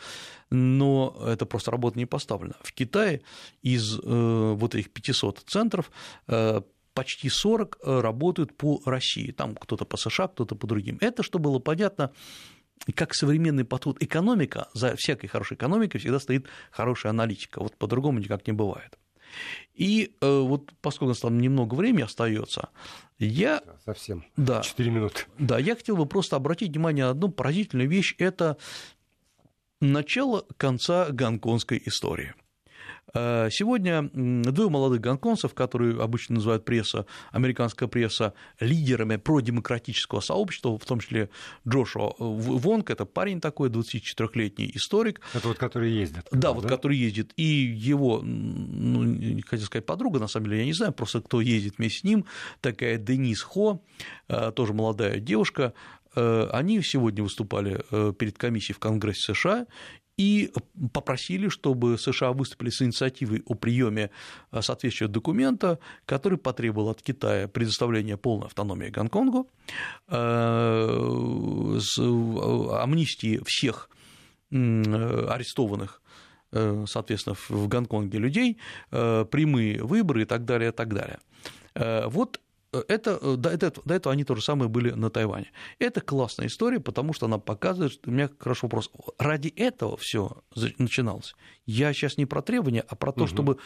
но 0.51 1.17
это 1.26 1.47
просто 1.47 1.71
работа 1.71 1.97
не 1.97 2.05
поставлена. 2.05 2.55
В 2.61 2.71
Китае 2.73 3.21
из 3.63 3.97
э, 3.97 4.01
вот 4.03 4.76
этих 4.76 4.91
500 4.91 5.43
центров 5.47 5.91
э, 6.28 6.61
почти 6.93 7.30
40 7.30 7.80
э, 7.82 7.99
работают 8.01 8.55
по 8.55 8.82
России. 8.86 9.32
Там 9.32 9.55
кто-то 9.55 9.86
по 9.86 9.97
США, 9.97 10.28
кто-то 10.28 10.55
по 10.55 10.67
другим. 10.67 10.97
Это, 11.01 11.23
что 11.23 11.39
было 11.39 11.59
понятно, 11.59 12.11
как 12.93 13.13
современный 13.13 13.65
подход 13.65 14.01
экономика, 14.01 14.69
за 14.73 14.95
всякой 14.95 15.28
хорошей 15.28 15.55
экономикой 15.55 15.99
всегда 15.99 16.19
стоит 16.19 16.47
хорошая 16.71 17.11
аналитика. 17.11 17.61
Вот 17.61 17.76
по-другому 17.78 18.19
никак 18.19 18.45
не 18.47 18.53
бывает. 18.53 18.97
И 19.73 20.15
э, 20.21 20.39
вот 20.39 20.71
поскольку 20.82 21.05
у 21.05 21.09
нас 21.09 21.19
там 21.19 21.39
немного 21.39 21.76
времени 21.76 22.03
остается, 22.03 22.69
я... 23.17 23.61
Совсем. 23.84 24.26
Да. 24.38 24.61
Четыре 24.61 24.91
минуты. 24.91 25.23
Да, 25.38 25.57
я 25.57 25.76
хотел 25.76 25.97
бы 25.97 26.05
просто 26.05 26.36
обратить 26.36 26.69
внимание 26.71 27.05
на 27.05 27.11
одну 27.11 27.30
поразительную 27.30 27.89
вещь. 27.89 28.15
Это 28.17 28.57
начало 29.82 30.45
конца 30.57 31.09
гонконгской 31.11 31.82
истории. 31.86 32.34
Э, 33.16 33.47
сегодня 33.49 34.09
двое 34.13 34.70
молодых 34.70 34.99
гонконгцев, 34.99 35.53
которые 35.53 36.01
обычно 36.01 36.36
называют 36.36 36.66
пресса, 36.66 37.05
американская 37.32 37.88
пресса, 37.88 38.34
лидерами 38.59 39.16
продемократического 39.16 40.20
сообщества, 40.20 40.78
в 40.78 40.86
том 40.86 40.99
числе 40.99 41.30
Джошуа 41.68 42.13
Вонг, 42.20 42.89
это 42.89 43.05
парень 43.05 43.39
такой, 43.39 43.70
24-летний 43.70 44.70
историк. 44.76 45.22
Это 45.34 45.47
вот 45.47 45.57
который 45.57 45.91
ездит. 45.91 46.28
Да, 46.32 46.51
вот 46.51 46.63
да? 46.63 46.70
который 46.70 46.97
ездит. 46.97 47.32
И 47.38 47.43
его, 47.43 48.22
ну, 48.22 49.03
не 49.03 49.41
хотел 49.41 49.66
сказать 49.66 49.86
подруга, 49.86 50.20
на 50.20 50.28
самом 50.28 50.47
деле, 50.47 50.59
я 50.59 50.66
не 50.66 50.74
знаю, 50.74 50.91
просто 50.91 51.22
кто 51.22 51.39
ездит 51.39 51.78
вместе 51.78 51.99
с 51.99 52.03
ним, 52.03 52.26
такая 52.59 52.97
Денис 52.97 53.41
Хо, 53.41 53.82
э, 54.28 54.51
тоже 54.51 54.74
молодая 54.74 55.20
девушка, 55.20 55.74
э, 56.16 56.49
они 56.51 56.82
сегодня 56.82 57.24
выступали 57.24 57.82
перед 58.13 58.38
комиссией 58.38 58.76
в 58.76 58.80
Конгрессе 58.80 59.34
США 59.34 59.68
и 60.18 60.51
попросили, 60.93 61.49
чтобы 61.49 61.97
США 61.97 62.32
выступили 62.32 62.70
с 62.70 62.82
инициативой 62.82 63.43
о 63.45 63.55
приеме 63.55 64.11
э, 64.51 64.61
соответствующего 64.61 65.09
документа, 65.09 65.80
который 66.05 66.38
потребовал 66.38 66.89
от 66.89 67.01
Китая 67.01 67.47
предоставления 67.47 68.16
полной 68.18 68.47
автономии 68.47 68.89
Гонконгу, 68.89 69.49
э, 70.07 70.16
э, 71.78 72.78
амнистии 72.82 73.41
всех 73.45 73.89
арестованных 74.51 76.01
соответственно, 76.86 77.36
в 77.49 77.68
Гонконге 77.68 78.20
людей, 78.20 78.59
прямые 78.89 79.84
выборы 79.84 80.22
и 80.22 80.26
так 80.26 80.45
далее, 80.45 80.70
и 80.70 80.72
так 80.72 80.93
далее. 80.93 81.20
Вот 82.07 82.39
это, 82.88 83.19
э, 83.21 83.36
до, 83.38 83.49
этого, 83.49 83.82
до 83.86 83.93
этого 83.93 84.13
они 84.13 84.23
то 84.23 84.36
же 84.36 84.41
самое 84.41 84.69
были 84.69 84.91
на 84.91 85.09
Тайване. 85.09 85.51
Это 85.80 86.01
классная 86.01 86.47
история, 86.47 86.80
потому 86.80 87.13
что 87.13 87.26
она 87.26 87.38
показывает, 87.38 87.93
что 87.93 88.09
у 88.09 88.13
меня 88.13 88.30
хороший 88.39 88.65
вопрос. 88.65 88.89
Ради 89.17 89.49
этого 89.49 89.97
все 89.97 90.43
начиналось. 90.78 91.36
Я 91.65 91.93
сейчас 91.93 92.17
не 92.17 92.26
про 92.26 92.41
требования, 92.41 92.84
а 92.88 92.95
про 92.95 93.11
то, 93.11 93.23
угу. 93.23 93.28
чтобы 93.28 93.57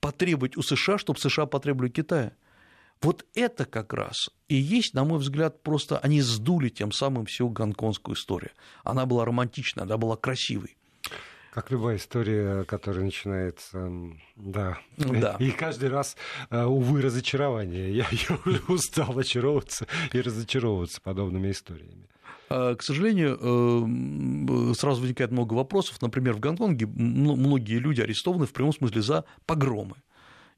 потребовать 0.00 0.56
у 0.56 0.62
США, 0.62 0.98
чтобы 0.98 1.18
США 1.18 1.46
потребовали 1.46 1.90
Китая. 1.90 2.32
Вот 3.02 3.24
это 3.34 3.64
как 3.64 3.94
раз 3.94 4.30
и 4.50 4.56
есть, 4.56 4.94
на 4.94 5.04
мой 5.04 5.20
взгляд, 5.20 5.62
просто 5.62 5.98
они 5.98 6.20
сдули 6.20 6.70
тем 6.70 6.90
самым 6.90 7.24
всю 7.24 7.48
гонконгскую 7.48 8.16
историю. 8.16 8.50
Она 8.82 9.06
была 9.06 9.24
романтичной, 9.24 9.84
она 9.84 9.96
была 9.96 10.16
красивой. 10.16 10.76
Как 11.52 11.70
любая 11.72 11.96
история, 11.96 12.64
которая 12.64 13.04
начинается, 13.04 13.90
да. 14.36 14.78
да. 14.96 15.36
И 15.40 15.50
каждый 15.50 15.88
раз, 15.88 16.16
э, 16.50 16.64
увы, 16.64 17.02
разочарование. 17.02 17.92
Я, 17.92 18.06
я 18.10 18.38
уже 18.44 18.62
устал 18.68 19.18
очаровываться 19.18 19.86
и 20.12 20.20
разочаровываться 20.20 21.00
подобными 21.00 21.50
историями. 21.50 22.08
А, 22.48 22.76
к 22.76 22.82
сожалению, 22.82 23.38
э, 23.40 24.74
сразу 24.74 25.00
возникает 25.00 25.32
много 25.32 25.54
вопросов. 25.54 26.00
Например, 26.00 26.34
в 26.34 26.40
Гонконге 26.40 26.86
многие 26.86 27.78
люди 27.78 28.00
арестованы 28.00 28.46
в 28.46 28.52
прямом 28.52 28.72
смысле 28.72 29.02
за 29.02 29.24
погромы. 29.46 29.96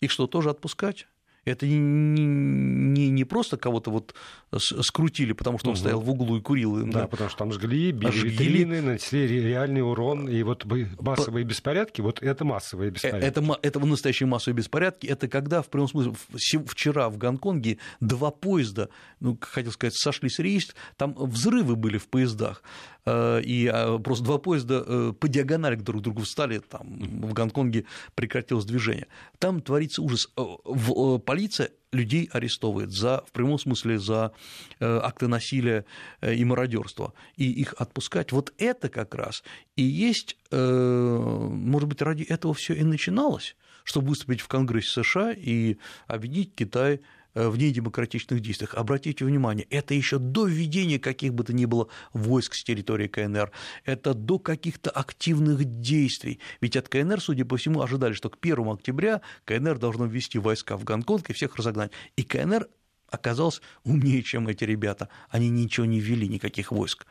Их 0.01 0.11
что, 0.11 0.27
тоже 0.27 0.51
отпускать? 0.51 1.07
Это 1.45 1.67
не, 1.67 1.77
не, 1.77 3.09
не 3.11 3.25
просто 3.25 3.57
кого-то 3.57 3.91
вот 3.91 4.15
скрутили, 4.59 5.33
потому 5.33 5.59
что 5.59 5.69
он 5.69 5.73
угу. 5.73 5.81
стоял 5.81 6.01
в 6.01 6.09
углу 6.09 6.37
и 6.37 6.41
курил. 6.41 6.85
Да, 6.87 7.01
да, 7.01 7.07
потому 7.09 7.31
что 7.31 7.39
там 7.39 7.53
жгли, 7.53 7.91
били 7.91 8.11
жгли. 8.13 8.31
витрины, 8.31 8.83
нанесли 8.83 9.27
реальный 9.27 9.83
урон, 9.83 10.29
и 10.29 10.43
вот 10.43 10.65
массовые 11.01 11.45
беспорядки, 11.45 12.01
вот 12.01 12.23
это 12.23 12.45
массовые 12.45 12.91
э, 12.91 12.93
беспорядки. 12.93 13.27
Это, 13.27 13.59
это 13.63 13.81
настоящие 13.81 14.27
массовые 14.27 14.57
беспорядки, 14.57 15.07
это 15.07 15.27
когда, 15.27 15.63
в 15.63 15.69
прямом 15.69 15.89
смысле, 15.89 16.13
вчера 16.67 17.09
в 17.09 17.19
Гонконге 17.19 17.79
два 18.01 18.31
поезда, 18.31 18.89
ну, 19.21 19.37
хотел 19.41 19.73
сказать, 19.73 19.95
сошли 19.95 20.29
с 20.29 20.39
рейс, 20.39 20.75
там 20.97 21.15
взрывы 21.15 21.75
были 21.75 21.99
в 21.99 22.07
поездах, 22.09 22.63
и 23.05 23.69
а, 23.73 23.99
просто 23.99 24.25
два 24.25 24.39
поезда 24.39 24.85
э, 24.87 25.13
по 25.19 25.29
диагонали 25.29 25.75
друг 25.75 26.01
к 26.01 26.05
другу 26.05 26.23
встали, 26.23 26.61
там 26.61 26.99
в 26.99 27.33
Гонконге 27.33 27.85
прекратилось 28.15 28.65
движение. 28.65 29.09
Там 29.39 29.61
творится 29.61 30.03
ужас. 30.03 30.31
Полиция 31.25 31.71
людей 31.91 32.29
арестовывает 32.33 32.91
за, 32.91 33.25
в 33.27 33.33
прямом 33.33 33.59
смысле 33.59 33.99
за 33.99 34.33
э, 34.79 35.01
акты 35.03 35.27
насилия 35.27 35.85
э, 36.21 36.35
и 36.35 36.45
мародерства, 36.45 37.13
и 37.37 37.51
их 37.51 37.75
отпускать. 37.77 38.33
Вот 38.33 38.53
это 38.59 38.89
как 38.89 39.15
раз 39.15 39.43
и 39.77 39.83
есть, 39.83 40.37
э, 40.51 40.57
может 40.57 41.89
быть, 41.89 42.03
ради 42.03 42.23
этого 42.23 42.55
все 42.55 42.75
и 42.75 42.85
начиналось, 42.85 43.57
чтобы 43.85 44.11
выступить 44.11 44.41
в 44.41 44.49
Конгрессе 44.49 45.03
США 45.03 45.33
и 45.33 45.77
обвинить 46.07 46.55
Китай 46.55 46.95
Э, 46.97 47.22
в 47.35 47.57
недемократичных 47.57 48.41
действиях. 48.41 48.75
Обратите 48.75 49.25
внимание, 49.25 49.67
это 49.71 49.95
еще 49.95 50.19
до 50.19 50.47
введения 50.47 50.99
каких 50.99 51.35
бы 51.35 51.45
то 51.45 51.53
ни 51.53 51.65
было 51.65 51.89
войск 52.13 52.55
с 52.55 52.65
территории 52.65 53.09
КНР, 53.09 53.51
это 53.85 54.15
до 54.15 54.39
каких-то 54.39 54.91
активных 54.91 55.65
действий. 55.65 56.41
Ведь 56.61 56.77
от 56.77 56.89
КНР, 56.89 57.21
судя 57.21 57.45
по 57.45 57.57
всему, 57.57 57.81
ожидали, 57.81 58.13
что 58.13 58.31
к 58.31 58.39
1 58.41 58.69
октября 58.69 59.23
КНР 59.45 59.79
должно 59.79 60.07
ввести 60.07 60.39
войска 60.39 60.77
в 60.77 60.85
Гонконг 60.85 61.31
и 61.31 61.33
всех 61.33 61.57
разогнать. 61.57 61.93
И 62.17 62.23
КНР 62.23 62.69
оказалось 63.09 63.61
умнее, 63.85 64.23
чем 64.23 64.49
эти 64.49 64.65
ребята. 64.65 65.09
Они 65.29 65.49
ничего 65.51 65.87
не 65.87 66.01
ввели, 66.01 66.29
никаких 66.29 66.73
войск. 66.73 67.07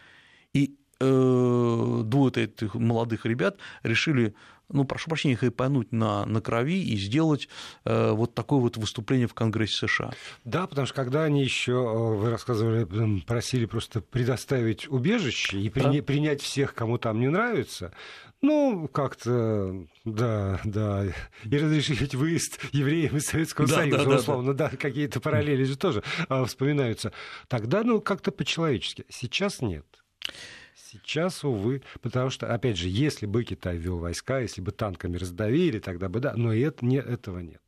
И 0.53 0.75
э, 0.99 2.01
двое 2.05 2.31
этих 2.35 2.75
молодых 2.75 3.25
ребят 3.25 3.57
решили 3.83 4.35
ну, 4.71 4.83
прошу 4.85 5.09
прощения, 5.09 5.35
хайпануть 5.35 5.91
на, 5.91 6.25
на 6.25 6.41
крови 6.41 6.83
и 6.83 6.97
сделать 6.97 7.47
э, 7.85 8.11
вот 8.11 8.33
такое 8.33 8.59
вот 8.59 8.77
выступление 8.77 9.27
в 9.27 9.33
Конгрессе 9.33 9.87
США. 9.87 10.11
Да, 10.43 10.67
потому 10.67 10.87
что 10.87 10.95
когда 10.95 11.23
они 11.23 11.43
еще, 11.43 11.73
э, 11.73 12.15
вы 12.17 12.29
рассказывали, 12.29 13.19
просили 13.21 13.65
просто 13.65 14.01
предоставить 14.01 14.87
убежище 14.89 15.59
и 15.59 15.69
при, 15.69 15.99
да. 15.99 16.03
принять 16.03 16.41
всех, 16.41 16.73
кому 16.73 16.97
там 16.97 17.19
не 17.19 17.29
нравится, 17.29 17.93
ну, 18.41 18.87
как-то, 18.87 19.85
да, 20.03 20.59
да. 20.63 21.05
И 21.43 21.57
разрешить 21.57 22.15
выезд 22.15 22.59
евреям 22.71 23.17
из 23.17 23.27
Советского 23.27 23.67
да, 23.67 23.75
Союза, 23.75 24.05
да, 24.05 24.15
условно, 24.15 24.53
да, 24.53 24.65
да. 24.65 24.71
да 24.71 24.77
какие-то 24.77 25.19
параллели 25.19 25.63
же 25.63 25.77
тоже 25.77 26.03
а, 26.27 26.43
вспоминаются. 26.45 27.13
Тогда, 27.47 27.83
ну, 27.83 28.01
как-то 28.01 28.31
по-человечески. 28.31 29.05
Сейчас 29.09 29.61
нет. 29.61 29.85
Сейчас, 30.91 31.43
увы, 31.45 31.83
потому 32.01 32.29
что, 32.29 32.53
опять 32.53 32.77
же, 32.77 32.89
если 32.89 33.25
бы 33.25 33.43
Китай 33.45 33.77
вел 33.77 33.97
войска, 33.97 34.39
если 34.39 34.61
бы 34.61 34.71
танками 34.71 35.15
раздавили, 35.15 35.79
тогда 35.79 36.09
бы 36.09 36.19
да, 36.19 36.33
но 36.35 36.53
это, 36.53 36.85
не, 36.85 36.97
этого 36.97 37.39
нет. 37.39 37.61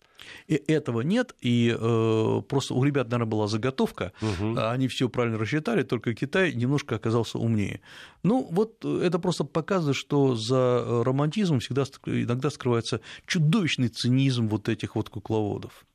И 0.48 0.56
этого 0.56 1.02
нет, 1.02 1.36
и 1.42 1.76
э, 1.78 2.42
просто 2.48 2.74
у 2.74 2.84
ребят, 2.84 3.08
наверное, 3.10 3.30
была 3.30 3.48
заготовка, 3.48 4.14
угу. 4.22 4.58
они 4.58 4.88
все 4.88 5.10
правильно 5.10 5.38
рассчитали, 5.38 5.84
только 5.84 6.14
Китай 6.14 6.54
немножко 6.54 6.96
оказался 6.96 7.38
умнее. 7.38 7.82
Ну, 8.24 8.48
вот 8.52 8.84
это 8.86 9.20
просто 9.20 9.44
показывает, 9.44 9.98
что 9.98 10.36
за 10.36 11.04
романтизмом 11.04 11.60
всегда 11.60 11.84
иногда 12.06 12.50
скрывается 12.50 13.02
чудовищный 13.26 13.90
цинизм 13.90 14.48
вот 14.48 14.70
этих 14.70 14.96
вот 14.96 15.10
кукловодов. 15.10 15.86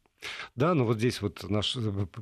Да, 0.56 0.74
но 0.74 0.84
вот 0.84 0.98
здесь 0.98 1.22
вот 1.22 1.48
наш... 1.48 1.76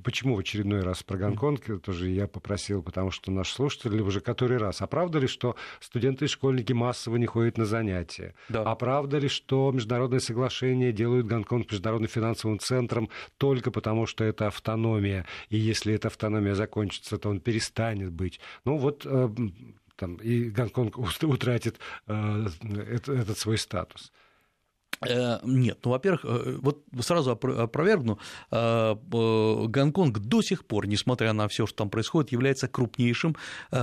Почему 0.04 0.36
в 0.36 0.40
очередной 0.40 0.82
раз 0.82 1.02
про 1.02 1.16
Гонконг 1.16 1.82
тоже 1.82 2.08
я 2.08 2.26
попросил, 2.26 2.82
потому 2.82 3.10
что 3.10 3.30
наш 3.30 3.50
слушатель 3.50 4.00
уже 4.00 4.20
который 4.20 4.58
раз. 4.58 4.82
А 4.82 4.86
правда 4.86 5.18
ли, 5.18 5.26
что 5.26 5.56
студенты 5.80 6.26
и 6.26 6.28
школьники 6.28 6.72
массово 6.72 7.16
не 7.16 7.26
ходят 7.26 7.58
на 7.58 7.64
занятия? 7.64 8.34
Да. 8.48 8.62
А 8.62 8.74
правда 8.74 9.18
ли, 9.18 9.28
что 9.28 9.72
международные 9.72 10.20
соглашения 10.20 10.92
делают 10.92 11.26
Гонконг 11.26 11.70
международным 11.70 12.08
финансовым 12.08 12.58
центром 12.58 13.08
только 13.38 13.70
потому, 13.70 14.06
что 14.06 14.24
это 14.24 14.48
автономия, 14.48 15.26
и 15.48 15.56
если 15.56 15.94
эта 15.94 16.08
автономия 16.08 16.54
закончится, 16.54 17.18
то 17.18 17.30
он 17.30 17.40
перестанет 17.40 18.12
быть? 18.12 18.40
Ну 18.64 18.76
вот 18.76 19.06
э, 19.06 19.28
там, 19.96 20.16
и 20.16 20.50
Гонконг 20.50 20.98
утратит 21.22 21.78
э, 22.06 22.46
этот 23.06 23.38
свой 23.38 23.58
статус. 23.58 24.12
Э, 25.00 25.38
нет, 25.42 25.78
ну, 25.84 25.90
во-первых, 25.90 26.24
э, 26.24 26.58
вот 26.60 26.84
сразу 27.00 27.32
опровергну, 27.32 28.18
э, 28.50 28.94
Гонконг 29.68 30.18
до 30.18 30.42
сих 30.42 30.64
пор, 30.64 30.86
несмотря 30.86 31.32
на 31.32 31.48
все, 31.48 31.66
что 31.66 31.76
там 31.78 31.90
происходит, 31.90 32.32
является 32.32 32.68
крупнейшим 32.68 33.36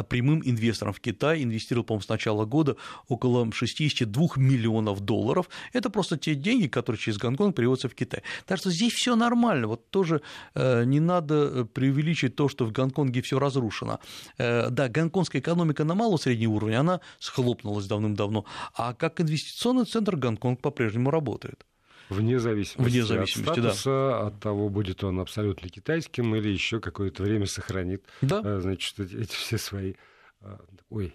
прямым 0.10 0.42
инвестором 0.44 0.94
в 0.94 1.00
Китай, 1.00 1.44
инвестировал, 1.44 1.86
по-моему, 1.86 2.04
с 2.04 2.10
начала 2.10 2.46
года 2.46 2.76
около 3.08 3.52
62 3.52 4.28
миллионов 4.38 5.02
долларов. 5.02 5.50
Это 5.74 5.90
просто 5.90 6.18
те 6.18 6.36
деньги, 6.36 6.68
которые 6.68 7.00
через 7.00 7.18
Гонконг 7.18 7.56
переводятся 7.56 7.90
в 7.90 7.96
Китай. 7.96 8.24
Так 8.46 8.58
что 8.60 8.72
здесь 8.72 8.94
все 8.94 9.16
нормально, 9.16 9.68
вот 9.68 9.90
тоже 9.90 10.22
не 10.56 11.00
надо 11.00 11.66
преувеличить 11.66 12.36
то, 12.36 12.50
что 12.50 12.66
в 12.66 12.72
Гонконге 12.72 13.22
все 13.22 13.40
разрушено. 13.40 14.00
Да, 14.38 14.90
гонконгская 14.90 15.42
экономика 15.42 15.84
на 15.84 15.96
малом 15.96 16.18
среднем 16.18 16.52
уровне, 16.52 16.80
она 16.80 17.00
схлопнулась 17.20 17.86
давным-давно, 17.86 18.46
а 18.76 18.94
как 18.94 19.22
инвестиционный 19.22 19.86
центр 19.86 20.16
Гонконг 20.16 20.62
по-прежнему 20.62 21.03
по-прежнему 21.04 21.12
работает. 21.12 21.66
Вне 22.10 22.38
зависимости, 22.38 22.92
Вне 22.92 23.04
зависимости 23.04 23.50
от 23.50 23.56
статуса, 23.56 23.90
да. 23.90 24.28
от 24.28 24.40
того, 24.40 24.70
будет 24.70 25.04
он 25.04 25.20
абсолютно 25.20 25.70
китайским 25.70 26.36
или 26.36 26.50
еще 26.50 26.80
какое-то 26.80 27.24
время 27.24 27.46
сохранит 27.46 28.04
да. 28.22 28.42
Э, 28.44 28.60
значит, 28.60 29.00
эти 29.00 29.34
все 29.34 29.58
свои... 29.58 29.94
Э, 30.42 30.58
ой, 30.90 31.14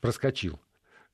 проскочил. 0.00 0.58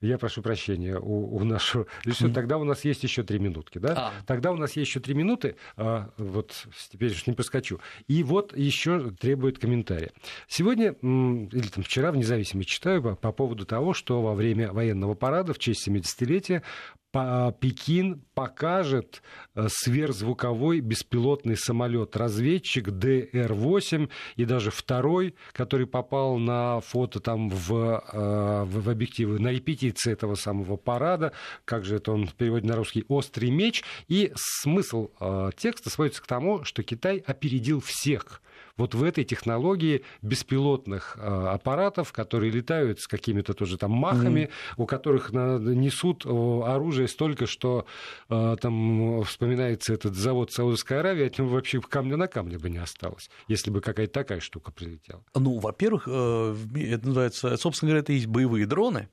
Я 0.00 0.18
прошу 0.18 0.42
прощения 0.42 0.98
у, 0.98 1.36
у 1.36 1.44
нашего... 1.44 1.86
Все, 2.12 2.28
тогда 2.28 2.58
у 2.58 2.64
нас 2.64 2.84
есть 2.84 3.04
еще 3.04 3.22
три 3.22 3.38
минутки, 3.38 3.78
да? 3.78 3.94
А. 3.96 4.12
Тогда 4.26 4.50
у 4.50 4.56
нас 4.56 4.76
есть 4.76 4.90
еще 4.90 5.00
три 5.00 5.14
минуты, 5.14 5.54
а, 5.76 6.10
вот 6.16 6.66
теперь 6.90 7.12
уж 7.12 7.26
не 7.28 7.34
проскочу. 7.34 7.80
И 8.08 8.24
вот 8.24 8.56
еще 8.56 9.12
требует 9.12 9.60
комментария. 9.60 10.10
Сегодня, 10.48 10.96
или 11.02 11.68
там 11.68 11.84
вчера 11.84 12.10
в 12.10 12.16
«Независимой» 12.16 12.64
читаю 12.64 13.00
по, 13.00 13.14
по 13.14 13.30
поводу 13.30 13.64
того, 13.64 13.94
что 13.94 14.22
во 14.22 14.34
время 14.34 14.72
военного 14.72 15.14
парада 15.14 15.54
в 15.54 15.60
честь 15.60 15.86
70-летия 15.86 16.62
Пекин 17.12 18.22
покажет 18.34 19.22
э, 19.54 19.66
сверхзвуковой 19.68 20.80
беспилотный 20.80 21.56
самолет-разведчик 21.58 22.88
ДР-8 22.88 24.08
и 24.36 24.44
даже 24.46 24.70
второй, 24.70 25.34
который 25.52 25.86
попал 25.86 26.38
на 26.38 26.80
фото 26.80 27.20
там 27.20 27.50
в, 27.50 28.02
э, 28.12 28.64
в 28.64 28.88
объективы 28.88 29.38
на 29.38 29.48
репетиции 29.48 30.12
этого 30.12 30.36
самого 30.36 30.76
парада, 30.76 31.32
как 31.66 31.84
же 31.84 31.96
это 31.96 32.12
он 32.12 32.26
в 32.26 32.34
переводе 32.34 32.66
на 32.66 32.76
русский, 32.76 33.04
«Острый 33.08 33.50
меч». 33.50 33.84
И 34.08 34.32
смысл 34.34 35.10
э, 35.20 35.50
текста 35.56 35.90
сводится 35.90 36.22
к 36.22 36.26
тому, 36.26 36.64
что 36.64 36.82
Китай 36.82 37.18
опередил 37.18 37.80
всех– 37.80 38.40
вот 38.76 38.94
в 38.94 39.02
этой 39.02 39.24
технологии 39.24 40.02
беспилотных 40.22 41.16
а, 41.18 41.52
аппаратов, 41.52 42.12
которые 42.12 42.50
летают 42.50 43.00
с 43.00 43.06
какими-то 43.06 43.54
тоже 43.54 43.76
там 43.78 43.90
махами, 43.92 44.40
mm-hmm. 44.40 44.74
у 44.76 44.86
которых 44.86 45.32
несут 45.32 46.24
оружие 46.26 47.08
столько, 47.08 47.46
что 47.46 47.86
а, 48.28 48.56
там 48.56 49.22
вспоминается 49.24 49.92
этот 49.92 50.14
завод 50.14 50.52
Саудовской 50.52 51.00
Аравии, 51.00 51.26
от 51.26 51.38
него 51.38 51.48
вообще 51.48 51.80
камня 51.80 52.16
на 52.16 52.28
камне 52.28 52.58
бы 52.58 52.70
не 52.70 52.78
осталось, 52.78 53.30
если 53.48 53.70
бы 53.70 53.80
какая-то 53.80 54.12
такая 54.12 54.40
штука 54.40 54.72
прилетела. 54.72 55.22
Ну, 55.34 55.58
во-первых, 55.58 56.04
э, 56.06 56.56
это 56.74 57.06
называется, 57.06 57.56
собственно 57.56 57.90
говоря, 57.90 58.02
это 58.02 58.12
есть 58.12 58.26
боевые 58.26 58.66
дроны, 58.66 59.08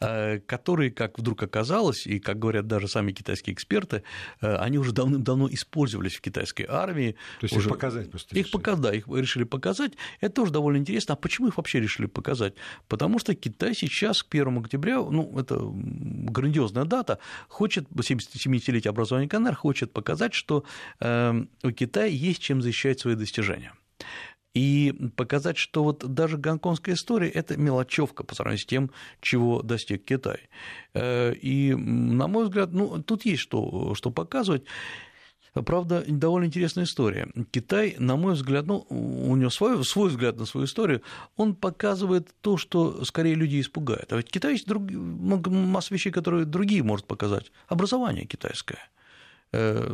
э, 0.00 0.40
которые, 0.40 0.90
как 0.90 1.18
вдруг 1.18 1.42
оказалось, 1.42 2.06
и 2.06 2.18
как 2.18 2.38
говорят 2.38 2.66
даже 2.66 2.88
сами 2.88 3.12
китайские 3.12 3.54
эксперты, 3.54 4.02
э, 4.40 4.56
они 4.56 4.78
уже 4.78 4.92
давным-давно 4.92 5.48
использовались 5.50 6.14
в 6.14 6.20
китайской 6.20 6.66
армии. 6.68 7.12
То 7.40 7.44
есть 7.44 7.56
уже... 7.56 7.68
их 7.68 7.74
показать 7.74 8.10
просто. 8.10 8.36
Их 8.38 8.50
показать, 8.50 8.80
да, 8.80 8.94
их 8.94 9.03
их 9.06 9.22
решили 9.22 9.44
показать, 9.44 9.92
это 10.20 10.34
тоже 10.34 10.52
довольно 10.52 10.78
интересно. 10.78 11.14
А 11.14 11.16
почему 11.16 11.48
их 11.48 11.56
вообще 11.56 11.80
решили 11.80 12.06
показать? 12.06 12.54
Потому 12.88 13.18
что 13.18 13.34
Китай 13.34 13.74
сейчас 13.74 14.22
к 14.22 14.34
1 14.34 14.58
октября, 14.58 14.96
ну, 14.98 15.38
это 15.38 15.58
грандиозная 15.60 16.84
дата, 16.84 17.18
хочет, 17.48 17.88
70-летие 17.90 18.88
образования 18.88 19.28
КНР, 19.28 19.54
хочет 19.54 19.92
показать, 19.92 20.34
что 20.34 20.64
эм, 21.00 21.48
у 21.62 21.70
Китая 21.70 22.06
есть 22.06 22.42
чем 22.42 22.62
защищать 22.62 23.00
свои 23.00 23.14
достижения 23.14 23.72
и 24.54 24.94
показать, 25.16 25.58
что 25.58 25.82
вот 25.82 26.14
даже 26.14 26.38
гонконгская 26.38 26.94
история– 26.94 27.28
это 27.34 27.56
мелочевка 27.56 28.22
по 28.22 28.34
сравнению 28.34 28.62
с 28.62 28.66
тем, 28.66 28.90
чего 29.20 29.62
достиг 29.62 30.04
Китай. 30.04 30.48
Э, 30.94 31.34
и, 31.34 31.74
на 31.74 32.28
мой 32.28 32.44
взгляд, 32.44 32.72
ну, 32.72 33.02
тут 33.02 33.24
есть 33.24 33.42
что, 33.42 33.94
что 33.94 34.10
показывать. 34.10 34.64
Правда, 35.54 36.04
довольно 36.06 36.46
интересная 36.46 36.84
история. 36.84 37.28
Китай, 37.50 37.94
на 37.98 38.16
мой 38.16 38.34
взгляд, 38.34 38.66
ну, 38.66 38.86
у 38.88 39.36
него 39.36 39.50
свой, 39.50 39.84
свой 39.84 40.08
взгляд 40.08 40.36
на 40.36 40.46
свою 40.46 40.66
историю, 40.66 41.02
он 41.36 41.54
показывает 41.54 42.28
то, 42.40 42.56
что 42.56 43.04
скорее 43.04 43.34
людей 43.34 43.60
испугает. 43.60 44.12
А 44.12 44.16
ведь 44.16 44.30
Китай 44.30 44.52
есть 44.52 44.66
друг... 44.66 44.90
масса 44.90 45.94
вещей, 45.94 46.10
которые 46.10 46.44
другие 46.44 46.82
может 46.82 47.06
показать. 47.06 47.52
Образование 47.68 48.26
китайское– 48.26 48.80
Э, 49.56 49.88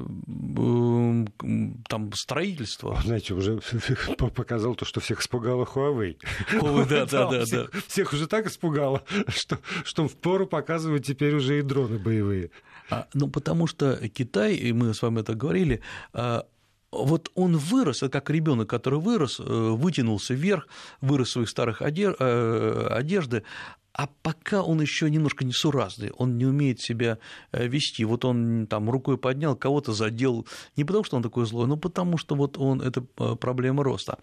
там 1.88 2.12
строительство. 2.14 2.98
Знаете, 3.04 3.34
уже 3.34 3.60
показал 4.34 4.74
то, 4.74 4.86
что 4.86 5.00
всех 5.00 5.20
испугало 5.20 5.66
Huawei. 5.66 6.16
Huawei 6.52 6.88
да, 6.88 7.04
да, 7.10 7.30
да, 7.30 7.44
всех, 7.44 7.70
да. 7.70 7.80
Всех 7.86 8.12
уже 8.14 8.26
так 8.26 8.46
испугало, 8.46 9.04
что, 9.28 9.58
что 9.84 10.08
в 10.08 10.16
пору 10.16 10.46
показывают 10.46 11.04
теперь 11.04 11.34
уже 11.34 11.58
и 11.58 11.62
дроны 11.62 11.98
боевые. 11.98 12.50
А, 12.90 13.06
ну, 13.14 13.28
потому 13.28 13.66
что 13.66 13.96
Китай, 14.08 14.54
и 14.54 14.72
мы 14.72 14.94
с 14.94 15.02
вами 15.02 15.20
это 15.20 15.34
говорили, 15.34 15.80
а, 16.12 16.46
вот 16.92 17.30
он 17.34 17.56
вырос, 17.56 18.02
это 18.02 18.08
как 18.08 18.30
ребенок, 18.30 18.68
который 18.68 18.98
вырос, 18.98 19.40
э, 19.40 19.42
вытянулся 19.44 20.34
вверх, 20.34 20.66
вырос 21.00 21.28
в 21.28 21.32
своих 21.32 21.48
старых 21.48 21.82
э, 21.82 22.86
одежды, 22.90 23.44
а 23.92 24.08
пока 24.22 24.62
он 24.62 24.80
еще 24.80 25.10
немножко 25.10 25.44
несуразный, 25.44 26.10
он 26.16 26.38
не 26.38 26.46
умеет 26.46 26.80
себя 26.80 27.18
э, 27.52 27.66
вести. 27.66 28.04
Вот 28.04 28.24
он 28.24 28.66
там 28.68 28.88
рукой 28.88 29.18
поднял, 29.18 29.56
кого-то 29.56 29.92
задел, 29.92 30.46
не 30.76 30.84
потому 30.84 31.04
что 31.04 31.16
он 31.16 31.22
такой 31.22 31.46
злой, 31.46 31.66
но 31.66 31.76
потому 31.76 32.16
что 32.16 32.34
вот 32.34 32.56
он, 32.56 32.80
это 32.80 33.04
э, 33.18 33.36
проблема 33.36 33.82
роста. 33.82 34.18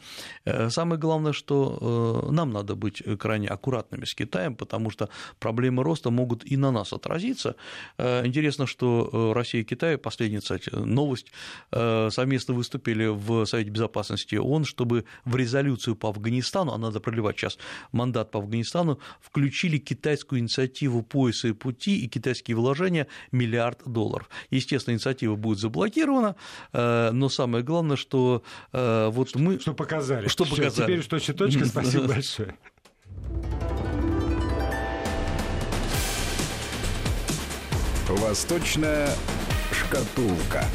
Э, 0.45 0.69
самое 0.69 0.99
главное, 0.99 1.33
что 1.33 2.27
нам 2.31 2.51
надо 2.51 2.75
быть 2.75 3.03
крайне 3.19 3.47
аккуратными 3.47 4.05
с 4.05 4.15
Китаем, 4.15 4.55
потому 4.55 4.89
что 4.89 5.09
проблемы 5.39 5.83
роста 5.83 6.11
могут 6.11 6.49
и 6.49 6.57
на 6.57 6.71
нас 6.71 6.93
отразиться. 6.93 7.55
Интересно, 7.97 8.67
что 8.67 9.33
Россия 9.33 9.61
и 9.61 9.65
Китай, 9.65 9.97
последняя, 9.97 10.39
кстати, 10.39 10.69
новость, 10.73 11.31
совместно 11.71 12.53
выступили 12.53 13.07
в 13.07 13.45
Совете 13.45 13.69
Безопасности 13.69 14.35
ООН, 14.35 14.65
чтобы 14.65 15.05
в 15.25 15.35
резолюцию 15.35 15.95
по 15.95 16.09
Афганистану, 16.09 16.73
а 16.73 16.77
надо 16.77 16.99
проливать 16.99 17.37
сейчас 17.37 17.57
мандат 17.91 18.31
по 18.31 18.39
Афганистану, 18.39 18.99
включить 19.19 19.56
включили 19.57 19.79
китайскую 19.79 20.39
инициативу 20.39 21.01
пояса 21.01 21.47
и 21.47 21.51
пути 21.51 21.97
и 22.05 22.07
китайские 22.07 22.55
вложения 22.55 23.07
миллиард 23.31 23.81
долларов. 23.85 24.29
Естественно, 24.51 24.93
инициатива 24.93 25.35
будет 25.35 25.57
заблокирована, 25.57 26.35
э, 26.73 27.09
но 27.11 27.27
самое 27.27 27.63
главное, 27.63 27.97
что 27.97 28.43
э, 28.71 29.09
вот 29.11 29.33
мы... 29.35 29.59
Что 29.59 29.73
показали. 29.73 30.27
Что 30.27 30.43
Всё, 30.43 30.55
показали. 30.55 30.91
Теперь 30.91 31.07
точка 31.07 31.33
точка. 31.33 31.65
Спасибо 31.65 32.07
большое. 32.07 32.55
Восточная 38.09 39.09
шкатулка. 39.71 40.65